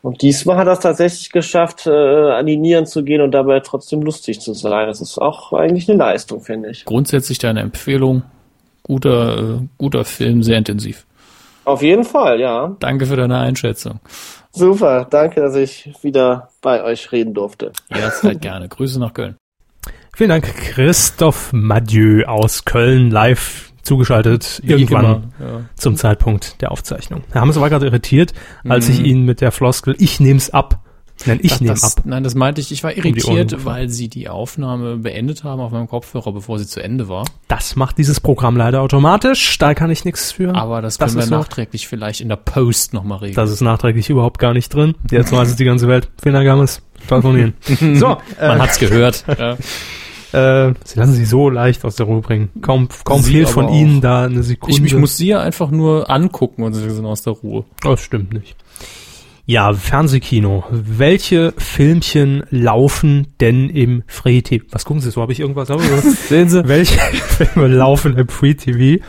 [0.03, 3.61] Und diesmal hat er es tatsächlich geschafft, äh, an die Nieren zu gehen und dabei
[3.61, 4.87] trotzdem lustig zu sein.
[4.87, 6.85] Das ist auch eigentlich eine Leistung, finde ich.
[6.85, 8.23] Grundsätzlich deine Empfehlung.
[8.83, 11.07] Guter, äh, guter Film, sehr intensiv.
[11.65, 12.77] Auf jeden Fall, ja.
[12.79, 14.01] Danke für deine Einschätzung.
[14.53, 17.73] Super, danke, dass ich wieder bei euch reden durfte.
[17.93, 18.69] Jederzeit gerne.
[18.69, 19.37] Grüße nach Köln.
[20.17, 25.61] Vielen Dank, Christoph Madieu aus Köln, live zugeschaltet, Wie irgendwann ja.
[25.75, 27.25] zum Zeitpunkt der Aufzeichnung.
[27.33, 28.33] Herr Hammes war gerade irritiert,
[28.67, 28.95] als mhm.
[28.95, 30.79] ich ihn mit der Floskel, ich nehm's ab,
[31.27, 31.93] Nein, ich nehme ab.
[32.05, 32.73] Nein, das meinte ich.
[32.73, 36.67] Ich war irritiert, um weil sie die Aufnahme beendet haben auf meinem Kopfhörer, bevor sie
[36.67, 37.25] zu Ende war.
[37.49, 39.59] Das macht dieses Programm leider automatisch.
[39.59, 40.55] Da kann ich nichts für.
[40.55, 43.37] Aber das, das können wir nachträglich vielleicht in der Post nochmal regeln.
[43.37, 44.95] Das ist nachträglich überhaupt gar nicht drin.
[45.11, 46.09] Jetzt weiß es die ganze Welt.
[46.23, 46.83] Vielen Dank, Hammes.
[47.09, 47.55] Telefonieren.
[47.95, 48.09] so.
[48.41, 49.25] Man äh, hat's gehört.
[49.39, 49.57] ja.
[50.35, 52.51] Äh, sie lassen sich so leicht aus der Ruhe bringen.
[52.61, 53.75] Kaum, kaum fehlt von auch.
[53.75, 54.77] ihnen da eine Sekunde.
[54.77, 57.65] Ich, ich muss sie ja einfach nur angucken und sie sind aus der Ruhe.
[57.83, 58.57] Das stimmt nicht.
[59.47, 60.65] Ja, Fernsehkino.
[60.71, 64.65] Welche Filmchen laufen denn im Free TV?
[64.71, 65.21] Was gucken Sie so?
[65.21, 65.69] Habe ich irgendwas?
[66.29, 66.67] Sehen Sie?
[66.67, 69.05] Welche Filme laufen im Free TV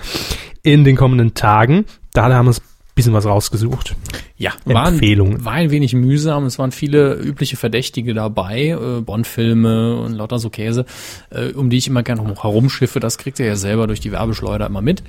[0.61, 1.85] in den kommenden Tagen?
[2.11, 2.61] Da haben wir es
[2.95, 3.95] bisschen was rausgesucht.
[4.37, 5.45] Ja, war ein, Empfehlungen.
[5.45, 6.45] war ein wenig mühsam.
[6.45, 10.85] Es waren viele übliche Verdächtige dabei, äh, Bond-Filme und lauter so Käse,
[11.29, 12.99] äh, um die ich immer gerne herumschiffe.
[12.99, 15.03] Das kriegt ihr ja selber durch die Werbeschleuder immer mit.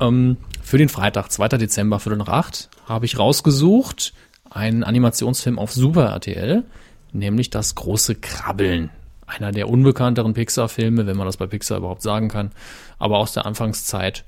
[0.00, 1.48] Ähm, für den Freitag, 2.
[1.58, 4.12] Dezember, Viertel nach acht, habe ich rausgesucht
[4.50, 6.64] einen Animationsfilm auf Super RTL,
[7.12, 8.90] nämlich das große Krabbeln.
[9.26, 12.50] Einer der unbekannteren Pixar-Filme, wenn man das bei Pixar überhaupt sagen kann,
[12.98, 14.24] aber aus der Anfangszeit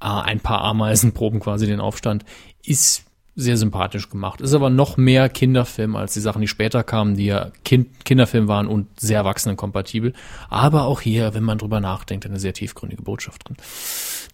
[0.00, 2.24] äh, ein paar Ameisenproben quasi den Aufstand,
[2.64, 4.40] ist sehr sympathisch gemacht.
[4.40, 8.48] Ist aber noch mehr Kinderfilm als die Sachen, die später kamen, die ja kind Kinderfilm
[8.48, 10.14] waren und sehr erwachsenenkompatibel.
[10.48, 13.56] Aber auch hier, wenn man drüber nachdenkt, eine sehr tiefgründige Botschaft drin.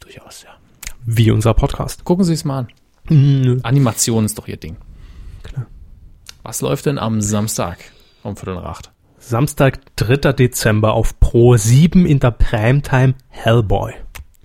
[0.01, 0.51] Durchaus, ja.
[1.05, 2.05] Wie unser Podcast.
[2.05, 2.69] Gucken Sie es mal an.
[3.09, 3.59] Nö.
[3.65, 4.77] Animation ist doch Ihr Ding.
[5.43, 5.67] Klar.
[6.43, 7.79] Was läuft denn am Samstag
[8.23, 8.93] um Viertel nach acht?
[9.19, 10.33] Samstag, 3.
[10.33, 13.93] Dezember auf Pro 7 in der Primetime Hellboy.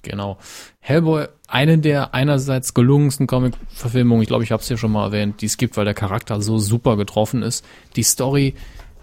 [0.03, 0.37] Genau.
[0.79, 5.41] Hellboy, eine der einerseits gelungensten Comic-Verfilmungen, ich glaube, ich habe es ja schon mal erwähnt,
[5.41, 7.65] die es gibt, weil der Charakter so super getroffen ist.
[7.95, 8.53] Die Story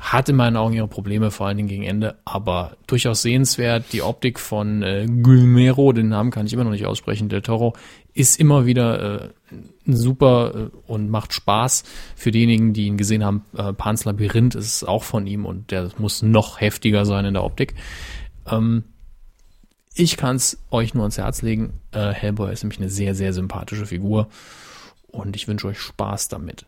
[0.04, 3.86] hat in meinen Augen ihre Probleme, vor allen Dingen gegen Ende, aber durchaus sehenswert.
[3.92, 7.72] Die Optik von äh, Guilmero, den Namen kann ich immer noch nicht aussprechen, Del Toro,
[8.12, 9.28] ist immer wieder äh,
[9.86, 11.84] super äh, und macht Spaß.
[12.16, 15.90] Für diejenigen, die ihn gesehen haben, äh, Pans Labyrinth ist auch von ihm und der
[15.96, 17.74] muss noch heftiger sein in der Optik.
[18.46, 18.84] Ähm,
[19.94, 21.80] ich kann es euch nur ans Herz legen.
[21.92, 24.28] Äh, Hellboy ist nämlich eine sehr, sehr sympathische Figur
[25.06, 26.66] und ich wünsche euch Spaß damit.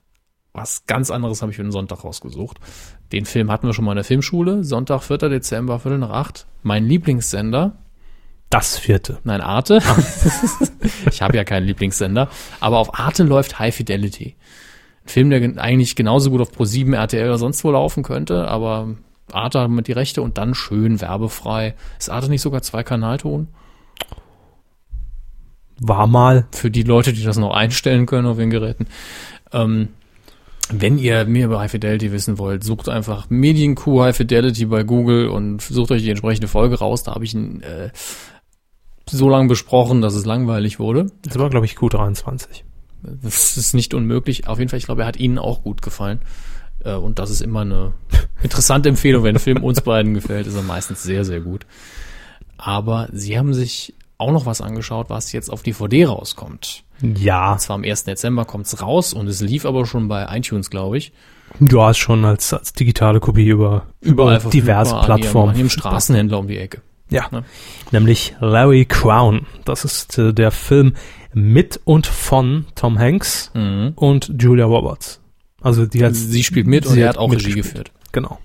[0.57, 2.61] Was ganz anderes habe ich für den Sonntag rausgesucht.
[3.13, 4.65] Den Film hatten wir schon mal in der Filmschule.
[4.65, 5.19] Sonntag, 4.
[5.19, 6.47] Dezember, Viertel nach acht.
[6.63, 7.77] Mein Lieblingssender.
[8.51, 9.19] Das vierte.
[9.25, 9.81] Nein, Arte.
[11.11, 12.29] ich habe ja keinen Lieblingssender.
[12.61, 14.37] Aber auf Arte läuft High Fidelity.
[15.05, 18.47] Ein Film, der gen- eigentlich genauso gut auf Pro7, RTL oder sonst wo laufen könnte,
[18.49, 18.95] aber
[19.33, 21.75] Arte hat mit die Rechte und dann schön werbefrei.
[21.99, 23.49] Ist Arte nicht sogar zwei Kanalton?
[25.81, 26.47] War mal.
[26.53, 28.87] Für die Leute, die das noch einstellen können auf ihren Geräten.
[29.53, 29.89] Ähm,
[30.71, 35.29] wenn ihr mehr über High Fidelity wissen wollt, sucht einfach Medienkuh High Fidelity bei Google
[35.29, 37.03] und sucht euch die entsprechende Folge raus.
[37.03, 37.91] Da habe ich ihn äh,
[39.09, 41.07] so lange besprochen, dass es langweilig wurde.
[41.23, 42.63] Das war, glaube ich, Q23.
[43.03, 44.49] Das ist nicht unmöglich.
[44.49, 46.21] Auf jeden Fall, ich glaube, er hat Ihnen auch gut gefallen.
[46.85, 47.95] Äh, Und das ist immer eine
[48.43, 49.23] interessante Empfehlung.
[49.23, 51.67] Wenn ein Film uns beiden gefällt, ist er meistens sehr, sehr gut.
[52.59, 56.85] Aber Sie haben sich auch noch was angeschaut, was jetzt auf DVD rauskommt.
[57.03, 58.05] Ja, Und zwar am 1.
[58.05, 61.13] Dezember kommt's raus und es lief aber schon bei iTunes, glaube ich.
[61.61, 65.51] du hast schon als, als digitale Kopie über, über diverse Plattformen.
[65.51, 66.81] An jedem Straßenhändler um die Ecke.
[67.11, 67.45] Ja, Ne?
[67.93, 69.47] nämlich Larry Crown.
[69.65, 70.95] Das ist äh, der Film
[71.35, 73.93] mit und von Tom Hanks Mhm.
[73.95, 75.21] und Julia Roberts.
[75.61, 77.93] Also die hat Sie spielt mit und sie er hat auch Regie geführt.
[78.13, 78.39] Genau.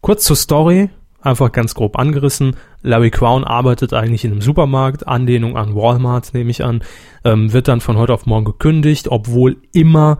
[0.00, 2.56] Kurz zur Story, einfach ganz grob angerissen.
[2.82, 6.82] Larry Crown arbeitet eigentlich in einem Supermarkt, Anlehnung an Walmart nehme ich an,
[7.24, 10.18] ähm, wird dann von heute auf morgen gekündigt, obwohl immer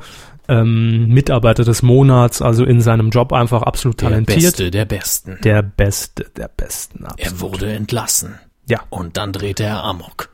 [0.49, 4.41] ähm, Mitarbeiter des Monats, also in seinem Job einfach absolut Der talentiert.
[4.41, 5.39] Beste der Besten.
[5.45, 7.05] Der Beste der Besten.
[7.05, 7.41] Er Absolut.
[7.41, 8.35] wurde entlassen.
[8.67, 8.81] Ja.
[8.91, 10.31] Und dann drehte er Amok.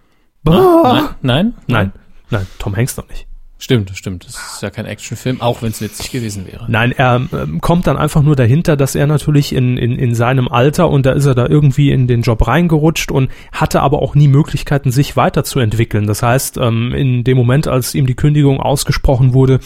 [0.47, 0.53] Ah!
[0.53, 1.09] Nein?
[1.23, 1.55] Nein?
[1.66, 1.93] Nein,
[2.31, 3.27] nein, Tom Hanks noch nicht.
[3.57, 4.27] Stimmt, stimmt.
[4.27, 6.67] Das ist ja kein Actionfilm, auch wenn es witzig gewesen wäre.
[6.69, 10.49] Nein, er ähm, kommt dann einfach nur dahinter, dass er natürlich in, in, in seinem
[10.49, 14.17] Alter und da ist er da irgendwie in den Job reingerutscht und hatte aber auch
[14.17, 16.07] nie Möglichkeiten, sich weiterzuentwickeln.
[16.07, 19.61] Das heißt, ähm, in dem Moment, als ihm die Kündigung ausgesprochen wurde,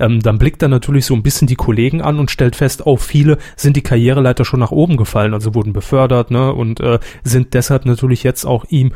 [0.00, 2.96] ähm, dann blickt er natürlich so ein bisschen die Kollegen an und stellt fest, oh,
[2.96, 7.52] viele sind die Karriereleiter schon nach oben gefallen, also wurden befördert, ne, und äh, sind
[7.52, 8.92] deshalb natürlich jetzt auch ihm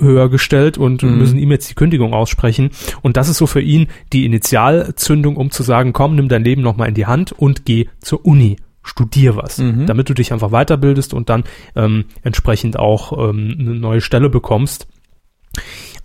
[0.00, 1.18] höher gestellt und Mhm.
[1.18, 2.70] müssen ihm jetzt die Kündigung aussprechen.
[3.02, 6.62] Und das ist so für ihn die Initialzündung, um zu sagen, komm, nimm dein Leben
[6.62, 8.56] nochmal in die Hand und geh zur Uni.
[8.84, 9.84] Studier was, Mhm.
[9.86, 11.44] damit du dich einfach weiterbildest und dann
[11.76, 14.86] ähm, entsprechend auch ähm, eine neue Stelle bekommst.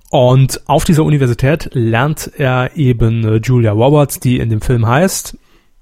[0.09, 5.37] Und auf dieser Universität lernt er eben äh, Julia Roberts, die in dem Film heißt,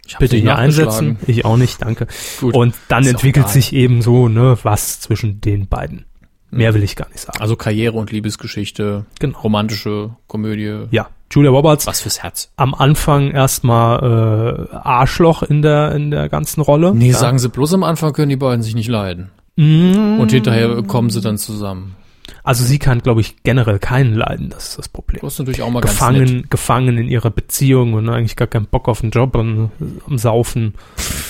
[0.06, 1.18] Ich bitte hier einsetzen.
[1.28, 2.08] Ich auch nicht, danke.
[2.40, 2.54] Gut.
[2.56, 6.06] Und dann entwickelt sich eben so, ne, was zwischen den beiden.
[6.52, 7.40] Mehr will ich gar nicht sagen.
[7.40, 9.40] Also Karriere und Liebesgeschichte, Genau.
[9.40, 10.86] romantische Komödie.
[10.92, 12.52] Ja, Julia Roberts Was fürs Herz.
[12.58, 16.94] am Anfang erstmal äh, Arschloch in der in der ganzen Rolle.
[16.94, 17.18] Nee, ja.
[17.18, 19.32] sagen sie bloß am Anfang können die beiden sich nicht leiden.
[19.56, 21.96] Mm, Und hinterher kommen sie dann zusammen.
[22.44, 24.50] also sie kann, glaube ich, generell keinen leiden.
[24.50, 25.20] Das ist das Problem.
[25.22, 26.00] Das ist natürlich auch mal ganz nett.
[26.20, 29.72] Gefangen, gefangen in ihrer Beziehung und eigentlich gar keinen Bock auf den Job und
[30.08, 30.74] am Saufen.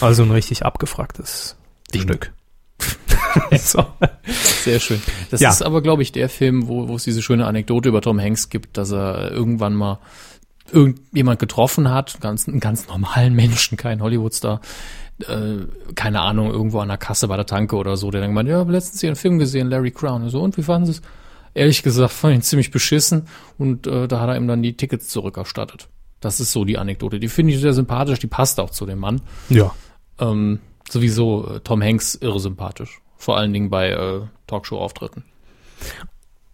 [0.02, 1.57] Also ein richtig abgefragtes
[1.93, 2.02] Ding.
[2.03, 2.31] Stück.
[3.58, 3.86] so.
[4.64, 5.02] Sehr schön.
[5.30, 5.49] Das Ja.
[5.49, 8.49] ist aber, glaube ich, der Film, wo, wo es diese schöne Anekdote über Tom Hanks
[8.49, 9.99] gibt, dass er irgendwann mal
[10.72, 14.62] irgendjemand getroffen hat, ganz, einen ganz normalen Menschen, kein Hollywoodstar,
[15.28, 18.49] äh, keine Ahnung, irgendwo an der Kasse bei der Tanke oder so, der dann gemeint,
[18.49, 20.24] ja, hab letztens hier einen Film gesehen, Larry Crown.
[20.24, 21.02] Und so, und wie fanden Sie es?
[21.53, 23.28] Ehrlich gesagt fand ich ihn ziemlich beschissen
[23.58, 25.90] und äh, da hat er ihm dann die Tickets zurückerstattet.
[26.22, 27.20] Das ist so die Anekdote.
[27.20, 29.22] Die finde ich sehr sympathisch, die passt auch zu dem Mann.
[29.49, 29.74] Ja.
[30.20, 30.60] Ähm,
[30.90, 33.02] sowieso äh, Tom Hanks irre sympathisch.
[33.22, 35.23] Vor allen Dingen bei äh, Talkshow-Auftritten.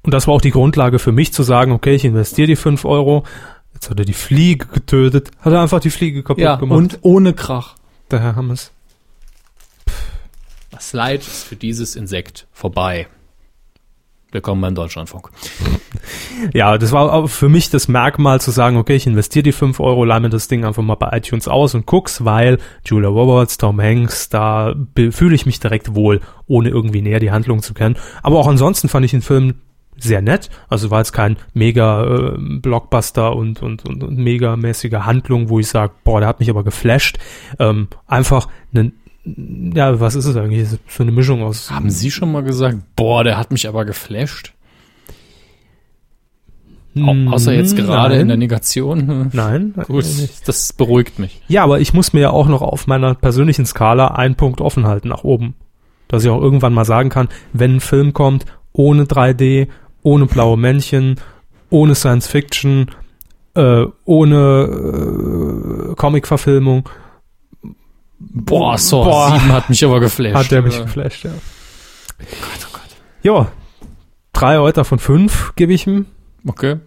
[0.04, 2.84] Und das war auch die Grundlage für mich zu sagen, okay, ich investiere die 5
[2.84, 3.24] Euro.
[3.74, 5.32] Jetzt hat er die Fliege getötet.
[5.40, 6.78] Hat er einfach die Fliege kaputt Ja, gemacht.
[6.78, 7.76] und ohne Krach.
[8.12, 8.72] der Herr Hammes.
[10.72, 13.08] Das Leid ist für dieses Insekt vorbei.
[14.32, 15.30] Willkommen beim Deutschlandfunk.
[16.54, 20.04] Ja, das war für mich das Merkmal zu sagen, okay, ich investiere die 5 Euro,
[20.04, 23.82] leih mir das Ding einfach mal bei iTunes aus und guck's, weil Julia Roberts, Tom
[23.82, 24.76] Hanks, da
[25.12, 27.96] fühle ich mich direkt wohl, ohne irgendwie näher die Handlung zu kennen.
[28.22, 29.56] Aber auch ansonsten fand ich den Film
[29.98, 30.50] sehr nett.
[30.68, 35.70] Also war jetzt kein mega äh, Blockbuster und, und, und, und megamäßige Handlung, wo ich
[35.70, 37.18] sage, boah, der hat mich aber geflasht.
[37.60, 39.00] Ähm, einfach einen,
[39.76, 40.68] ja, was ist es eigentlich?
[40.88, 44.54] So eine Mischung aus Haben Sie schon mal gesagt, boah, der hat mich aber geflasht?
[47.00, 48.22] Au außer jetzt gerade Nein.
[48.22, 49.30] in der Negation.
[49.34, 50.06] Nein, Gut,
[50.46, 51.42] das beruhigt mich.
[51.48, 54.88] Ja, aber ich muss mir ja auch noch auf meiner persönlichen Skala einen Punkt offen
[54.88, 55.56] halten nach oben.
[56.08, 59.68] Dass ich auch irgendwann mal sagen kann, wenn ein Film kommt, ohne 3D,
[60.04, 61.20] ohne blaue Männchen,
[61.70, 62.92] ohne Science Fiction,
[63.56, 66.88] äh, ohne äh, Comic-Verfilmung,
[68.20, 69.40] Boah, Saw Boah.
[69.40, 70.36] 7 hat mich aber geflasht.
[70.36, 70.84] hat der mich Ja.
[70.84, 71.32] geflasht, ja.
[71.32, 72.96] Gott, oh Gott.
[73.22, 73.52] Ja,
[74.34, 76.06] drei Euter von fünf gebe ich ihm.
[76.46, 76.78] Okay.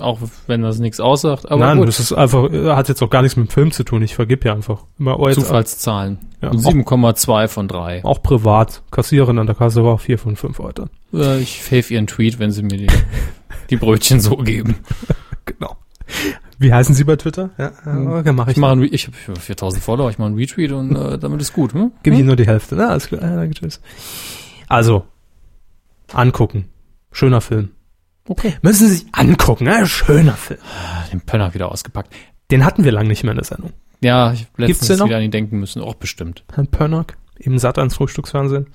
[0.00, 1.88] Auch wenn das nichts aussagt, aber Nein, gut.
[1.88, 4.00] das ist einfach, äh, hat jetzt auch gar nichts mit dem Film zu tun.
[4.00, 5.42] Ich vergib ja einfach immer Euter.
[5.42, 6.18] Zufallszahlen.
[6.40, 8.02] Ja, 7,2 von 3.
[8.06, 8.82] Auch privat.
[8.90, 10.88] Kassiererin an der Kasse war auch vier von fünf Euter.
[11.12, 12.86] Äh, Ich fave ihren Tweet, wenn sie mir die,
[13.68, 14.76] die Brötchen so geben.
[15.46, 15.76] Genau.
[16.60, 17.50] Wie heißen Sie bei Twitter?
[17.58, 17.72] Ja,
[18.18, 18.52] okay, mach ich.
[18.52, 21.40] Ich mache einen Re- ich habe 4000 Follower, ich mache einen Retweet und äh, damit
[21.40, 21.72] ist gut.
[21.72, 21.90] Hm?
[22.02, 22.76] Gib ich Ihnen nur die Hälfte.
[22.76, 23.22] Na, alles klar.
[23.22, 23.80] Ja, danke, tschüss.
[24.68, 25.04] Also,
[26.12, 26.66] angucken.
[27.12, 27.70] Schöner Film.
[28.28, 28.54] Okay.
[28.62, 29.66] Müssen Sie sich angucken.
[29.66, 30.60] Ja, schöner Film.
[31.12, 32.12] Den Penner wieder ausgepackt.
[32.50, 33.72] Den hatten wir lange nicht mehr in der Sendung.
[34.02, 35.80] Ja, ich hab Gibt's letztens wieder an ihn denken müssen.
[35.82, 36.44] Auch bestimmt.
[36.54, 38.66] Herrn Pörnock im Sat1 Frühstücksfernsehen.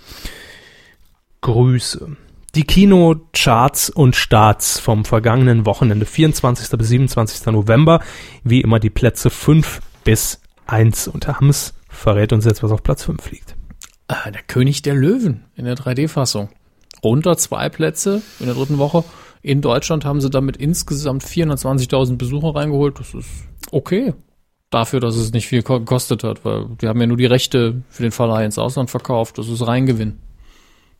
[1.41, 2.17] Grüße.
[2.55, 6.77] Die Kinocharts und Starts vom vergangenen Wochenende, 24.
[6.77, 7.47] bis 27.
[7.47, 8.01] November,
[8.45, 11.09] wie immer die Plätze 5 bis 1.
[11.09, 13.55] Und Herr Hammes verrät uns jetzt, was auf Platz 5 liegt.
[14.07, 16.49] Äh, der König der Löwen in der 3D-Fassung.
[17.03, 19.03] Runter zwei Plätze in der dritten Woche.
[19.41, 22.99] In Deutschland haben sie damit insgesamt 420.000 Besucher reingeholt.
[22.99, 23.27] Das ist
[23.71, 24.13] okay.
[24.69, 27.83] Dafür, dass es nicht viel ko- gekostet hat, weil die haben ja nur die Rechte
[27.89, 29.37] für den Verleih ins Ausland verkauft.
[29.37, 30.19] Das ist Reingewinn.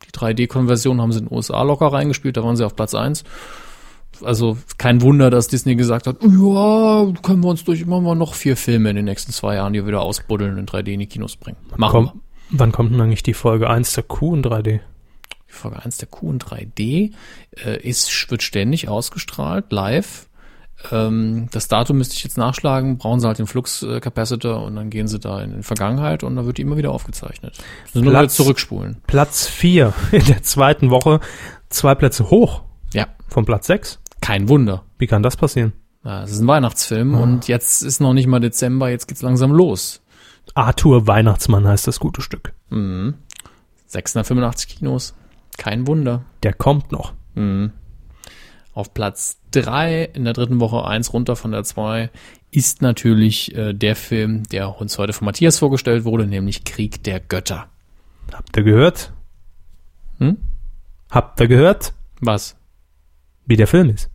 [0.04, 3.24] Die 3D-Konversion haben sie in den USA locker reingespielt, da waren sie auf Platz eins.
[4.22, 8.34] Also kein Wunder, dass Disney gesagt hat, ja, können wir uns durch immer mal noch
[8.34, 11.00] vier Filme in den nächsten zwei Jahren, die wir wieder ausbuddeln und in 3D in
[11.00, 11.58] die Kinos bringen.
[11.76, 12.10] Machen wir.
[12.10, 12.20] Komm,
[12.50, 14.80] wann kommt denn eigentlich die Folge 1 der Kuh in 3D?
[15.48, 17.12] Die Folge 1 der Kuh in 3D
[17.64, 20.28] äh, ist, wird ständig ausgestrahlt, live.
[20.92, 25.08] Ähm, das Datum müsste ich jetzt nachschlagen, brauchen sie halt den Flux-Capacitor und dann gehen
[25.08, 27.56] sie da in die Vergangenheit und dann wird die immer wieder aufgezeichnet.
[27.92, 28.98] Sie nur wieder Platz- zurückspulen.
[29.06, 31.20] Platz 4 in der zweiten Woche,
[31.70, 32.62] zwei Plätze hoch
[32.92, 33.98] Ja, von Platz 6.
[34.20, 34.84] kein Wunder.
[34.98, 35.72] Wie kann das passieren?
[36.04, 39.50] Ja, Es ist ein Weihnachtsfilm und jetzt ist noch nicht mal Dezember, jetzt geht's langsam
[39.52, 40.02] los.
[40.54, 42.52] Arthur Weihnachtsmann heißt das gute Stück.
[42.70, 43.14] Mhm.
[43.86, 45.14] 685 Kinos,
[45.58, 46.22] kein Wunder.
[46.42, 47.12] Der kommt noch.
[47.34, 47.72] Mhm.
[48.76, 52.10] Auf Platz drei in der dritten Woche, eins runter von der zwei,
[52.50, 57.18] ist natürlich äh, der Film, der uns heute von Matthias vorgestellt wurde, nämlich Krieg der
[57.18, 57.68] Götter.
[58.34, 59.14] Habt ihr gehört?
[60.18, 60.36] Hm?
[61.10, 62.54] Habt ihr gehört, Was?
[63.46, 64.10] wie der Film ist?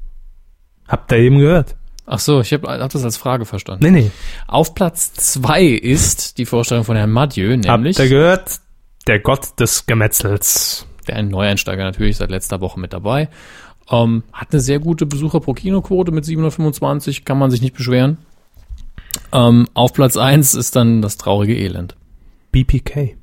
[0.88, 1.76] Habt ihr eben gehört?
[2.06, 3.84] Ach so, ich habe hab das als Frage verstanden.
[3.84, 4.12] Nee, nee.
[4.46, 8.60] Auf Platz zwei ist die Vorstellung von Herrn Mathieu, nämlich Habt ihr gehört?
[9.08, 10.86] Der Gott des Gemetzels.
[11.08, 13.28] der ein Neueinsteiger natürlich seit letzter Woche mit dabei.
[13.90, 18.18] Ähm, hat eine sehr gute Besucher pro Kinoquote mit 725, kann man sich nicht beschweren.
[19.34, 21.96] Ähm, auf Platz eins ist dann das traurige Elend.
[22.52, 23.16] BPK.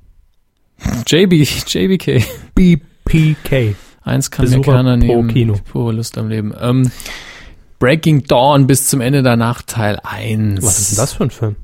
[1.07, 1.33] JB,
[1.67, 2.23] JBK.
[2.55, 3.75] BPK.
[4.03, 5.29] Eins kann Besucher mir keiner pro nehmen.
[5.29, 5.55] Kino.
[5.71, 6.55] Pure Lust am Leben.
[6.61, 6.91] Ähm,
[7.79, 10.63] Breaking Dawn bis zum Ende der Nacht Teil 1.
[10.65, 11.57] Was ist denn das für ein Film?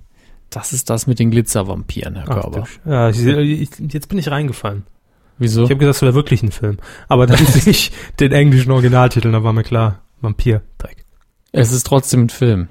[0.51, 2.67] Das ist das mit den Glitzervampiren, Herr Ach, Körber.
[2.85, 3.19] du- ja, ich,
[3.81, 4.85] ich, jetzt bin ich reingefallen.
[5.39, 5.65] Wieso?
[5.65, 6.79] Ich habe gedacht, es wäre wirklich ein Film.
[7.09, 11.05] Aber dann sehe ich den englischen Originaltitel, da war mir klar, Vampir-Dreck.
[11.53, 12.69] Es ist trotzdem ein Film.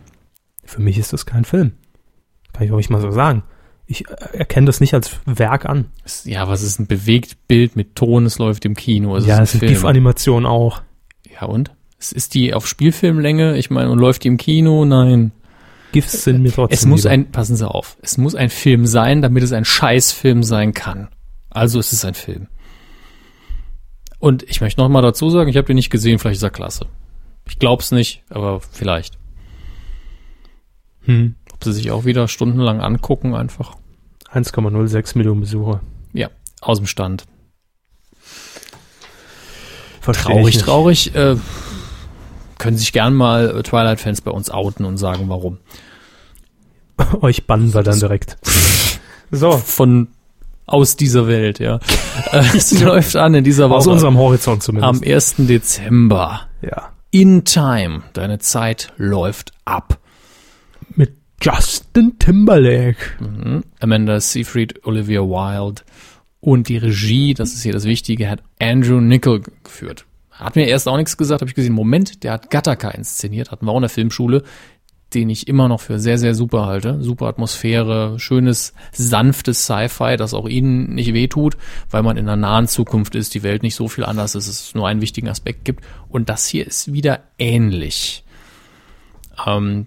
[0.63, 1.73] Für mich ist das kein Film.
[2.53, 3.43] Kann ich auch nicht mal so sagen.
[3.85, 5.85] Ich erkenne das nicht als Werk an.
[6.23, 8.25] Ja, was ist ein bewegt Bild mit Ton?
[8.25, 9.15] Es läuft im Kino.
[9.17, 9.71] Es ja, ist es Film.
[9.71, 10.81] GIF-Animationen auch.
[11.29, 11.71] Ja, und?
[11.99, 13.57] Es ist die auf Spielfilmlänge.
[13.57, 14.85] Ich meine, und läuft die im Kino?
[14.85, 15.31] Nein.
[15.91, 17.13] GIFs sind mir trotzdem Es muss lieber.
[17.13, 21.09] ein, passen Sie auf, es muss ein Film sein, damit es ein Scheißfilm sein kann.
[21.49, 22.47] Also ist es ein Film.
[24.23, 26.49] Und ich möchte noch mal dazu sagen, ich habe den nicht gesehen, vielleicht ist er
[26.49, 26.85] klasse.
[27.45, 29.17] Ich glaub's nicht, aber vielleicht.
[31.01, 31.35] Hm.
[31.51, 33.75] Ob sie sich auch wieder stundenlang angucken, einfach.
[34.31, 35.81] 1,06 Millionen Besucher.
[36.13, 36.29] Ja,
[36.61, 37.25] aus dem Stand.
[39.99, 41.13] Versteh Traurig, traurig.
[41.15, 41.35] Äh,
[42.59, 45.57] können sich gern mal äh, Twilight-Fans bei uns outen und sagen, warum.
[47.19, 48.37] Euch bannen wir dann direkt.
[49.31, 50.07] so, Von
[50.65, 51.79] aus dieser Welt, ja.
[52.31, 53.77] äh, es läuft an in dieser Woche.
[53.79, 55.03] aus unserem Horizont zumindest.
[55.03, 55.35] am 1.
[55.39, 56.41] Dezember.
[56.61, 56.89] ja.
[57.11, 58.01] In Time.
[58.13, 59.99] Deine Zeit läuft ab.
[60.95, 62.97] Mit Justin Timberlake.
[63.19, 63.63] Mhm.
[63.79, 65.81] Amanda Seyfried, Olivia Wilde
[66.39, 70.05] und die Regie, das ist hier das Wichtige, hat Andrew Nichol g- geführt.
[70.31, 73.65] Hat mir erst auch nichts gesagt, habe ich gesehen, Moment, der hat Gattaca inszeniert, hatten
[73.67, 74.41] wir auch in der Filmschule,
[75.13, 77.01] den ich immer noch für sehr, sehr super halte.
[77.01, 81.57] Super Atmosphäre, schönes, sanftes Sci-Fi, das auch Ihnen nicht wehtut,
[81.89, 84.75] weil man in einer nahen Zukunft ist, die Welt nicht so viel anders ist, es
[84.75, 85.83] nur einen wichtigen Aspekt gibt.
[86.09, 88.23] Und das hier ist wieder ähnlich.
[89.45, 89.85] Ähm,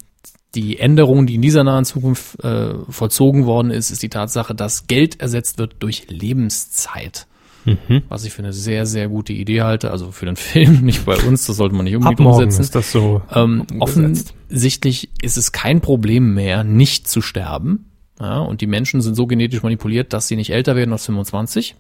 [0.55, 4.86] die Änderung, die in dieser nahen Zukunft äh, vollzogen worden ist, ist die Tatsache, dass
[4.86, 7.27] Geld ersetzt wird durch Lebenszeit.
[7.66, 8.02] Mhm.
[8.09, 9.90] Was ich für eine sehr, sehr gute Idee halte.
[9.90, 12.62] Also für den Film, nicht bei uns, das sollte man nicht Ab unbedingt morgen umsetzen.
[12.62, 13.22] ist das so.
[13.34, 17.90] Ähm, offensichtlich ist es kein Problem mehr, nicht zu sterben.
[18.20, 21.74] Ja, und die Menschen sind so genetisch manipuliert, dass sie nicht älter werden als 25.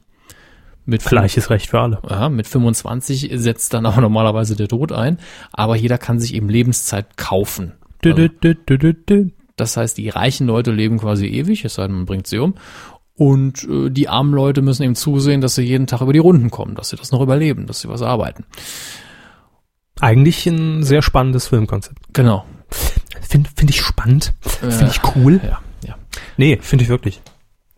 [0.84, 1.98] Mit Gleiches Recht für alle.
[2.08, 5.18] ja, mit 25 setzt dann auch normalerweise der Tod ein,
[5.52, 7.72] aber jeder kann sich eben Lebenszeit kaufen.
[8.04, 8.28] Dü.
[9.56, 12.54] Das heißt, die reichen Leute leben quasi ewig, es sei denn, man bringt sie um.
[13.16, 16.50] Und äh, die armen Leute müssen eben zusehen, dass sie jeden Tag über die Runden
[16.50, 18.44] kommen, dass sie das noch überleben, dass sie was arbeiten.
[20.00, 21.98] Eigentlich ein sehr spannendes Filmkonzept.
[22.12, 22.44] Genau.
[23.22, 24.34] Finde find ich spannend.
[24.62, 25.40] Äh, Finde ich cool.
[25.42, 25.94] Ja, ja.
[26.36, 27.22] Nee, finde ich wirklich.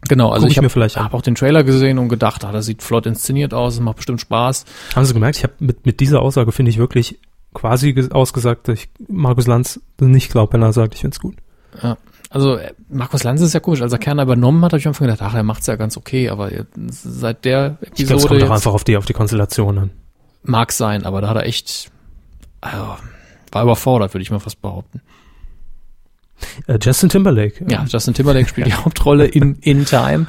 [0.09, 2.67] Genau, also Guck ich ich habe hab auch den Trailer gesehen und gedacht, ah, das
[2.67, 4.65] sieht flott inszeniert aus, das macht bestimmt Spaß.
[4.95, 7.19] Haben Sie gemerkt, ich habe mit, mit dieser Aussage, finde ich wirklich
[7.53, 11.21] quasi ges- ausgesagt, dass ich Markus Lanz nicht glaube, wenn er sagt, ich finde es
[11.21, 11.37] gut.
[11.83, 11.97] Ja.
[12.31, 14.91] Also äh, Markus Lanz ist ja komisch, als er Kerner übernommen hat, habe ich am
[14.91, 16.51] Anfang gedacht, ach, er macht's ja ganz okay, aber
[16.89, 19.91] seit der Ich glaube, es Episode kommt doch einfach auf die, auf die Konstellation an.
[20.43, 21.91] mag sein, aber da hat er echt,
[22.61, 22.97] also,
[23.51, 25.01] war überfordert, würde ich mal fast behaupten.
[26.67, 27.65] Äh, Justin Timberlake.
[27.69, 30.27] Ja, Justin Timberlake spielt die Hauptrolle in In Time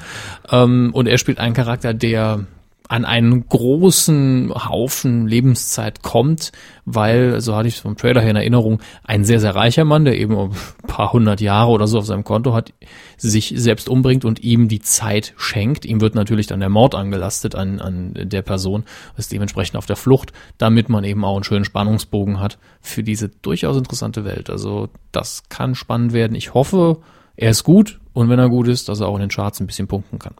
[0.51, 2.45] ähm, und er spielt einen Charakter, der
[2.89, 6.51] an einen großen Haufen Lebenszeit kommt,
[6.85, 10.05] weil, so hatte ich es vom Trailer her in Erinnerung, ein sehr, sehr reicher Mann,
[10.05, 10.51] der eben ein
[10.87, 12.73] paar hundert Jahre oder so auf seinem Konto hat,
[13.15, 15.85] sich selbst umbringt und ihm die Zeit schenkt.
[15.85, 18.85] Ihm wird natürlich dann der Mord angelastet an, an der Person,
[19.17, 23.29] ist dementsprechend auf der Flucht, damit man eben auch einen schönen Spannungsbogen hat für diese
[23.29, 24.49] durchaus interessante Welt.
[24.49, 26.33] Also das kann spannend werden.
[26.33, 26.97] Ich hoffe,
[27.35, 29.67] er ist gut und wenn er gut ist, dass er auch in den Charts ein
[29.67, 30.33] bisschen punkten kann.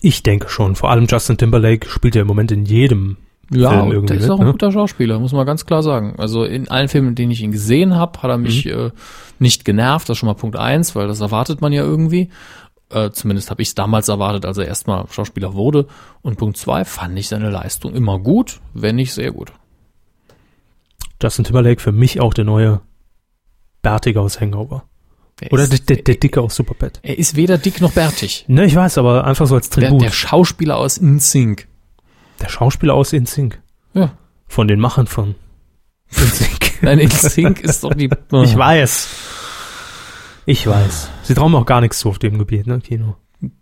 [0.00, 0.74] Ich denke schon.
[0.76, 3.16] Vor allem Justin Timberlake spielt ja im Moment in jedem
[3.50, 4.52] Ja, Film irgendwie der ist auch ein ne?
[4.52, 6.14] guter Schauspieler, muss man ganz klar sagen.
[6.18, 8.70] Also in allen Filmen, in denen ich ihn gesehen habe, hat er mich Mhm.
[8.70, 8.90] äh,
[9.38, 10.08] nicht genervt.
[10.08, 12.28] Das ist schon mal Punkt eins, weil das erwartet man ja irgendwie.
[12.90, 15.86] Äh, zumindest habe ich es damals erwartet, als er erstmal Schauspieler wurde.
[16.22, 19.52] Und Punkt zwei, fand ich seine Leistung immer gut, wenn nicht sehr gut.
[21.22, 22.80] Justin Timberlake für mich auch der neue
[23.82, 24.84] Bärtige aus Hangover.
[25.40, 26.98] Der Oder ist, der, der, der Dicke aus Superbad.
[27.02, 28.44] er ist weder dick noch bärtig.
[28.48, 30.02] Ne, ich weiß, aber einfach so als Der, Tribut.
[30.02, 31.68] der Schauspieler aus InSync.
[32.40, 33.60] Der Schauspieler aus InSync.
[33.94, 34.12] Ja.
[34.46, 35.34] Von den Machern von
[36.10, 36.78] InSync.
[36.82, 38.08] Nein, InSync ist doch die...
[38.32, 39.08] Ich weiß.
[40.46, 41.10] Ich weiß.
[41.24, 43.16] Sie trauen auch gar nichts zu auf dem Gebiet, ne, Kino.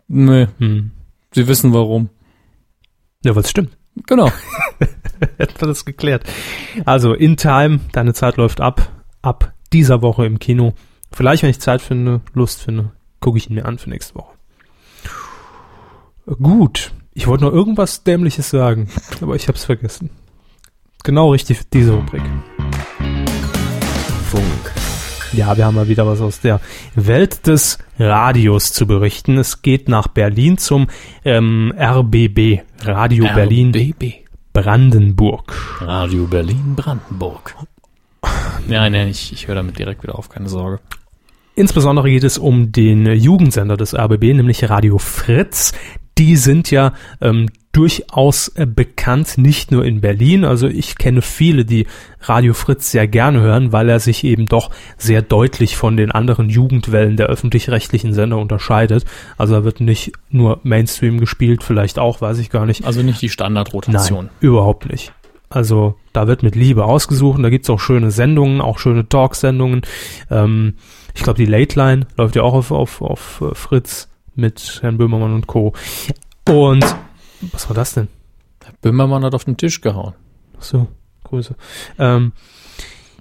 [0.08, 0.92] Nee, Hm.
[1.34, 2.08] Sie wissen warum.
[3.24, 3.76] Ja, was stimmt.
[4.06, 4.30] Genau.
[5.38, 6.24] Hätten wir das geklärt.
[6.84, 8.90] Also, in Time, deine Zeit läuft ab.
[9.20, 10.74] Ab dieser Woche im Kino.
[11.16, 14.34] Vielleicht, wenn ich Zeit finde, Lust finde, gucke ich ihn mir an für nächste Woche.
[16.26, 16.92] Gut.
[17.14, 18.90] Ich wollte noch irgendwas Dämliches sagen,
[19.22, 20.10] aber ich habe es vergessen.
[21.04, 22.20] Genau richtig, diese Rubrik.
[24.30, 24.44] Funk.
[25.32, 26.60] Ja, wir haben mal wieder was aus der
[26.94, 29.38] Welt des Radios zu berichten.
[29.38, 30.86] Es geht nach Berlin zum
[31.24, 34.26] ähm, RBB, Radio Berlin RBB.
[34.52, 35.54] Brandenburg.
[35.80, 37.56] Radio Berlin Brandenburg.
[38.68, 40.80] Nein, nein, ich, ich höre damit direkt wieder auf, keine Sorge.
[41.56, 45.72] Insbesondere geht es um den Jugendsender des RBB, nämlich Radio Fritz.
[46.18, 46.92] Die sind ja
[47.22, 50.44] ähm, durchaus äh, bekannt, nicht nur in Berlin.
[50.44, 51.86] Also ich kenne viele, die
[52.20, 56.50] Radio Fritz sehr gerne hören, weil er sich eben doch sehr deutlich von den anderen
[56.50, 59.06] Jugendwellen der öffentlich-rechtlichen Sender unterscheidet.
[59.38, 62.84] Also er wird nicht nur Mainstream gespielt, vielleicht auch, weiß ich gar nicht.
[62.84, 64.26] Also nicht die Standardrotation.
[64.26, 65.14] Nein, überhaupt nicht.
[65.48, 69.82] Also da wird mit Liebe ausgesucht und da gibt's auch schöne Sendungen, auch schöne Talksendungen.
[70.30, 70.74] Ähm,
[71.16, 74.98] ich glaube, die Late Line läuft ja auch auf, auf, auf äh, Fritz mit Herrn
[74.98, 75.72] Böhmermann und Co.
[76.46, 76.84] Und
[77.52, 78.08] was war das denn?
[78.82, 80.14] Böhmermann hat auf den Tisch gehauen.
[80.58, 80.88] So,
[81.24, 81.56] Grüße.
[81.98, 82.32] Ähm,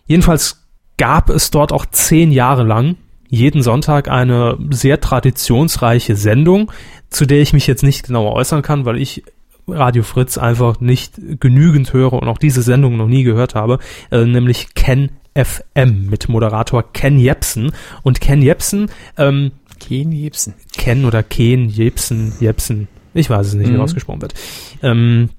[0.08, 0.68] jedenfalls
[0.98, 2.98] gab es dort auch zehn Jahre lang
[3.30, 6.72] jeden Sonntag eine sehr traditionsreiche Sendung,
[7.10, 9.24] zu der ich mich jetzt nicht genauer äußern kann, weil ich
[9.68, 13.80] Radio Fritz einfach nicht genügend höre und auch diese Sendung noch nie gehört habe,
[14.12, 17.72] äh, nämlich Ken FM mit Moderator Ken Jepsen.
[18.04, 20.54] Und Ken Jepsen, ähm, Ken Jebsen.
[20.78, 23.82] Ken oder Ken Jepsen, Jepsen, ich weiß es nicht, wie Mhm.
[23.82, 24.34] ausgesprochen wird.
[24.82, 25.30] Ähm,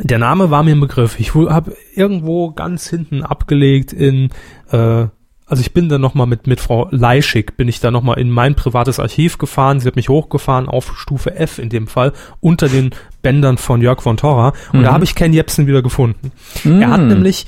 [0.00, 1.18] der Name war mir ein Begriff.
[1.18, 4.30] Ich habe irgendwo ganz hinten abgelegt in,
[4.70, 5.06] äh,
[5.50, 8.54] also ich bin dann nochmal mit, mit Frau Leischig, bin ich da nochmal in mein
[8.54, 9.80] privates Archiv gefahren.
[9.80, 12.90] Sie hat mich hochgefahren auf Stufe F in dem Fall, unter den
[13.22, 14.52] Bändern von Jörg von Torra.
[14.72, 14.94] Und da Mhm.
[14.94, 16.32] habe ich Ken Jepsen wieder gefunden.
[16.64, 17.46] Er hat nämlich,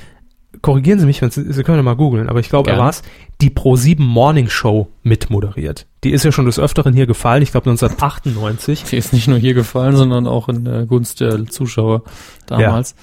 [0.62, 2.90] korrigieren Sie mich, wenn Sie, Sie können ja mal googeln, aber ich glaube, er war
[2.90, 3.02] es,
[3.40, 5.86] die Pro7 Morning Show mitmoderiert.
[6.04, 8.84] Die ist ja schon des Öfteren hier gefallen, ich glaube 1998.
[8.84, 12.02] Die ist nicht nur hier gefallen, sondern auch in der Gunst der Zuschauer
[12.46, 12.94] damals.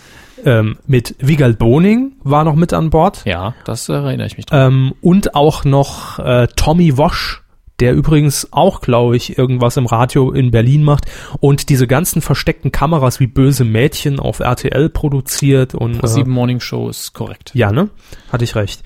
[0.45, 3.23] Ähm, mit Wiegald Boning war noch mit an Bord.
[3.25, 4.71] Ja, das erinnere ich mich dran.
[4.71, 7.43] Ähm, und auch noch äh, Tommy Wosch,
[7.79, 11.05] der übrigens auch, glaube ich, irgendwas im Radio in Berlin macht
[11.39, 16.59] und diese ganzen versteckten Kameras wie böse Mädchen auf RTL produziert und Pro 7 Morning
[16.59, 17.51] Show ist korrekt.
[17.53, 17.89] Ja, ne?
[18.31, 18.83] Hatte ich recht.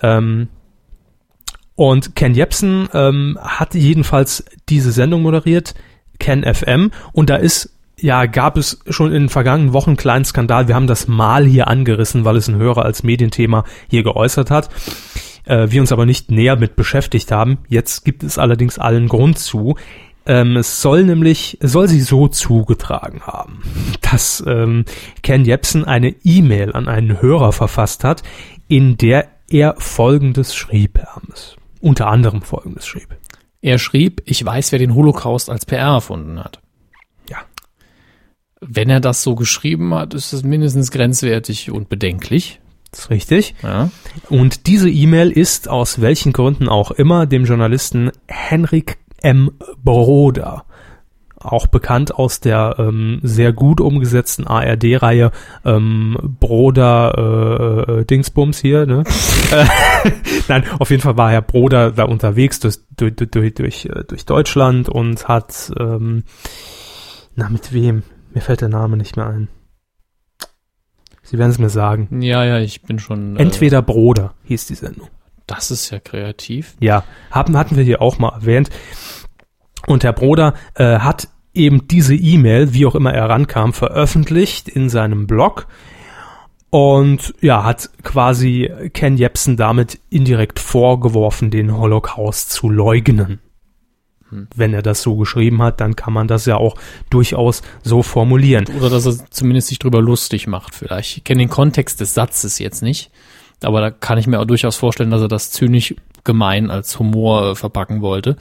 [0.00, 0.48] Ähm,
[1.74, 5.74] und Ken Jepsen ähm, hat jedenfalls diese Sendung moderiert,
[6.18, 10.24] Ken FM, und da ist, ja, gab es schon in den vergangenen Wochen einen kleinen
[10.24, 10.68] Skandal.
[10.68, 14.68] Wir haben das mal hier angerissen, weil es ein Hörer als Medienthema hier geäußert hat.
[15.44, 17.58] Äh, wir uns aber nicht näher mit beschäftigt haben.
[17.68, 19.76] Jetzt gibt es allerdings allen Grund zu.
[20.26, 23.62] Ähm, es soll nämlich, soll sich so zugetragen haben,
[24.00, 24.84] dass ähm,
[25.22, 28.22] Ken Jepsen eine E-Mail an einen Hörer verfasst hat,
[28.68, 31.56] in der er Folgendes schrieb, Hermes.
[31.80, 33.16] Unter anderem Folgendes schrieb.
[33.62, 36.60] Er schrieb, ich weiß, wer den Holocaust als PR erfunden hat.
[37.28, 37.38] Ja.
[38.60, 42.59] Wenn er das so geschrieben hat, ist es mindestens grenzwertig und bedenklich.
[42.90, 43.54] Das ist richtig.
[43.62, 43.90] Ja.
[44.28, 49.52] Und diese E-Mail ist aus welchen Gründen auch immer dem Journalisten Henrik M.
[49.84, 50.64] Broder,
[51.36, 55.30] auch bekannt aus der ähm, sehr gut umgesetzten ARD-Reihe
[55.64, 59.04] ähm, Broder äh, äh, Dingsbums hier, ne?
[60.48, 64.26] Nein, auf jeden Fall war Herr Broder da unterwegs durch, durch, durch, durch, äh, durch
[64.26, 66.24] Deutschland und hat, ähm,
[67.36, 68.02] na mit wem?
[68.32, 69.48] Mir fällt der Name nicht mehr ein.
[71.30, 72.20] Sie werden es mir sagen.
[72.20, 73.36] Ja, ja, ich bin schon.
[73.36, 75.08] Äh, Entweder Broder hieß die Sendung.
[75.46, 76.74] das ist ja kreativ.
[76.80, 78.68] Ja, haben, hatten wir hier auch mal erwähnt.
[79.86, 84.88] Und Herr Broder äh, hat eben diese E-Mail, wie auch immer er rankam, veröffentlicht in
[84.88, 85.68] seinem Blog
[86.70, 93.38] und ja, hat quasi Ken Jepsen damit indirekt vorgeworfen, den Holocaust zu leugnen.
[94.54, 96.76] Wenn er das so geschrieben hat, dann kann man das ja auch
[97.10, 98.66] durchaus so formulieren.
[98.78, 101.16] Oder dass er zumindest sich drüber lustig macht vielleicht.
[101.16, 103.10] Ich kenne den Kontext des Satzes jetzt nicht,
[103.62, 105.94] aber da kann ich mir auch durchaus vorstellen, dass er das zynisch
[106.24, 108.36] gemein als Humor äh, verpacken wollte.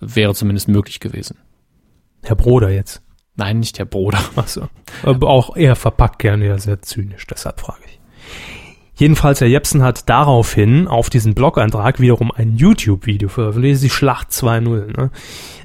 [0.00, 1.38] Wäre zumindest möglich gewesen.
[2.22, 3.02] Herr Broder jetzt.
[3.36, 4.18] Nein, nicht Herr Bruder.
[4.36, 4.68] Ach so.
[5.02, 8.01] Aber auch er verpackt gerne ja sehr zynisch, deshalb frage ich.
[8.94, 14.96] Jedenfalls, Herr Jepsen hat daraufhin auf diesen Blog-Eintrag wiederum ein YouTube-Video veröffentlicht, die Schlacht 2.0,
[14.96, 15.10] ne?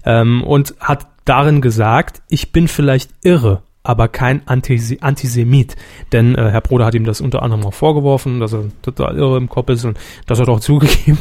[0.05, 5.75] ähm, und hat darin gesagt, ich bin vielleicht irre, aber kein Antise Antisemit.
[6.13, 9.37] Denn äh, Herr Broder hat ihm das unter anderem auch vorgeworfen, dass er total irre
[9.37, 11.17] im Kopf ist und das hat er auch zugegeben.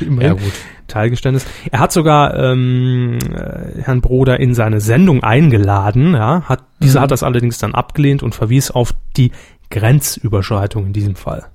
[0.00, 0.36] Immerhin.
[0.36, 0.52] gut.
[0.88, 1.44] Teilgeständnis.
[1.72, 6.14] Er hat sogar ähm, äh, Herrn Broder in seine Sendung eingeladen.
[6.14, 7.02] Ja, hat, dieser Mhm.
[7.02, 9.32] hat das allerdings dann abgelehnt und verwies auf die
[9.70, 11.46] Grenzüberschreitung in diesem Fall.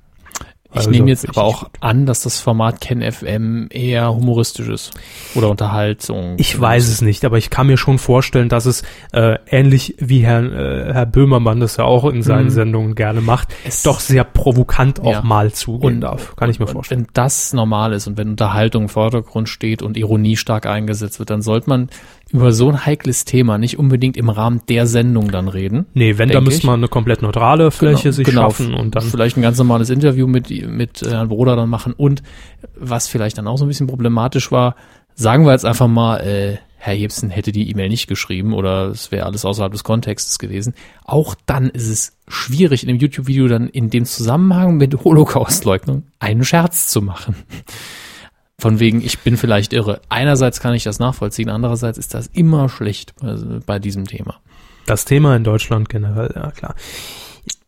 [0.73, 4.91] Ich Also, nehme jetzt aber auch an, dass das Format Ken FM eher humoristisch ist.
[5.35, 6.35] Oder Unterhaltung.
[6.37, 10.19] Ich weiß es nicht, aber ich kann mir schon vorstellen, dass es äh, ähnlich wie
[10.19, 12.49] Herr, äh, Herr Böhmermann das ja auch in seinen Mhm.
[12.51, 15.21] Sendungen gerne macht, Es- doch sehr provokant auch Ja.
[15.23, 16.37] mal zugehen Und- darf.
[16.37, 17.01] Kann ich mir vorstellen.
[17.01, 21.31] Wenn das normal ist und wenn Unterhaltung im Vordergrund steht und Ironie stark eingesetzt wird,
[21.31, 21.89] dann sollte man
[22.31, 25.85] über so ein heikles Thema nicht unbedingt im Rahmen der Sendung dann reden.
[25.93, 29.37] Nee, wenn, da denke müsste man eine komplett neutrale Fläche sich schaffen und dann vielleicht
[29.37, 32.23] ein ganz normales Interview mit mit äh, Herrn Broder dann machen und
[32.75, 34.75] was vielleicht dann auch so ein bisschen problematisch war,
[35.15, 39.11] sagen wir jetzt einfach mal, äh, Herr Jebsen hätte die E-Mail nicht geschrieben oder es
[39.11, 40.73] wäre alles außerhalb des Kontextes gewesen.
[41.05, 46.43] Auch dann ist es schwierig in dem YouTube-Video dann in dem Zusammenhang mit Holocaust-Leugnung einen
[46.43, 47.35] Scherz zu machen.
[48.61, 50.01] Von wegen, ich bin vielleicht irre.
[50.07, 53.35] Einerseits kann ich das nachvollziehen, andererseits ist das immer schlecht bei,
[53.65, 54.39] bei diesem Thema.
[54.85, 56.75] das Thema in Deutschland generell, ja klar.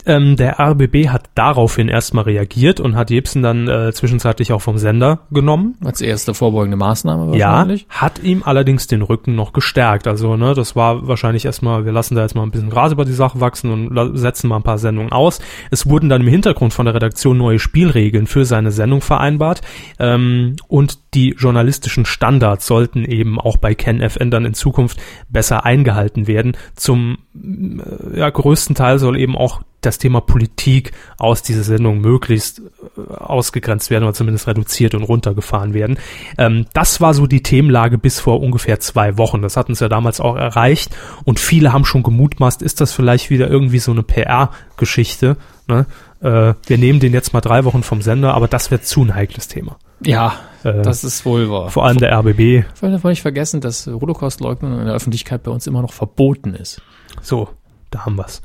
[0.06, 4.78] Ähm, der RBB hat daraufhin erstmal reagiert und hat Jebsen dann äh, zwischenzeitlich auch vom
[4.78, 5.76] Sender genommen.
[5.84, 7.86] Als erste vorbeugende Maßnahme Ja, wahrscheinlich.
[7.90, 10.08] hat ihm allerdings den Rücken noch gestärkt.
[10.08, 13.06] Also, ne, das war wahrscheinlich erstmal, wir lassen da jetzt mal ein bisschen Gras über
[13.06, 15.40] die Sache wachsen und setzen mal ein paar Sendungen aus.
[15.72, 19.62] Es wurden dann im Hintergrund von der Redaktion neue Spielregeln für seine Sendung vereinbart.
[20.00, 25.00] Ähm, und die journalistischen Standards sollten eben auch bei KenFN dann in Zukunft
[25.30, 26.58] besser eingehalten werden.
[26.76, 32.60] Zum äh, ja, größten Teil soll eben auch das Thema Politik aus dieser Sendung möglichst
[32.98, 35.98] äh, ausgegrenzt werden oder zumindest reduziert und runtergefahren werden.
[36.38, 39.42] Ähm, das war so die Themenlage bis vor ungefähr zwei Wochen.
[39.42, 40.96] Das hatten sie ja damals auch erreicht
[41.26, 45.38] und viele haben schon gemutmaßt, ist das vielleicht wieder irgendwie so eine PR-Geschichte.
[45.68, 45.86] Ne?
[46.22, 49.16] Äh, wir nehmen den jetzt mal drei Wochen vom Sender, aber das wird zu ein
[49.16, 49.78] heikles Thema.
[50.06, 50.34] Ja,
[50.64, 51.70] Äh, das ist wohl wahr.
[51.70, 52.40] vor allem der RBB.
[52.76, 56.82] Ich wollte nicht vergessen, dass Holocaust-Leugnung in der Öffentlichkeit bei uns immer noch verboten ist.
[57.22, 57.50] So,
[57.92, 58.42] da haben wir's.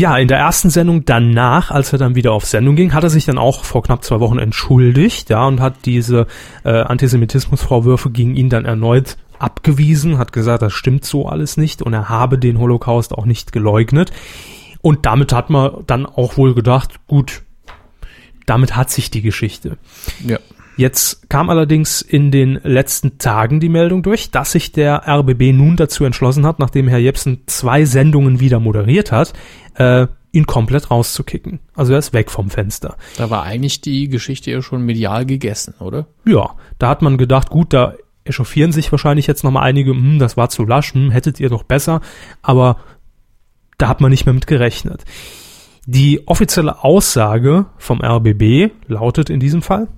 [0.00, 3.10] Ja, in der ersten Sendung danach, als er dann wieder auf Sendung ging, hat er
[3.10, 6.26] sich dann auch vor knapp zwei Wochen entschuldigt, ja, und hat diese
[6.64, 11.92] äh, Antisemitismusvorwürfe gegen ihn dann erneut abgewiesen, hat gesagt, das stimmt so alles nicht und
[11.92, 14.10] er habe den Holocaust auch nicht geleugnet.
[14.80, 17.42] Und damit hat man dann auch wohl gedacht, gut,
[18.46, 19.76] damit hat sich die Geschichte.
[20.26, 20.38] Ja.
[20.80, 25.76] Jetzt kam allerdings in den letzten Tagen die Meldung durch, dass sich der RBB nun
[25.76, 29.34] dazu entschlossen hat, nachdem Herr Jepsen zwei Sendungen wieder moderiert hat,
[29.80, 31.58] äh, ihn komplett rauszukicken.
[31.74, 32.96] Also er ist weg vom Fenster.
[33.16, 36.06] Da war eigentlich die Geschichte ja schon medial gegessen, oder?
[36.24, 37.94] Ja, da hat man gedacht, gut, da
[38.24, 41.62] echauffieren sich wahrscheinlich jetzt nochmal einige, hm, das war zu lasch, hm, hättet ihr doch
[41.62, 42.02] besser,
[42.42, 42.76] aber
[43.78, 45.04] da hat man nicht mehr mit gerechnet.
[45.86, 49.88] Die offizielle Aussage vom RBB lautet in diesem Fall,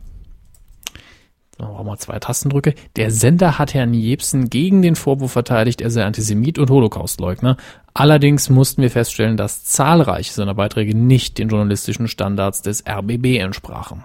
[1.59, 2.75] Auch mal zwei Tastendrücke.
[2.97, 7.57] Der Sender hat Herrn Jebsen gegen den Vorwurf verteidigt, er sei Antisemit und Holocaustleugner.
[7.95, 14.05] Allerdings mussten wir feststellen, dass zahlreiche seiner Beiträge nicht den journalistischen Standards des RBB entsprachen.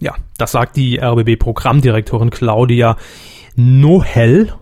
[0.00, 2.96] Ja, das sagt die RBB-Programmdirektorin Claudia
[3.56, 4.52] Nohel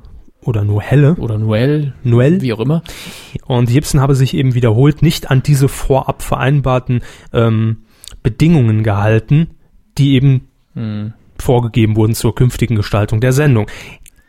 [0.43, 2.41] oder Nohelle, Oder Noel, Noel.
[2.41, 2.83] wie auch immer.
[3.47, 7.03] Und Jepsen habe sich eben wiederholt nicht an diese vorab vereinbarten
[7.33, 7.85] ähm,
[8.23, 9.49] Bedingungen gehalten,
[9.99, 11.15] die eben Hm.
[11.43, 13.67] Vorgegeben wurden zur künftigen Gestaltung der Sendung.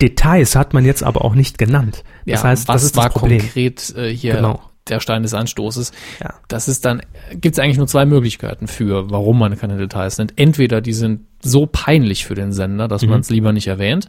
[0.02, 2.04] Details hat man jetzt aber auch nicht genannt.
[2.26, 3.40] Das ja, heißt, was das ist war das Problem.
[3.40, 4.62] konkret äh, hier Genau.
[4.88, 5.92] der Stein des Anstoßes?
[6.22, 6.36] Ja.
[6.48, 7.02] Das ist dann,
[7.32, 10.34] gibt es eigentlich nur zwei Möglichkeiten für, warum man keine Details nennt.
[10.38, 13.10] Entweder die sind so peinlich für den Sender, dass Mhm.
[13.10, 14.08] man es lieber nicht erwähnt.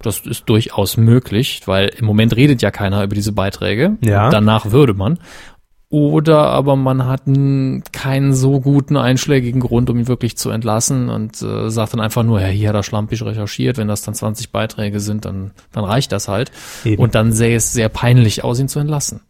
[0.00, 3.96] Das ist durchaus möglich, weil im Moment redet ja keiner über diese Beiträge.
[4.04, 4.28] Ja.
[4.28, 5.18] Danach würde man.
[5.94, 7.22] Oder aber man hat
[7.92, 12.24] keinen so guten einschlägigen Grund, um ihn wirklich zu entlassen und äh, sagt dann einfach
[12.24, 15.84] nur, ja, hier hat er schlampig recherchiert, wenn das dann 20 Beiträge sind, dann, dann
[15.84, 16.50] reicht das halt.
[16.84, 17.00] Eben.
[17.00, 19.20] Und dann sähe es sehr peinlich aus, ihn zu entlassen.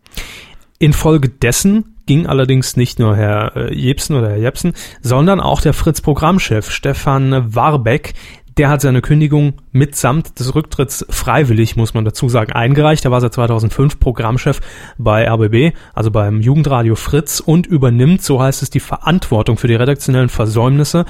[0.78, 4.72] Infolgedessen ging allerdings nicht nur Herr äh, Jepsen oder Herr Jepsen,
[5.02, 8.14] sondern auch der Fritz-Programmchef Stefan Warbeck.
[8.56, 13.04] Der hat seine Kündigung mitsamt des Rücktritts freiwillig, muss man dazu sagen, eingereicht.
[13.04, 14.60] Er war seit 2005 Programmchef
[14.96, 19.74] bei RBB, also beim Jugendradio Fritz und übernimmt, so heißt es, die Verantwortung für die
[19.74, 21.04] redaktionellen Versäumnisse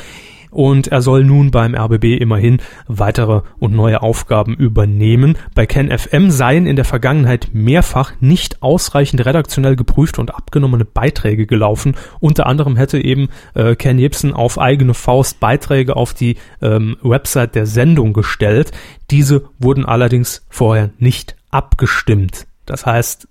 [0.55, 5.37] und er soll nun beim RBB immerhin weitere und neue Aufgaben übernehmen.
[5.55, 11.47] Bei Ken FM seien in der Vergangenheit mehrfach nicht ausreichend redaktionell geprüft und abgenommene Beiträge
[11.47, 11.97] gelaufen.
[12.21, 17.55] Unter anderem hätte eben äh, Ken Jebsen auf eigene Faust Beiträge auf die ähm, Website
[17.55, 18.71] der Sendung gestellt.
[19.11, 22.47] Diese wurden allerdings vorher nicht abgestimmt.
[22.65, 23.29] Das heißt,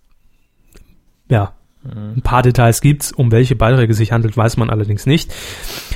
[1.29, 1.53] ja,
[1.85, 5.34] ein paar Details gibt's, um welche Beiträge sich handelt, weiß man allerdings nicht.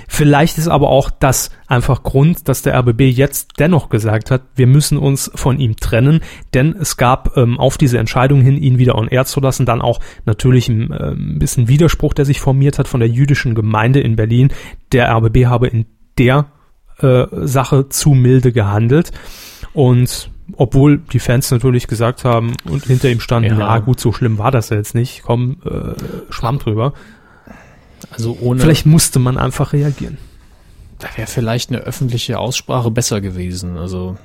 [0.08, 4.68] Vielleicht ist aber auch das einfach Grund, dass der RBB jetzt dennoch gesagt hat, wir
[4.68, 6.22] müssen uns von ihm trennen,
[6.54, 9.82] denn es gab ähm, auf diese Entscheidung hin, ihn wieder on air zu lassen, dann
[9.82, 14.16] auch natürlich ein ähm, bisschen Widerspruch, der sich formiert hat von der jüdischen Gemeinde in
[14.16, 14.50] Berlin.
[14.92, 15.86] Der RBB habe in
[16.18, 16.48] der
[17.00, 19.12] äh, Sache zu milde gehandelt
[19.74, 23.76] und obwohl die Fans natürlich gesagt haben und hinter ihm standen, Ja.
[23.76, 25.94] ja, gut, so schlimm war das ja jetzt nicht, komm, äh,
[26.32, 26.94] schwamm drüber.
[28.12, 30.18] Also ohne, Vielleicht musste man einfach reagieren.
[31.00, 33.78] da wäre vielleicht eine öffentliche Aussprache besser gewesen.
[33.78, 34.18] Also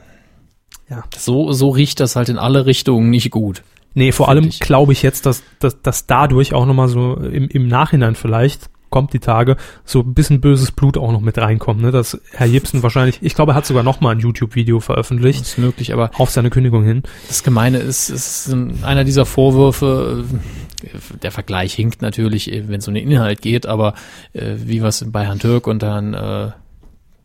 [0.89, 1.05] Ja.
[1.17, 3.63] so, so riecht das halt in alle Richtungen nicht gut.
[3.95, 7.69] Nee, vor allem glaube ich jetzt, dass, dass, dass dadurch auch nochmal so im, im
[7.69, 11.91] Nachhinein vielleicht kommt die Tage, so ein bisschen böses Blut auch noch mit reinkommt, ne?
[11.91, 15.59] Dass Herr Jepsen wahrscheinlich, ich glaube, er hat sogar nochmal ein YouTube-Video Das veröffentlicht, ist
[15.59, 17.03] möglich, aber auf seine Kündigung hin.
[17.27, 20.25] das Gemeine ist, ist ein- einer dieser Vorwürfe,
[21.23, 23.95] der Vergleich hinkt natürlich, äh, wenn es um den Inhalt geht, aber
[24.33, 26.51] äh, wie was bei Herrn Türk und Herrn äh,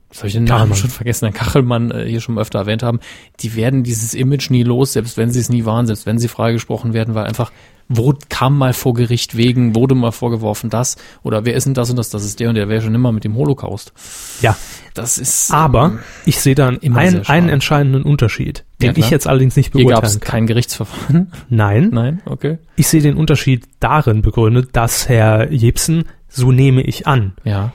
[0.09, 3.01] das habe ich den Namen schon vergessen, der Kachelmann äh, hier schon öfter erwähnt haben,
[3.41, 6.29] die werden dieses Image nie los, selbst wenn sie es nie waren, selbst wenn sie
[6.29, 7.51] freigesprochen werden, weil einfach,
[7.89, 11.89] wo kam mal vor Gericht wegen, wurde mal vorgeworfen das, oder wer ist denn das
[11.89, 13.93] und das, das ist der und der, wäre schon immer mit dem Holocaust.
[14.41, 14.57] Ja,
[14.93, 19.05] Das ist, aber ich sehe dann Immer ein, einen entscheidenden Unterschied, Ja, den klar.
[19.05, 20.31] ich jetzt allerdings nicht hier gab beurteilen es kann.
[20.31, 21.31] kein Gerichtsverfahren.
[21.49, 22.57] Nein, Nein, okay.
[22.75, 27.71] ich sehe den Unterschied darin begründet, dass Herr Jepsen, so nehme ich an, Ja.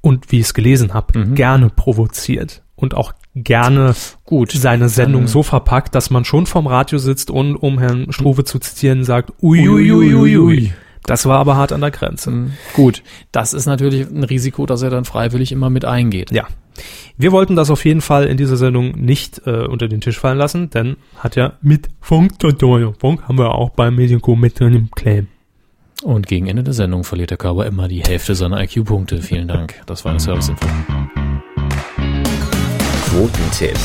[0.00, 1.34] und wie ich es gelesen habe, Mhm.
[1.34, 3.94] gerne provoziert und auch gerne
[4.24, 4.52] Gut.
[4.52, 8.58] seine Sendung so verpackt, dass man schon vom Radio sitzt und, um Herrn Struve zu
[8.60, 10.14] zitieren, sagt, uiuiuiui.
[10.14, 10.72] Uiuiui.
[11.04, 12.30] Das war aber hart an der Grenze.
[12.30, 12.52] Mhm.
[12.74, 13.02] Gut.
[13.32, 16.30] Das ist natürlich ein Risiko, dass er dann freiwillig immer mit eingeht.
[16.30, 16.46] Ja.
[17.16, 20.38] Wir wollten das auf jeden Fall in dieser Sendung nicht äh, unter den Tisch fallen
[20.38, 22.34] lassen, denn hat ja mit Funk,
[23.00, 25.26] Funk haben wir auch beim Medienco mit drin im Claim.
[26.04, 29.20] Und gegen Ende der Sendung verliert der Körper immer die Hälfte seiner IQ-Punkte.
[29.20, 29.74] Vielen Dank.
[29.86, 30.68] Das war eine Service-Info.
[33.10, 33.76] Quotentipp.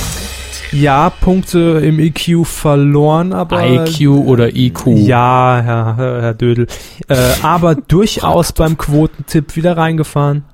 [0.72, 4.88] Ja, Punkte im EQ verloren, aber IQ oder IQ?
[4.88, 6.68] Ja, Herr, Herr Dödel.
[7.08, 10.46] Äh, aber durchaus beim Quotentipp wieder reingefahren.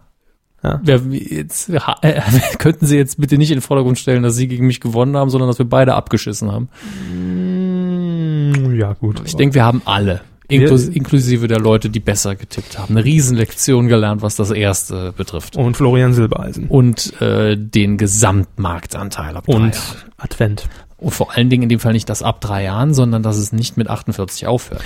[0.61, 2.19] Wer, jetzt, ha- äh,
[2.57, 5.29] könnten Sie jetzt bitte nicht in den Vordergrund stellen, dass Sie gegen mich gewonnen haben,
[5.29, 6.67] sondern dass wir beide abgeschissen haben.
[7.09, 9.21] Mm, Ja, gut.
[9.25, 10.19] Ich denke, wir haben alle,
[10.49, 15.55] inklus inklusive der Leute, die besser getippt haben, eine Riesenlektion gelernt, was das erste betrifft.
[15.55, 16.67] Und Florian Silbereisen.
[16.67, 19.77] Und äh, den Gesamtmarktanteil ab drei Und.
[20.17, 20.67] Advent.
[20.97, 23.53] Und vor allen Dingen in dem Fall nicht das ab drei Jahren, sondern dass es
[23.53, 24.83] nicht mit 48 aufhört.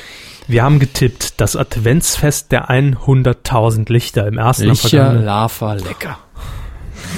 [0.48, 6.20] Wir haben getippt, das Adventsfest der 100.000 Lichter im ersten Licher, Lava, lecker.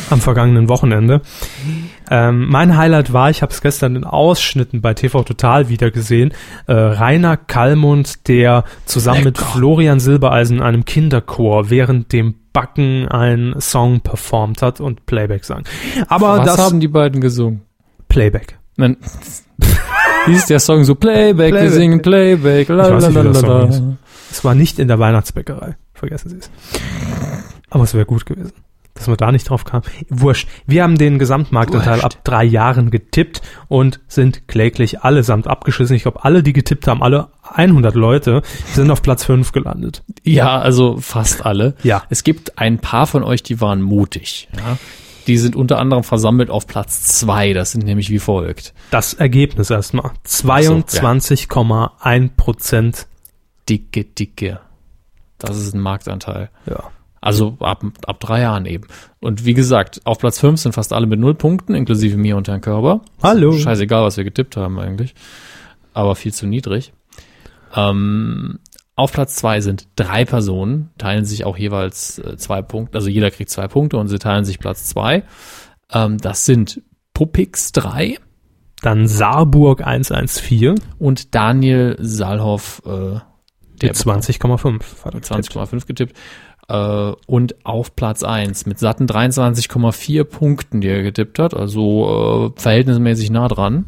[0.10, 1.22] Am vergangenen Wochenende.
[2.10, 6.34] Ähm, mein Highlight war, ich habe es gestern in Ausschnitten bei TV Total wieder gesehen,
[6.68, 9.50] äh, Rainer Kallmund, der zusammen mit Lecker.
[9.52, 15.64] Florian Silbereisen in einem Kinderchor während dem Backen einen Song performt hat und Playback sang.
[16.08, 17.62] Aber Was das haben die beiden gesungen?
[18.08, 18.58] Playback.
[18.78, 18.98] Nein.
[20.28, 21.72] Hieß der Song so Playback, wir Playback.
[21.74, 23.68] singen Playback, weiß nicht, wie der Song lalalala.
[23.68, 23.82] hieß.
[24.32, 25.76] Es war nicht in der Weihnachtsbäckerei.
[25.94, 26.50] Vergessen Sie es.
[27.70, 28.52] Aber es wäre gut gewesen,
[28.96, 29.82] dass man da nicht drauf kam.
[30.10, 30.48] Wurscht.
[30.66, 32.06] Wir haben den Gesamtmarktanteil Wurscht.
[32.06, 35.96] ab drei Jahren getippt und sind kläglich allesamt abgeschissen.
[35.96, 38.42] Ich glaube, alle, die getippt haben, alle 100 Leute,
[38.74, 40.04] sind auf Platz 5 gelandet.
[40.24, 41.76] Ja, also fast alle.
[41.84, 42.04] Ja.
[42.10, 44.48] Es gibt ein paar von euch, die waren mutig.
[44.56, 44.78] Ja.
[45.28, 47.54] Die sind unter anderem versammelt auf Platz zwei.
[47.54, 48.74] Das sind nämlich wie folgt.
[48.92, 50.12] Das Ergebnis erstmal.
[50.26, 53.08] 22,1 Prozent.
[53.68, 54.60] Dicke, dicke.
[55.40, 56.50] Das ist ein Marktanteil.
[56.68, 56.84] Ja.
[57.26, 58.86] Also ab, ab drei Jahren eben.
[59.20, 62.48] Und wie gesagt, auf Platz fünf sind fast alle mit null Punkten, inklusive mir und
[62.48, 63.02] Herrn Körber.
[63.24, 63.52] Hallo.
[63.52, 65.16] Scheißegal, was wir getippt haben eigentlich.
[65.96, 66.94] Aber viel zu niedrig.
[67.76, 68.60] Ähm,
[68.96, 73.32] auf Platz zwei sind drei Personen, teilen sich auch jeweils äh, zwei Punkte, also jeder
[73.32, 75.24] kriegt zwei Punkte und sie teilen sich Platz zwei.
[75.92, 76.84] Ähm, das sind
[77.16, 78.20] Pupix 3
[78.84, 83.20] Dann Saarburg 114 und Daniel Salhoff, äh,
[83.82, 85.04] der mit 20,5.
[85.04, 85.56] hat er mit getippt.
[85.56, 86.16] 20,5 getippt.
[86.68, 91.54] Äh, und auf Platz 1 mit satten 23,4 Punkten, die er getippt hat.
[91.54, 93.86] Also äh, verhältnismäßig nah dran.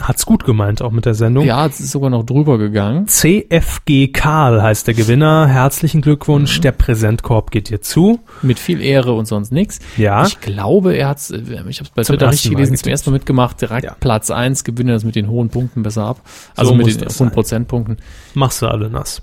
[0.00, 1.44] Hat's gut gemeint, auch mit der Sendung.
[1.44, 3.06] Ja, es ist sogar noch drüber gegangen.
[3.08, 5.46] CFG Karl heißt der Gewinner.
[5.46, 6.60] Herzlichen Glückwunsch.
[6.60, 8.20] Der Präsentkorb geht dir zu.
[8.42, 9.78] Mit viel Ehre und sonst nichts.
[9.96, 10.26] Ja.
[10.26, 13.16] Ich glaube, er hat ich habe es bei Zum Twitter richtig gelesen, zum ersten Mal
[13.18, 13.96] mitgemacht, direkt Ja.
[13.98, 16.20] Platz 1, gewinne das mit den hohen Punkten besser ab.
[16.56, 17.30] Also So mit den hohen.
[17.30, 17.96] Prozentpunkten.
[18.34, 19.22] Machst du alle nass.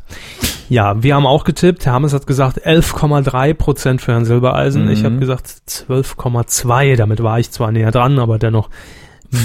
[0.69, 1.85] Ja, wir haben auch getippt.
[1.85, 4.89] Hermes hat gesagt 11,3 Prozent für Herrn Silbereisen.
[4.89, 5.05] Ich Mhm.
[5.05, 6.95] habe gesagt 12,2.
[6.95, 8.69] Damit war ich zwar näher dran, aber dennoch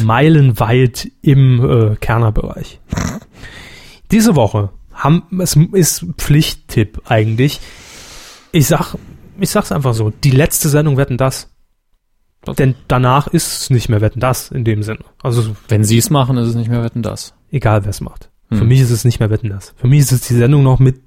[0.05, 2.81] meilenweit im äh, Kernerbereich.
[4.11, 7.61] Diese Woche haben, es ist Pflichttipp eigentlich.
[8.53, 8.97] Ich sag,
[9.39, 10.11] ich sag's einfach so.
[10.11, 11.51] Die letzte Sendung wetten das.
[12.59, 15.05] Denn danach ist es nicht mehr wetten das in dem Sinne.
[15.23, 17.35] Also Wenn sie es machen, ist es nicht mehr wetten das.
[17.51, 18.31] egal wer es macht.
[18.51, 18.69] Für Hm.
[18.69, 19.75] mich ist es nicht mehr Wetten das.
[19.77, 21.01] Für mich ist es die Sendung noch mit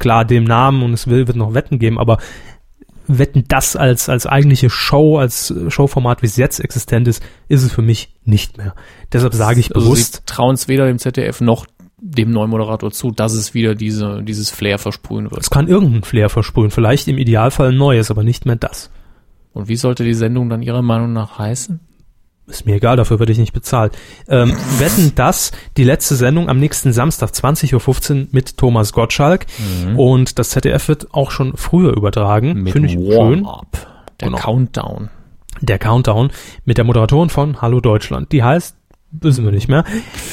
[0.00, 2.18] klar dem Namen und es will, wird noch Wetten geben, aber
[3.08, 7.72] Wetten das als, als eigentliche Show, als Showformat, wie es jetzt existent ist, ist es
[7.72, 8.74] für mich nicht mehr.
[9.12, 11.66] Deshalb sage ich also bewusst, Sie trauen es weder dem ZDF noch
[12.00, 15.40] dem neuen Moderator zu, dass es wieder diese, dieses Flair versprühen wird.
[15.40, 18.90] es kann irgendein Flair versprühen, vielleicht im Idealfall ein neues, aber nicht mehr das.
[19.52, 21.80] Und wie sollte die Sendung dann Ihrer Meinung nach heißen?
[22.48, 23.92] Ist mir egal, dafür werde ich nicht bezahlt.
[24.28, 29.46] Ähm, wetten das, die letzte Sendung am nächsten Samstag, 20.15 Uhr mit Thomas Gottschalk.
[29.96, 32.66] Und das ZDF wird auch schon früher übertragen.
[32.66, 33.46] Finde ich schön.
[34.20, 34.38] Der Genau.
[34.38, 35.10] Countdown.
[35.60, 36.30] der Countdown
[36.64, 38.32] mit der Moderatorin von Hallo Deutschland.
[38.32, 38.76] Die heißt,
[39.12, 39.84] wissen wir nicht mehr.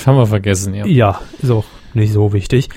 [0.06, 0.86] Haben wir vergessen, ja.
[0.86, 2.70] Ja, ist auch nicht so wichtig.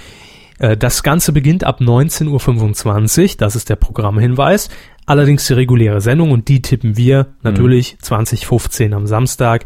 [0.58, 4.68] Äh, das Ganze beginnt ab 19.25 Uhr, das ist der Programmhinweis.
[5.06, 9.64] Allerdings die reguläre Sendung und die tippen wir natürlich 2015 am Samstag.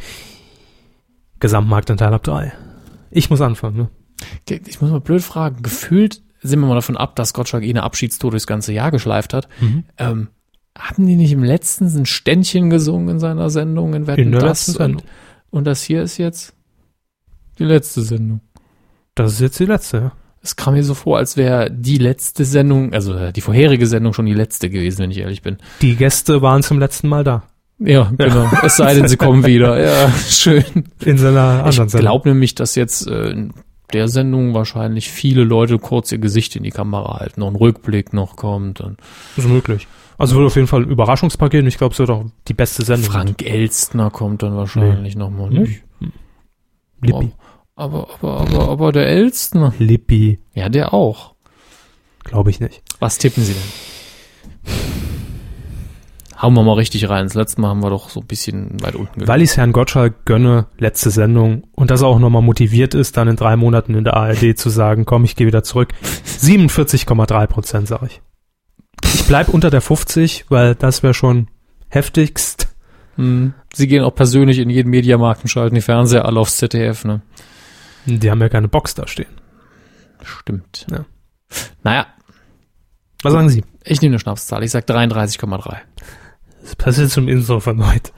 [1.41, 2.53] Gesamtmarktanteil ab drei.
[3.11, 3.89] Ich muss anfangen, ne?
[4.49, 5.63] Ich muss mal blöd fragen.
[5.63, 9.35] Gefühlt sind wir mal davon ab, dass Gottschalk eh eine Abschiedstour durchs ganze Jahr geschleift
[9.35, 9.49] hat.
[9.61, 9.85] Mhm.
[9.99, 10.29] Ähm,
[10.79, 14.41] hatten die nicht im letzten ein Ständchen gesungen in seiner Sendung in Wetten In der
[14.43, 14.69] das?
[14.69, 14.83] letzten.
[14.83, 15.05] Und,
[15.51, 16.55] und das hier ist jetzt
[17.59, 18.41] die letzte Sendung.
[19.15, 20.13] Das ist jetzt die letzte, ja.
[20.43, 24.13] Es kam mir so vor, als wäre die letzte Sendung, also äh, die vorherige Sendung
[24.13, 25.59] schon die letzte gewesen, wenn ich ehrlich bin.
[25.81, 27.45] Die Gäste waren zum letzten Mal da.
[27.79, 28.49] Ja, genau.
[28.63, 29.81] Es sei denn, sie kommen wieder.
[29.83, 30.65] Ja, schön.
[31.05, 32.01] In seiner Ich anderen Sendung.
[32.01, 33.55] glaube nämlich, dass jetzt äh, in
[33.93, 38.13] der Sendung wahrscheinlich viele Leute kurz ihr Gesicht in die Kamera halten, noch ein Rückblick
[38.13, 38.81] noch kommt.
[38.81, 38.99] Und
[39.37, 39.87] ist möglich.
[40.19, 42.85] Also wird auf jeden Fall ein Überraschungspaket und ich glaube, es wird auch die beste
[42.85, 43.11] Sendung.
[43.11, 45.51] Frank Elstner kommt dann wahrscheinlich noch nochmal.
[45.51, 45.83] Nicht?
[47.01, 47.33] Lippi.
[47.75, 49.73] Aber, aber, aber, aber der Elstner.
[49.79, 50.39] Lippi.
[50.55, 51.35] Ja, der auch.
[52.25, 52.83] Glaube ich nicht.
[53.01, 54.73] Was tippen Sie denn?
[56.41, 57.27] Hauen wir mal richtig rein.
[57.27, 59.29] Das letzte Mal haben wir doch so ein bisschen weit unten gegangen.
[59.29, 63.17] Weil ich es Herrn Gottschalk gönne, letzte Sendung, und dass er auch nochmal motiviert ist,
[63.17, 65.95] dann in drei Monaten in der ARD zu sagen, komm, ich gehe wieder zurück.
[66.27, 68.21] 47,3 Prozent, sage ich.
[69.15, 71.49] Ich bleib unter der 50, weil das wäre schon
[71.89, 72.69] heftigst.
[73.17, 73.55] Hm.
[73.73, 77.23] Sie gehen auch persönlich in jeden Mediamarkt und schalten die Fernseher alle aufs ZDF, ne?
[78.07, 79.41] Die haben ja keine Box da stehen.
[80.23, 80.87] Stimmt.
[80.91, 81.05] Ja.
[81.83, 82.07] Naja,
[83.23, 83.65] Was sagen Sie?
[83.85, 84.63] ich nehme eine Schnapszahl.
[84.63, 85.77] Ich sag 33,3.
[86.63, 87.29] Das passiert zum
[87.61, 88.13] von heute.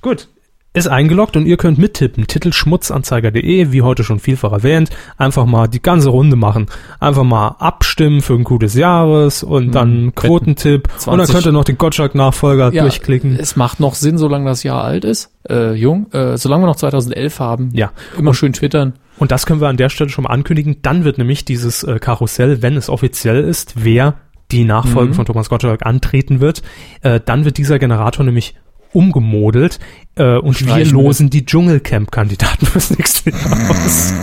[0.00, 0.28] Gut.
[0.74, 2.26] Ist eingeloggt und ihr könnt mittippen.
[2.26, 4.88] Titel schmutzanzeiger.de, wie heute schon vielfach erwähnt.
[5.18, 6.66] Einfach mal die ganze Runde machen.
[6.98, 10.88] Einfach mal abstimmen für ein gutes Jahres und Hm, dann Quotentipp.
[11.06, 13.36] Und dann 20 könnt ihr noch den Gottschalk-Nachfolger durchklicken.
[13.38, 16.76] Es macht noch Sinn, solange das Jahr alt ist, äh, jung, äh, solange wir noch
[16.76, 17.68] 2011 haben.
[17.74, 17.90] Ja.
[18.18, 18.94] Immer schön twittern.
[19.18, 20.76] Und das können wir an der Stelle schon mal ankündigen.
[20.80, 24.14] Dann wird nämlich dieses äh, Karussell, wenn es offiziell ist, wer
[24.50, 25.14] die Nachfolge Mhm.
[25.14, 26.62] von Thomas Gottschalk antreten wird,
[27.02, 28.54] äh, dann wird dieser Generator nämlich
[28.92, 29.78] umgemodelt
[30.16, 31.02] äh, und wir Streichen wir.
[31.04, 34.12] losen die Dschungelcamp-Kandidaten fürs nächste Jahr aus.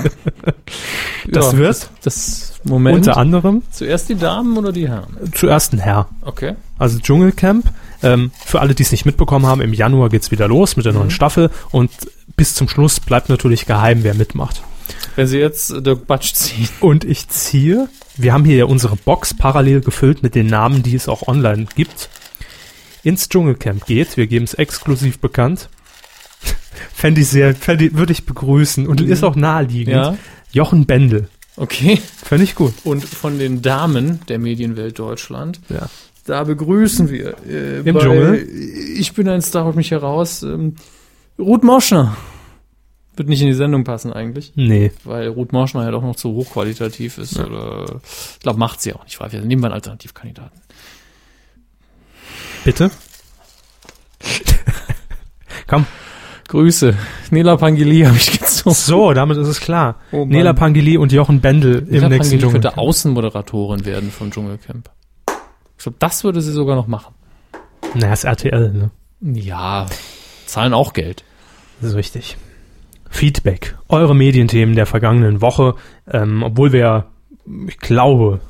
[1.31, 2.97] Das Ja, wird Das, das Moment.
[2.97, 5.15] unter anderem Zuerst die Damen oder die Herren?
[5.33, 6.07] zuerst ein Herr.
[6.23, 6.55] Okay.
[6.77, 7.65] Also Dschungelcamp.
[8.01, 10.93] Ähm, für alle, die es nicht mitbekommen haben, im Januar geht's wieder los mit der
[10.93, 10.99] Mhm.
[10.99, 11.91] neuen Staffel und
[12.37, 14.63] bis zum Schluss bleibt natürlich geheim, wer mitmacht.
[15.15, 16.69] Wenn Sie jetzt äh, Dirk Batsch ziehen.
[16.79, 20.95] Und ich ziehe, wir haben hier ja unsere Box parallel gefüllt mit den Namen, die
[20.95, 22.09] es auch online gibt,
[23.03, 24.17] ins Dschungelcamp geht.
[24.17, 25.69] Wir geben es exklusiv bekannt.
[26.93, 29.95] Fände ich sehr, fände ich, würde ich begrüßen und ist auch naheliegend.
[29.95, 30.17] Ja.
[30.51, 31.27] Jochen Bendel.
[31.57, 31.97] Okay.
[32.23, 32.73] Fände ich gut.
[32.83, 35.89] Und von den Damen der Medienwelt Deutschland, Ja.
[36.25, 38.47] da begrüßen wir äh, Im Dschungel?
[38.97, 40.41] Ich bin ein Star, holt mich heraus.
[40.43, 40.75] Ähm,
[41.37, 42.15] Ruth Moschner.
[43.17, 44.91] Wird nicht in die Sendung passen eigentlich, Nee.
[45.03, 47.37] weil Ruth Moschner ja doch noch zu hochqualitativ ist.
[47.37, 47.99] Oder
[48.33, 49.17] ich glaube, macht sie auch nicht.
[49.17, 49.27] Frei.
[49.27, 50.61] Nehmen wir einen Alternativkandidaten.
[52.69, 52.91] Bitte?
[55.67, 55.87] Komm.
[56.49, 56.95] Grüße.
[57.31, 58.75] Nela Pangili habe ich gezogen.
[58.75, 59.95] So, damit ist es klar.
[60.11, 60.25] Oh.
[60.25, 62.77] Nela Pangili und Jochen Bendel im Nela nächsten Pangili könnte Dschungelcamp.
[62.77, 64.87] Außenmoderatorin werden vom Dschungelcamp.
[65.77, 67.15] Ich glaube, das würde sie sogar noch machen.
[67.95, 68.91] Naja, ist RTL, ne?
[69.19, 69.87] Ja,
[70.45, 71.23] zahlen auch Geld.
[71.81, 72.37] Das ist richtig.
[73.09, 73.79] Feedback.
[73.87, 75.73] Eure Medienthemen der vergangenen Woche,
[76.07, 77.05] ähm, obwohl wir, ja,
[77.67, 78.41] ich glaube,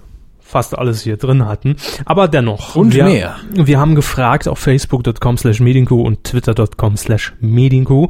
[0.49, 1.75] fast alles hier drin hatten.
[2.05, 2.75] Aber dennoch.
[2.75, 3.35] Und wir, mehr.
[3.53, 8.07] Wir haben gefragt auf facebook.com slash medienku und twitter.com slash medienku.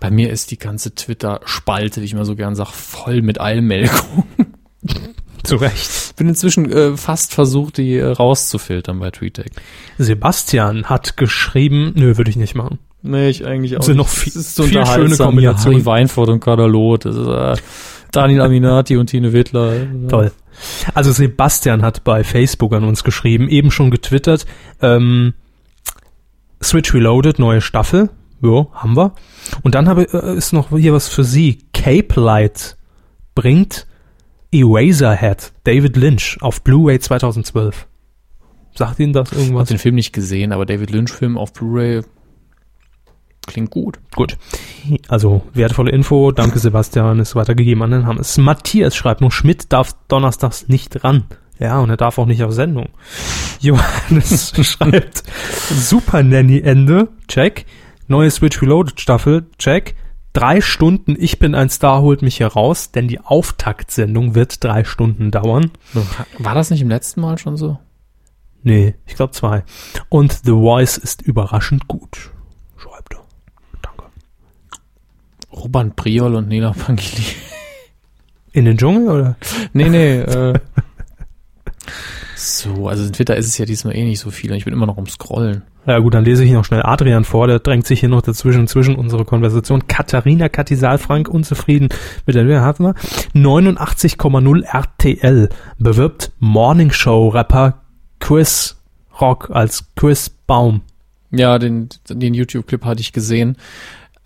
[0.00, 4.24] Bei mir ist die ganze Twitter-Spalte, wie ich mal so gern sag, voll mit Eilmeldungen.
[5.42, 6.16] Zu Recht.
[6.16, 9.52] Bin inzwischen äh, fast versucht, die äh, rauszufiltern bei TweetDeck.
[9.98, 12.78] Sebastian hat geschrieben, nö, würde ich nicht machen.
[13.02, 14.06] Nee, ich eigentlich auch Sind nicht.
[14.06, 15.14] noch viel- Es ist so viel schöne.
[15.14, 17.04] Hier Harry Weinfurt und Kadalot.
[17.04, 17.54] Das ist, äh,
[18.10, 19.72] Daniel Aminati und Tine Wittler.
[20.08, 20.32] Toll.
[20.94, 24.46] Also Sebastian hat bei Facebook an uns geschrieben, eben schon getwittert,
[24.80, 25.34] ähm,
[26.62, 28.10] Switch Reloaded, neue Staffel.
[28.42, 29.14] Jo, haben wir.
[29.62, 31.58] Und dann habe, äh, ist noch hier was für Sie.
[31.72, 32.76] Cape Light
[33.34, 33.86] bringt
[34.52, 37.86] Eraserhead, David Lynch, auf Blu-ray 2012.
[38.74, 39.68] Sagt Ihnen das Ich habe irgendwas?
[39.68, 42.02] den Film nicht gesehen, aber David Lynch-Film auf Blu-ray
[43.46, 43.98] klingt gut.
[44.14, 44.36] Gut.
[45.08, 46.32] Also wertvolle Info.
[46.32, 48.36] Danke Sebastian, ist weitergegeben an den Hammes.
[48.38, 51.24] Matthias schreibt nur, Schmidt darf donnerstags nicht ran.
[51.58, 52.88] Ja, und er darf auch nicht auf Sendung.
[53.60, 55.22] Johannes schreibt,
[55.70, 57.66] Super Nanny Ende, check.
[58.08, 59.94] Neue Switch Reloaded Staffel, check.
[60.32, 64.84] Drei Stunden Ich bin ein Star holt mich hier raus, denn die Auftaktsendung wird drei
[64.84, 65.70] Stunden dauern.
[66.38, 67.78] War das nicht im letzten Mal schon so?
[68.62, 69.64] Nee, ich glaube zwei.
[70.10, 72.32] Und The Voice ist überraschend gut,
[72.76, 73.24] schreibt er.
[73.80, 74.10] Danke.
[75.56, 77.24] Robert Priol und Nela Pangili.
[78.52, 79.36] In den Dschungel oder?
[79.72, 80.58] nee, nee, äh,
[82.36, 82.88] so.
[82.88, 84.50] Also Twitter ist es ja diesmal eh nicht so viel.
[84.50, 85.62] und Ich bin immer noch am Scrollen.
[85.86, 88.66] Ja gut, dann lese ich noch schnell Adrian vor, der drängt sich hier noch dazwischen,
[88.66, 89.86] zwischen unsere Konversation.
[89.86, 91.88] Katharina Katisalfrank, unzufrieden
[92.26, 92.94] mit der Höhe hatten wir.
[93.34, 97.82] 89,0 RTL bewirbt Morning Show Rapper
[98.18, 98.76] Chris
[99.20, 100.82] Rock als Chris Baum.
[101.30, 103.56] Ja, den, den YouTube-Clip hatte ich gesehen.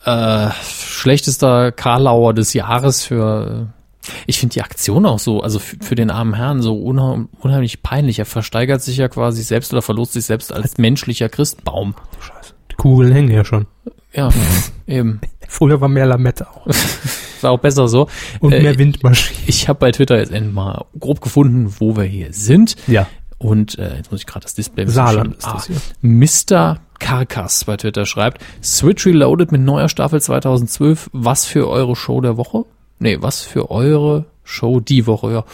[0.04, 3.68] Äh, schlechtester Karlauer des Jahres für.
[4.06, 7.28] äh, Ich finde die Aktion auch so, also für, für den armen Herrn so unheim,
[7.40, 8.18] unheimlich peinlich.
[8.18, 11.94] Er versteigert sich ja quasi selbst oder verlost sich selbst als menschlicher Christbaum.
[12.20, 12.54] Scheiße.
[12.70, 13.66] Die Kugeln hängen ja schon.
[14.12, 14.30] Ja,
[14.86, 15.20] eben.
[15.48, 16.66] Früher war mehr Lamette auch.
[17.42, 18.06] War auch besser so.
[18.40, 19.42] Und Äh, mehr Windmaschinen.
[19.46, 22.76] Ich habe bei Twitter jetzt endlich mal grob gefunden, wo wir hier sind.
[22.86, 23.06] Ja.
[23.38, 25.76] Und äh, jetzt muss ich gerade das Display Saarland ist das hier.
[26.02, 26.80] Mr.
[27.00, 32.36] Karkas bei Twitter schreibt, Switch Reloaded mit neuer Staffel 2012, was für eure Show der
[32.36, 32.64] Woche?
[33.00, 35.44] Nee, was für eure Show die Woche, ja.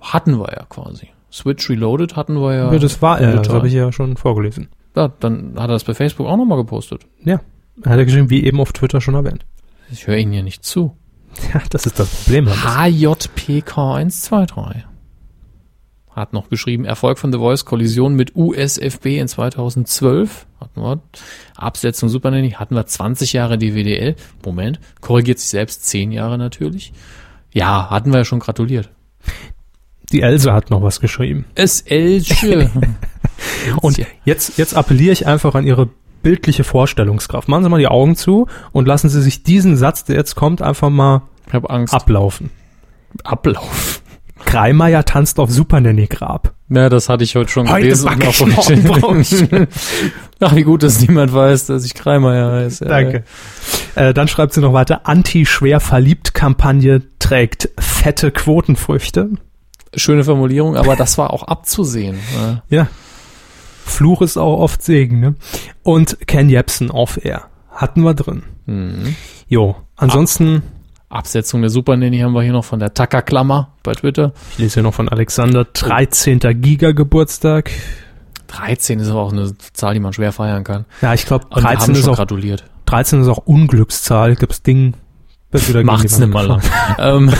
[0.00, 1.08] Hatten wir ja quasi.
[1.32, 2.72] Switch Reloaded hatten wir ja.
[2.72, 4.68] Ja, das war er, das habe ich ja schon vorgelesen.
[4.94, 7.06] Ja, dann hat er das bei Facebook auch nochmal gepostet.
[7.24, 7.40] Ja.
[7.84, 9.44] Hat er geschrieben, wie eben auf Twitter schon erwähnt.
[9.90, 10.96] Ich höre Ihnen hier nicht zu.
[11.52, 12.48] Ja, das ist das Problem.
[12.48, 12.96] Hannes.
[12.96, 14.84] HJPK123
[16.16, 21.00] hat noch geschrieben, Erfolg von The Voice, Kollision mit USFB in 2012, hatten wir,
[21.54, 26.92] Absetzung Super Nanny, hatten wir 20 Jahre DWDL, Moment, korrigiert sich selbst, 10 Jahre natürlich.
[27.52, 28.90] Ja, hatten wir ja schon gratuliert.
[30.10, 31.44] Die Else hat noch was geschrieben.
[31.54, 32.70] Es Elche.
[33.82, 35.88] Und jetzt, jetzt appelliere ich einfach an Ihre
[36.22, 37.48] bildliche Vorstellungskraft.
[37.48, 40.62] Machen Sie mal die Augen zu und lassen Sie sich diesen Satz, der jetzt kommt,
[40.62, 41.22] einfach mal
[41.68, 41.94] Angst.
[41.94, 42.50] ablaufen.
[44.44, 46.52] Kreimeier tanzt auf Super Nanny Grab.
[46.68, 48.08] Ja, das hatte ich heute schon Heute gelesen.
[48.08, 48.34] und auch
[48.98, 49.68] vorgestellt.
[50.40, 52.84] Ach, wie gut, dass niemand weiß, dass ich Kreimeier heiße.
[52.84, 53.24] Danke.
[53.94, 59.30] Äh, dann schreibt sie noch weiter, Anti-Schwer-Verliebt-Kampagne trägt fette Quotenfrüchte.
[59.94, 62.18] Schöne Formulierung, aber das war auch abzusehen.
[62.36, 62.62] ne?
[62.68, 62.88] Ja.
[63.84, 65.34] Fluch ist auch oft Segen, ne?
[65.82, 67.44] Und Ken Jebsen auf Air.
[67.70, 68.42] Hatten wir drin.
[68.66, 69.14] Mhm.
[69.48, 69.76] Jo.
[69.96, 70.62] Ansonsten,
[71.08, 74.32] Absetzung der Super Nanny haben wir hier noch von der Tacker-Klammer bei Twitter.
[74.52, 76.40] ich lese hier noch von Alexander, 13.
[76.40, 77.70] Giga-Geburtstag.
[78.48, 80.84] 13 ist aber auch eine Zahl, die man schwer feiern kann.
[81.02, 82.64] Ja, ich glaube, Und wir 13 haben ist auch, gratuliert.
[82.86, 84.34] 13 ist auch Unglückszahl.
[84.36, 84.94] Das Ding
[85.84, 86.60] Macht's nicht mal
[86.98, 87.32] ähm,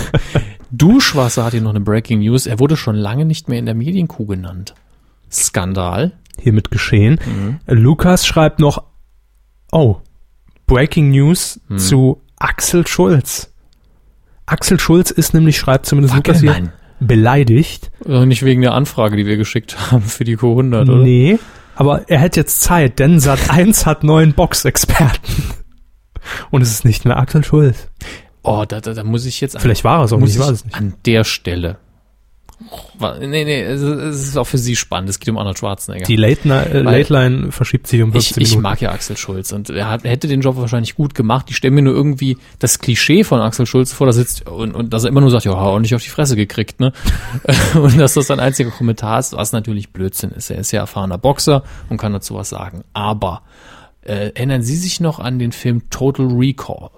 [0.71, 2.45] Duschwasser hat hier noch eine Breaking News.
[2.47, 4.73] Er wurde schon lange nicht mehr in der Medienkuh genannt.
[5.31, 6.13] Skandal.
[6.39, 7.19] Hiermit geschehen.
[7.25, 7.59] Mhm.
[7.67, 8.83] Lukas schreibt noch,
[9.71, 9.97] oh,
[10.65, 11.77] Breaking News Mhm.
[11.79, 13.53] zu Axel Schulz.
[14.47, 17.91] Axel Schulz ist nämlich, schreibt zumindest Lukas hier, beleidigt.
[18.05, 20.95] Also nicht wegen der Anfrage, die wir geschickt haben für die Q100, oder?
[21.03, 21.37] Nee,
[21.75, 25.35] aber er hätte jetzt Zeit, denn Sat 1 hat neuen Boxexperten.
[26.49, 27.89] Und es ist nicht mehr Axel Schulz.
[28.41, 30.51] Oh, da, da, da muss ich jetzt Vielleicht war es auch muss nicht, ich weiß
[30.51, 30.75] es nicht.
[30.75, 31.77] an der Stelle.
[33.19, 35.09] Nee, nee, es ist- auch für Sie spannend.
[35.09, 36.05] Es geht um Arnold Schwarzenegger.
[36.05, 38.63] Die Late, äh, Late Line verschiebt sich um ich, 15 ich Minuten.
[38.63, 41.45] mag ja Axel Schulz und er, hat, er hätte den Job wahrscheinlich gut gemacht.
[41.49, 44.91] Ich stelle mir nur irgendwie das Klischee von Axel Schulz vor, da sitzt und, und
[44.93, 46.93] dass er immer nur sagt, ja, auch nicht auf die Fresse gekriegt, ne?
[47.75, 50.49] und dass das sein einziger Kommentar ist, was natürlich Blödsinn ist.
[50.49, 52.83] Er ist ja erfahrener Boxer und kann dazu was sagen.
[52.93, 53.43] Aber
[54.01, 56.89] äh, erinnern Sie sich noch an den Film Total Recall?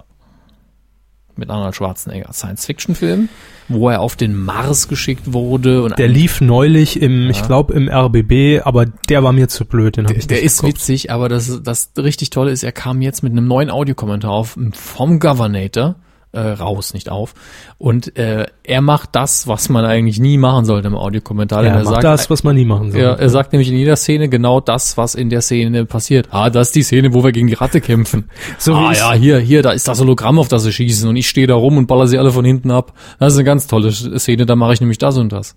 [1.36, 3.28] Mit Arnold Schwarzenegger, Science-Fiction-Film,
[3.68, 7.88] wo er auf den Mars geschickt wurde und Der lief neulich im, ich glaube im
[7.88, 10.80] RBB, aber der war mir zu blöd, den hab ich Der ist geguckt.
[10.80, 14.58] witzig, aber das, das richtig Tolle ist, er kam jetzt mit einem neuen Audiokommentar auf
[14.72, 15.96] vom Governator
[16.32, 17.34] äh, raus, nicht auf.
[17.78, 21.64] Und äh, er macht das, was man eigentlich nie machen sollte im Audiokommentar.
[21.64, 23.00] Ja, er macht das, was man nie machen soll.
[23.00, 26.28] ja, er sagt nämlich in jeder Szene genau das, was in der Szene passiert.
[26.30, 28.24] Ah, das ist die Szene, wo wir gegen die Ratte kämpfen.
[28.58, 31.28] So ah ja, hier, hier, da ist das Hologramm, auf das sie schießen und ich
[31.28, 32.92] stehe da rum und baller sie alle von hinten ab.
[33.18, 35.56] Das ist eine ganz tolle Szene, da mache ich nämlich das und das.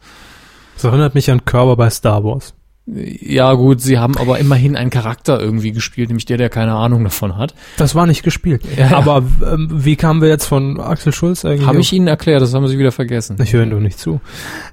[0.75, 2.53] Das erinnert mich an Körper bei Star Wars.
[2.85, 7.01] Ja gut, sie haben aber immerhin einen Charakter irgendwie gespielt, nämlich der, der keine Ahnung
[7.05, 7.55] davon hat.
[7.77, 8.61] Das war nicht gespielt.
[8.77, 8.97] Ja, ja.
[8.97, 11.65] Aber ähm, wie kamen wir jetzt von Axel Schulz eigentlich?
[11.65, 13.37] Habe ich Ihnen erklärt, das haben Sie wieder vergessen.
[13.41, 14.19] Ich höre doch nicht zu.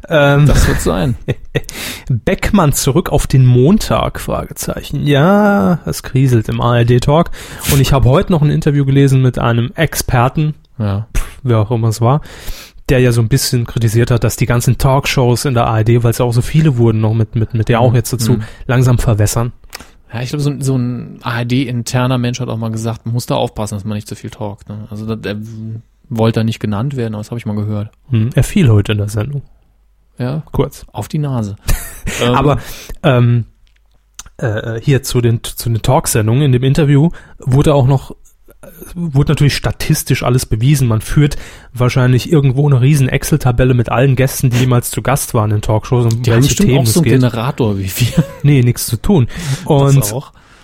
[0.09, 1.15] Ähm, Das wird sein.
[2.09, 4.19] Beckmann zurück auf den Montag?
[4.21, 5.07] Fragezeichen.
[5.07, 7.31] Ja, es kriselt im ARD-Talk.
[7.73, 11.07] Und ich habe heute noch ein Interview gelesen mit einem Experten, Ja.
[11.45, 12.23] wer auch immer es war,
[12.91, 16.11] der ja so ein bisschen kritisiert hat, dass die ganzen Talkshows in der ARD, weil
[16.11, 18.43] es ja auch so viele wurden, noch mit, mit, mit der auch jetzt dazu, Mhm.
[18.67, 19.53] langsam verwässern.
[20.13, 23.27] Ja, ich glaube, so, ein- so ein ARD-interner Mensch hat auch mal gesagt, man muss
[23.27, 24.69] da aufpassen, dass man nicht zu viel talkt.
[24.69, 24.89] Ne?
[24.91, 25.37] Also da- der
[26.09, 27.91] wollte da nicht genannt werden, aber das habe ich mal gehört.
[28.11, 29.43] Hm, er fiel heute in der Sendung.
[30.19, 30.85] Ja, Kurz.
[30.93, 31.55] auf die Nase.
[32.21, 32.59] Ähm, Aber
[33.05, 33.45] ähm,
[34.39, 38.15] äh, hier zu den zu den Talksendungen in dem Interview wurde auch noch
[38.95, 40.87] wurde natürlich statistisch alles bewiesen.
[40.87, 41.37] Man führt
[41.73, 46.05] wahrscheinlich irgendwo eine riesen Excel-Tabelle mit allen Gästen, die jemals zu Gast waren in Talkshows
[46.05, 47.13] und Die haben welche bestimmt Themen auch so es einen geht.
[47.15, 48.25] Generator wie wir.
[48.43, 49.29] Nee, nichts zu tun.
[49.65, 50.15] Und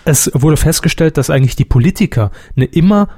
[0.05, 3.09] es wurde festgestellt, dass eigentlich die Politiker eine immer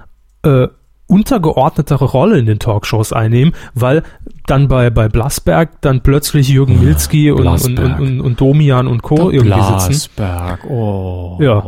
[0.43, 0.67] äh,
[1.09, 4.03] untergeordnetere Rolle in den Talkshows einnehmen, weil
[4.45, 7.99] dann bei, bei Blasberg dann plötzlich Jürgen Milzki und, und, und, Blasberg.
[7.99, 9.29] und, und Domian und Co.
[9.29, 10.09] irgendwie sitzen.
[10.15, 11.37] Blasberg, oh.
[11.41, 11.63] Ja.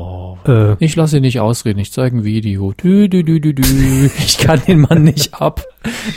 [0.48, 2.74] Äh, Ich lasse ihn nicht ausreden, ich zeige ein Video.
[2.74, 4.10] Dü, dü, dü, dü, dü.
[4.18, 5.64] Ich kann den Mann nicht ab.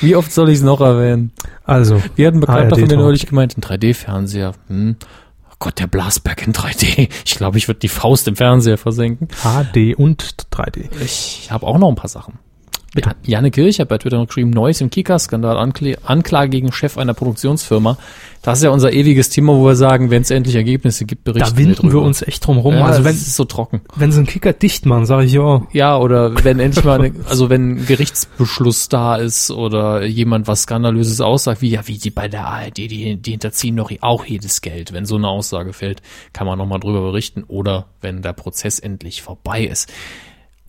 [0.00, 1.32] Wie oft soll ich es noch erwähnen?
[1.64, 2.96] also, Wir hatten Bekannter von -Talk.
[2.96, 4.52] neulich gemeint, ein 3D-Fernseher.
[4.68, 4.96] Hm.
[5.50, 7.08] Oh Gott, der Blasberg in 3D.
[7.24, 9.28] Ich glaube, ich würde die Faust im Fernseher versenken.
[9.42, 10.88] HD und 3D.
[11.02, 12.34] Ich habe auch noch ein paar Sachen.
[12.96, 16.96] Ja, Janne Kirch hat bei Twitter noch geschrieben, Neues im Kika-Skandal, Ankl Anklage gegen Chef
[16.96, 17.98] einer Produktionsfirma.
[18.42, 21.50] Das ist ja unser ewiges Thema, wo wir sagen, wenn es endlich Ergebnisse gibt, berichten
[21.50, 22.02] Da winden wir drüber.
[22.02, 22.74] uns echt drum rum.
[22.74, 23.80] Ja, also wenn, es ist so trocken.
[23.96, 27.14] wenn sie einen Kicker dicht machen, sage ich ja, Ja, oder wenn endlich mal, eine,
[27.28, 32.10] also wenn ein Gerichtsbeschluss da ist oder jemand was Skandalöses aussagt, wie ja, wie die
[32.10, 34.92] bei der ARD, die, die hinterziehen doch auch jedes Geld.
[34.92, 36.02] Wenn so eine Aussage fällt,
[36.32, 39.90] kann man nochmal drüber berichten oder wenn der Prozess endlich vorbei ist.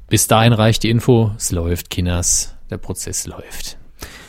[0.08, 3.78] Bis dahin reicht die Info, es läuft, Kinders, der Prozess läuft.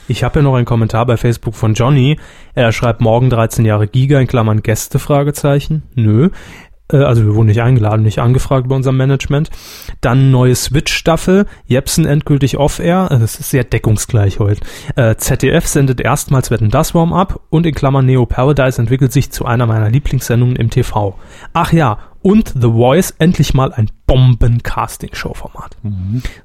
[0.09, 2.19] Ich habe ja noch einen Kommentar bei Facebook von Johnny.
[2.55, 5.83] Er schreibt morgen 13 Jahre Giga in Klammern Gäste Fragezeichen.
[5.95, 6.31] Nö.
[6.93, 9.51] Äh, Also wir wurden nicht eingeladen, nicht angefragt bei unserem Management.
[10.01, 14.61] Dann neue Switch-Staffel, Jepsen endgültig off-air, Äh, das ist sehr deckungsgleich heute.
[14.97, 19.31] Äh, ZDF sendet erstmals Wetten das Warm ab und in Klammern Neo Paradise entwickelt sich
[19.31, 21.19] zu einer meiner Lieblingssendungen im TV.
[21.53, 25.77] Ach ja, und The Voice endlich mal ein Bomben-Casting-Show-Format.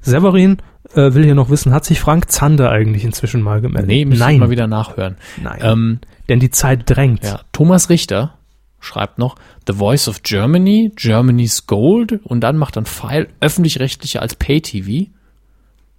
[0.00, 0.58] Severin
[0.94, 3.88] äh, will hier noch wissen, hat sich Frank Zander eigentlich inzwischen mal gemeldet?
[3.88, 5.16] Nee, müssen wir Nein, mal wieder nachhören.
[5.42, 5.58] nein.
[5.62, 5.98] Ähm,
[6.28, 7.24] denn die Zeit drängt.
[7.24, 8.34] Ja, Thomas Richter
[8.82, 9.36] schreibt noch
[9.66, 15.10] The Voice of Germany, Germany's Gold und dann macht ein Pfeil öffentlich-rechtliche als Pay-TV.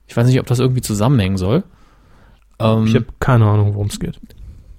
[0.08, 1.64] Ich weiß nicht, ob das irgendwie zusammenhängen soll.
[2.60, 4.20] Ähm, Ich habe keine Ahnung, worum es geht.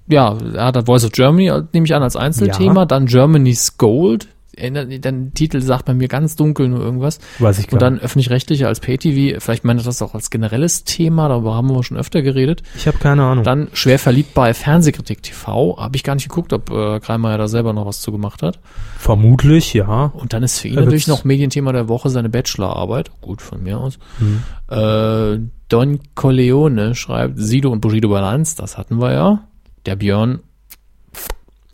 [0.07, 2.81] ja, er hat Voice of Germany, äh, nehme ich an, als Einzelthema.
[2.81, 2.85] Ja.
[2.85, 4.27] Dann Germany's Gold.
[4.57, 7.19] Ändert- Dann Titel sagt bei mir ganz dunkel nur irgendwas.
[7.39, 9.39] Weiß ich gar Und dann öffentlich-rechtliche als Pay-TV.
[9.39, 12.63] Vielleicht meint er das auch als generelles Thema, darüber haben wir schon öfter geredet.
[12.75, 13.43] Ich habe keine Ahnung.
[13.43, 15.77] Dann schwer verliebt bei Fernsehkritik TV.
[15.77, 18.59] Habe ich gar nicht geguckt, ob äh, Kreimeier da selber noch was zu gemacht hat.
[18.97, 20.05] Vermutlich, ja.
[20.13, 23.11] Und dann ist für ihn natürlich noch Medienthema der Woche seine Bachelorarbeit.
[23.21, 23.99] Gut, von mir aus.
[24.19, 24.43] Hm.
[24.69, 29.47] Äh, Don Corleone schreibt, Sido und Bushido Balance, das hatten wir ja.
[29.85, 30.39] Der Björn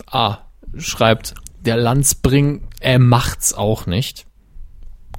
[0.07, 0.39] ah,
[0.77, 4.25] schreibt, der Landsbring, er macht's auch nicht.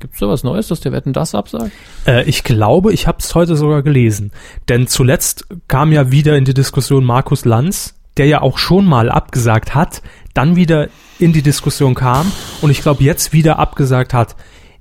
[0.01, 1.71] Gibt's da was Neues, dass der Wetten das absagt?
[2.07, 4.33] Äh, ich glaube, ich habe es heute sogar gelesen.
[4.69, 9.09] Denn zuletzt kam ja wieder in die Diskussion Markus Lanz, der ja auch schon mal
[9.09, 10.03] abgesagt hat,
[10.35, 10.89] dann wieder
[11.19, 12.31] in die Diskussion kam
[12.63, 14.35] und ich glaube jetzt wieder abgesagt hat.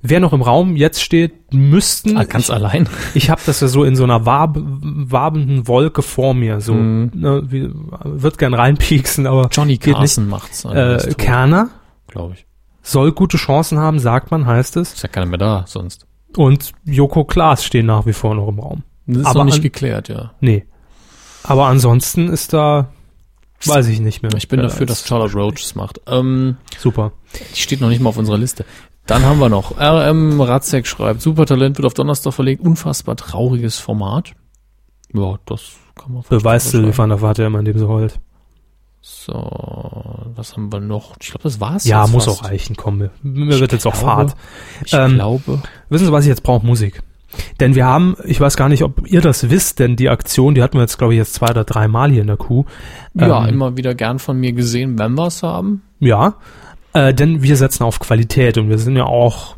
[0.04, 2.16] Wer noch im Raum jetzt steht, müssten.
[2.16, 2.88] Ah, ganz ich, allein.
[3.14, 6.60] Ich habe das ja so in so einer wab wabenden Wolke vor mir.
[6.60, 7.70] So ne, wie,
[8.04, 9.48] wird gern reinpieksen, aber.
[9.52, 10.64] Johnny Carson macht's.
[10.64, 10.74] nicht.
[10.74, 11.70] Äh, Kerner
[12.08, 12.46] glaube ich.
[12.82, 14.94] soll gute Chancen haben, sagt man, heißt es.
[14.94, 16.06] Ist ja keiner mehr da sonst.
[16.36, 18.82] Und Joko Klaas stehen nach wie vor noch im Raum.
[19.06, 20.32] Das ist Aber noch nicht an- geklärt, ja.
[20.40, 20.64] Nee.
[21.44, 22.88] Aber ansonsten ist da,
[23.66, 24.32] weiß ich nicht mehr.
[24.36, 26.00] Ich bin dafür, dass Charlotte Roach es macht.
[26.06, 27.12] Ähm, Super.
[27.54, 28.64] Die steht noch nicht mal auf unserer Liste.
[29.12, 34.32] Dann haben wir noch RM Ratzek schreibt, Supertalent wird auf Donnerstag verlegt, unfassbar trauriges Format.
[35.12, 37.10] Ja, das kann man vielleicht Beweist unterschreiben.
[37.10, 38.20] du, Van der ja immer, indem sie heult.
[39.02, 39.34] So,
[40.34, 41.14] was haben wir noch?
[41.20, 41.84] Ich glaube, das war's.
[41.84, 42.40] Ja, muss fast.
[42.40, 43.10] auch reichen, komm.
[43.22, 44.34] Mir wird jetzt auch Fahrt.
[44.86, 45.60] Ich Ähm, glaube.
[45.90, 46.64] Wissen Sie, was ich jetzt brauche?
[46.64, 47.02] Musik.
[47.60, 50.62] Denn wir haben, ich weiß gar nicht, ob ihr das wisst, denn die Aktion, die
[50.62, 52.64] hatten wir jetzt, glaube ich, jetzt zwei oder drei Mal hier in der Kuh.
[53.12, 55.82] Ja, Ähm, immer wieder gern von mir gesehen, wenn wir's haben.
[56.00, 56.36] Ja,
[56.94, 59.56] äh, denn wir setzen auf Qualität und wir sind ja auch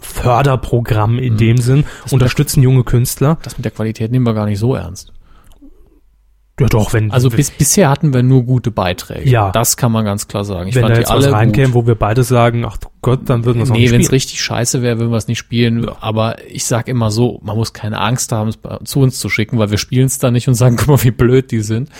[0.00, 3.38] Förderprogramm in dem Sinn, unterstützen junge Künstler.
[3.42, 5.12] Das mit der Qualität nehmen wir gar nicht so ernst.
[6.60, 9.28] Ja doch, wenn, Also bis, bisher hatten wir nur gute Beiträge.
[9.28, 9.50] Ja.
[9.50, 10.68] Das kann man ganz klar sagen.
[10.68, 13.58] Ich wenn da jetzt was reinkäme, wo wir beide sagen, ach du Gott, dann würden
[13.58, 14.16] wir es auch Nee, nicht wenn es spielen.
[14.16, 15.88] richtig scheiße wäre, würden wir es nicht spielen.
[16.00, 19.58] Aber ich sag immer so, man muss keine Angst haben, es zu uns zu schicken,
[19.58, 21.90] weil wir spielen es dann nicht und sagen, guck mal, wie blöd die sind.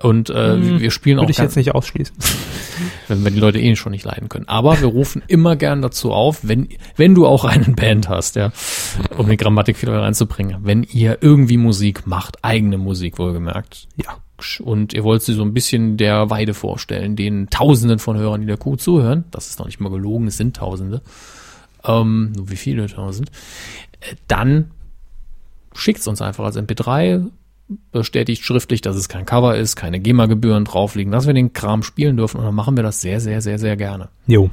[0.00, 2.14] Und äh, wir spielen auch, Würde ich jetzt nicht ausschließen.
[3.08, 4.46] wenn wir die Leute eh schon nicht leiden können.
[4.48, 8.52] Aber wir rufen immer gern dazu auf, wenn, wenn du auch einen Band hast, ja,
[9.16, 14.16] um den Grammatikfehler reinzubringen, wenn ihr irgendwie Musik macht, eigene Musik wohlgemerkt, Ja.
[14.60, 18.46] Und ihr wollt sie so ein bisschen der Weide vorstellen, den Tausenden von Hörern, die
[18.46, 19.24] der Kuh zuhören.
[19.30, 21.02] Das ist noch nicht mal gelogen, es sind Tausende.
[21.84, 23.30] Ähm, nur wie viele Tausend?
[24.00, 24.70] Äh, Dann
[25.74, 27.26] schickt's uns einfach als MP3,
[27.92, 31.82] bestätigt schriftlich, dass es kein Cover ist, keine GEMA-Gebühren drauf liegen, dass wir den Kram
[31.82, 34.08] spielen dürfen und dann machen wir das sehr, sehr, sehr, sehr gerne.
[34.26, 34.50] Jo.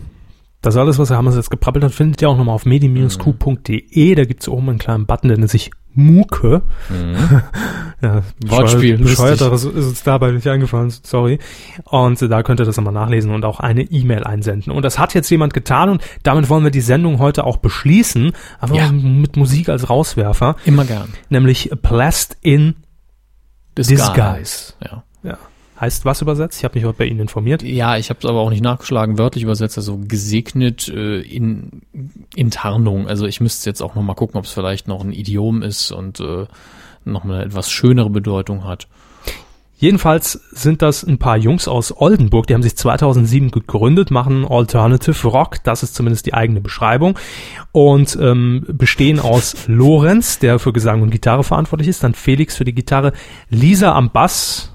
[0.62, 4.16] Das alles, was wir haben uns jetzt geprabbelt hat, findet ihr auch nochmal auf medi-q.de.
[4.16, 6.62] Da gibt's oben einen kleinen Button, der nennt sich Muke.
[8.02, 11.40] ja, Wortspiel, Bescheuerteres ist uns dabei nicht eingefallen, sorry.
[11.86, 14.72] Und da könnt ihr das nochmal nachlesen und auch eine E-Mail einsenden.
[14.72, 18.32] Und das hat jetzt jemand getan und damit wollen wir die Sendung heute auch beschließen.
[18.60, 18.92] Einfach Ja.
[18.92, 20.56] mit Musik als Rauswerfer.
[20.66, 21.10] Immer gern.
[21.30, 22.76] Nämlich Blessed in
[23.78, 24.74] Disguise.
[24.84, 24.88] Ja.
[24.92, 25.04] Ja.
[25.80, 26.58] Heißt was übersetzt?
[26.58, 27.62] Ich habe mich heute bei Ihnen informiert.
[27.62, 31.84] Ja, ich habe es aber auch nicht nachgeschlagen, wörtlich übersetzt, also gesegnet äh, in,
[32.36, 33.08] in Tarnung.
[33.08, 35.92] Also ich müsste jetzt auch noch mal gucken, ob es vielleicht noch ein Idiom ist
[35.92, 36.48] und äh,
[37.06, 38.88] noch mal eine etwas schönere Bedeutung hat.
[39.80, 45.28] Jedenfalls sind das ein paar Jungs aus Oldenburg, die haben sich 2007 gegründet, machen Alternative
[45.28, 47.20] Rock, das ist zumindest die eigene Beschreibung,
[47.74, 52.66] und ähm, bestehen aus Lorenz, der für Gesang und Gitarre verantwortlich ist, dann Felix für
[52.66, 53.14] die Gitarre,
[53.52, 54.74] Lisa am Bass,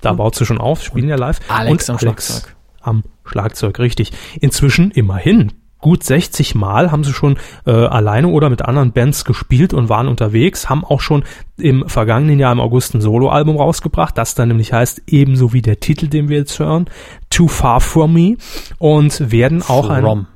[0.00, 2.56] da baut sie schon auf, spielen ja live, Alex und am Schlagzeug.
[2.80, 4.12] am Schlagzeug, richtig.
[4.40, 5.52] Inzwischen immerhin.
[5.80, 10.08] Gut 60 Mal haben sie schon äh, alleine oder mit anderen Bands gespielt und waren
[10.08, 11.24] unterwegs, haben auch schon
[11.56, 15.80] im vergangenen Jahr im August ein Soloalbum rausgebracht, das dann nämlich heißt, ebenso wie der
[15.80, 16.84] Titel, den wir jetzt hören,
[17.30, 18.36] Too Far From Me
[18.76, 20.02] und werden auch ein...
[20.02, 20.26] From.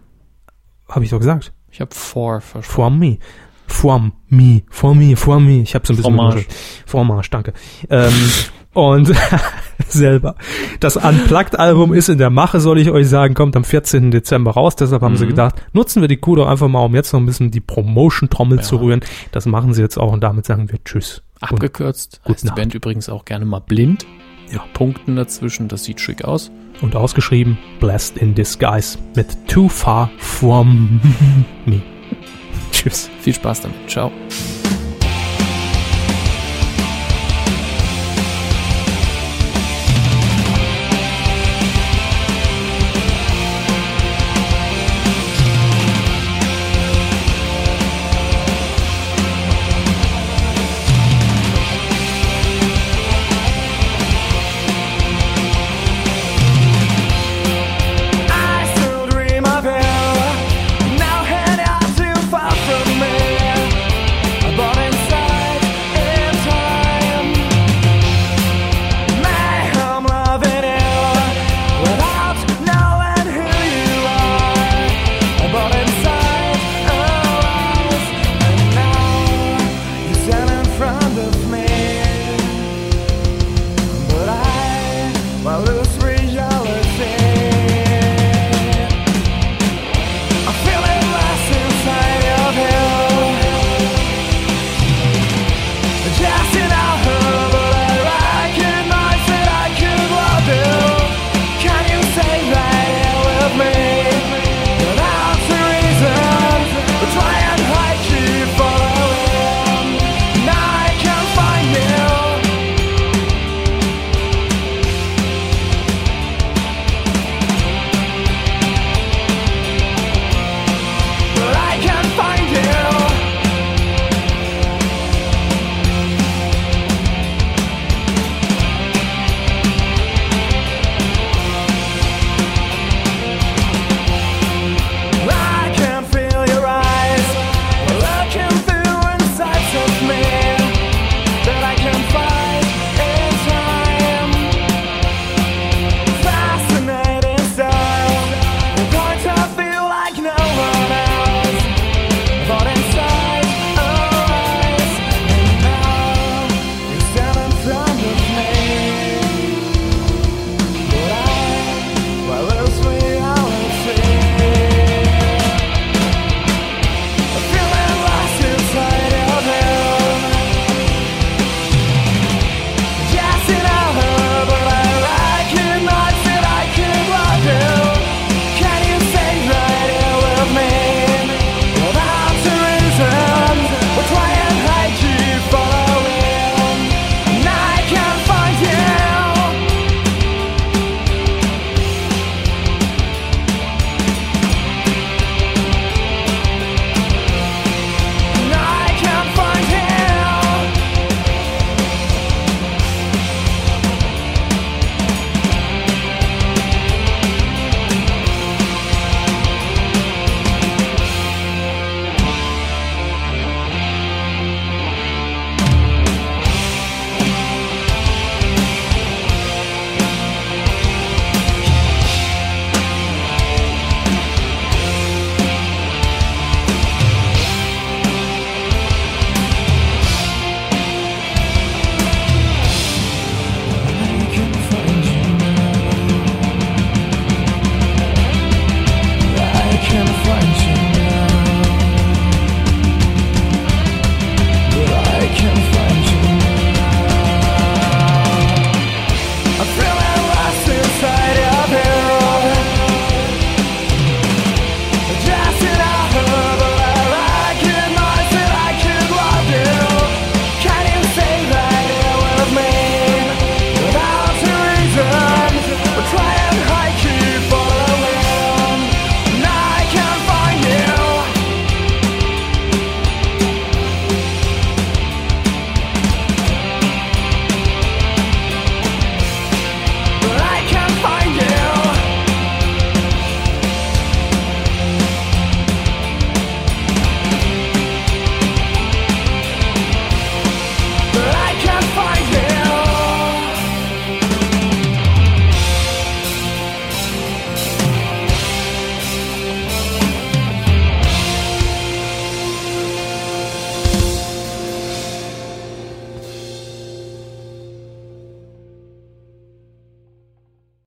[0.88, 1.52] Habe ich doch gesagt.
[1.70, 2.76] Ich habe for versprochen.
[2.76, 3.18] From Me.
[3.66, 4.62] From Me.
[4.70, 5.16] For Me.
[5.16, 5.60] For Me.
[5.60, 6.16] Ich habe so ein bisschen...
[6.16, 6.46] Fromage.
[6.86, 7.52] Fromage, danke.
[7.90, 8.12] Ähm,
[8.74, 9.12] und
[9.88, 10.34] selber.
[10.80, 14.10] Das Unplugged-Album ist in der Mache, soll ich euch sagen, kommt am 14.
[14.10, 14.76] Dezember raus.
[14.76, 15.18] Deshalb haben Mhm.
[15.18, 17.60] sie gedacht, nutzen wir die Kuh doch einfach mal, um jetzt noch ein bisschen die
[17.60, 19.00] Promotion-Trommel zu rühren.
[19.32, 21.22] Das machen sie jetzt auch und damit sagen wir Tschüss.
[21.40, 22.50] Abgekürzt heißt die.
[22.50, 24.06] Band übrigens auch gerne mal blind.
[24.52, 24.60] Ja.
[24.74, 26.50] Punkten dazwischen, das sieht schick aus.
[26.80, 31.00] Und, und ausgeschrieben, Blessed in Disguise mit Too Far From
[31.66, 31.80] Me.
[32.72, 33.08] Tschüss.
[33.20, 33.76] Viel Spaß damit.
[33.88, 34.10] Ciao.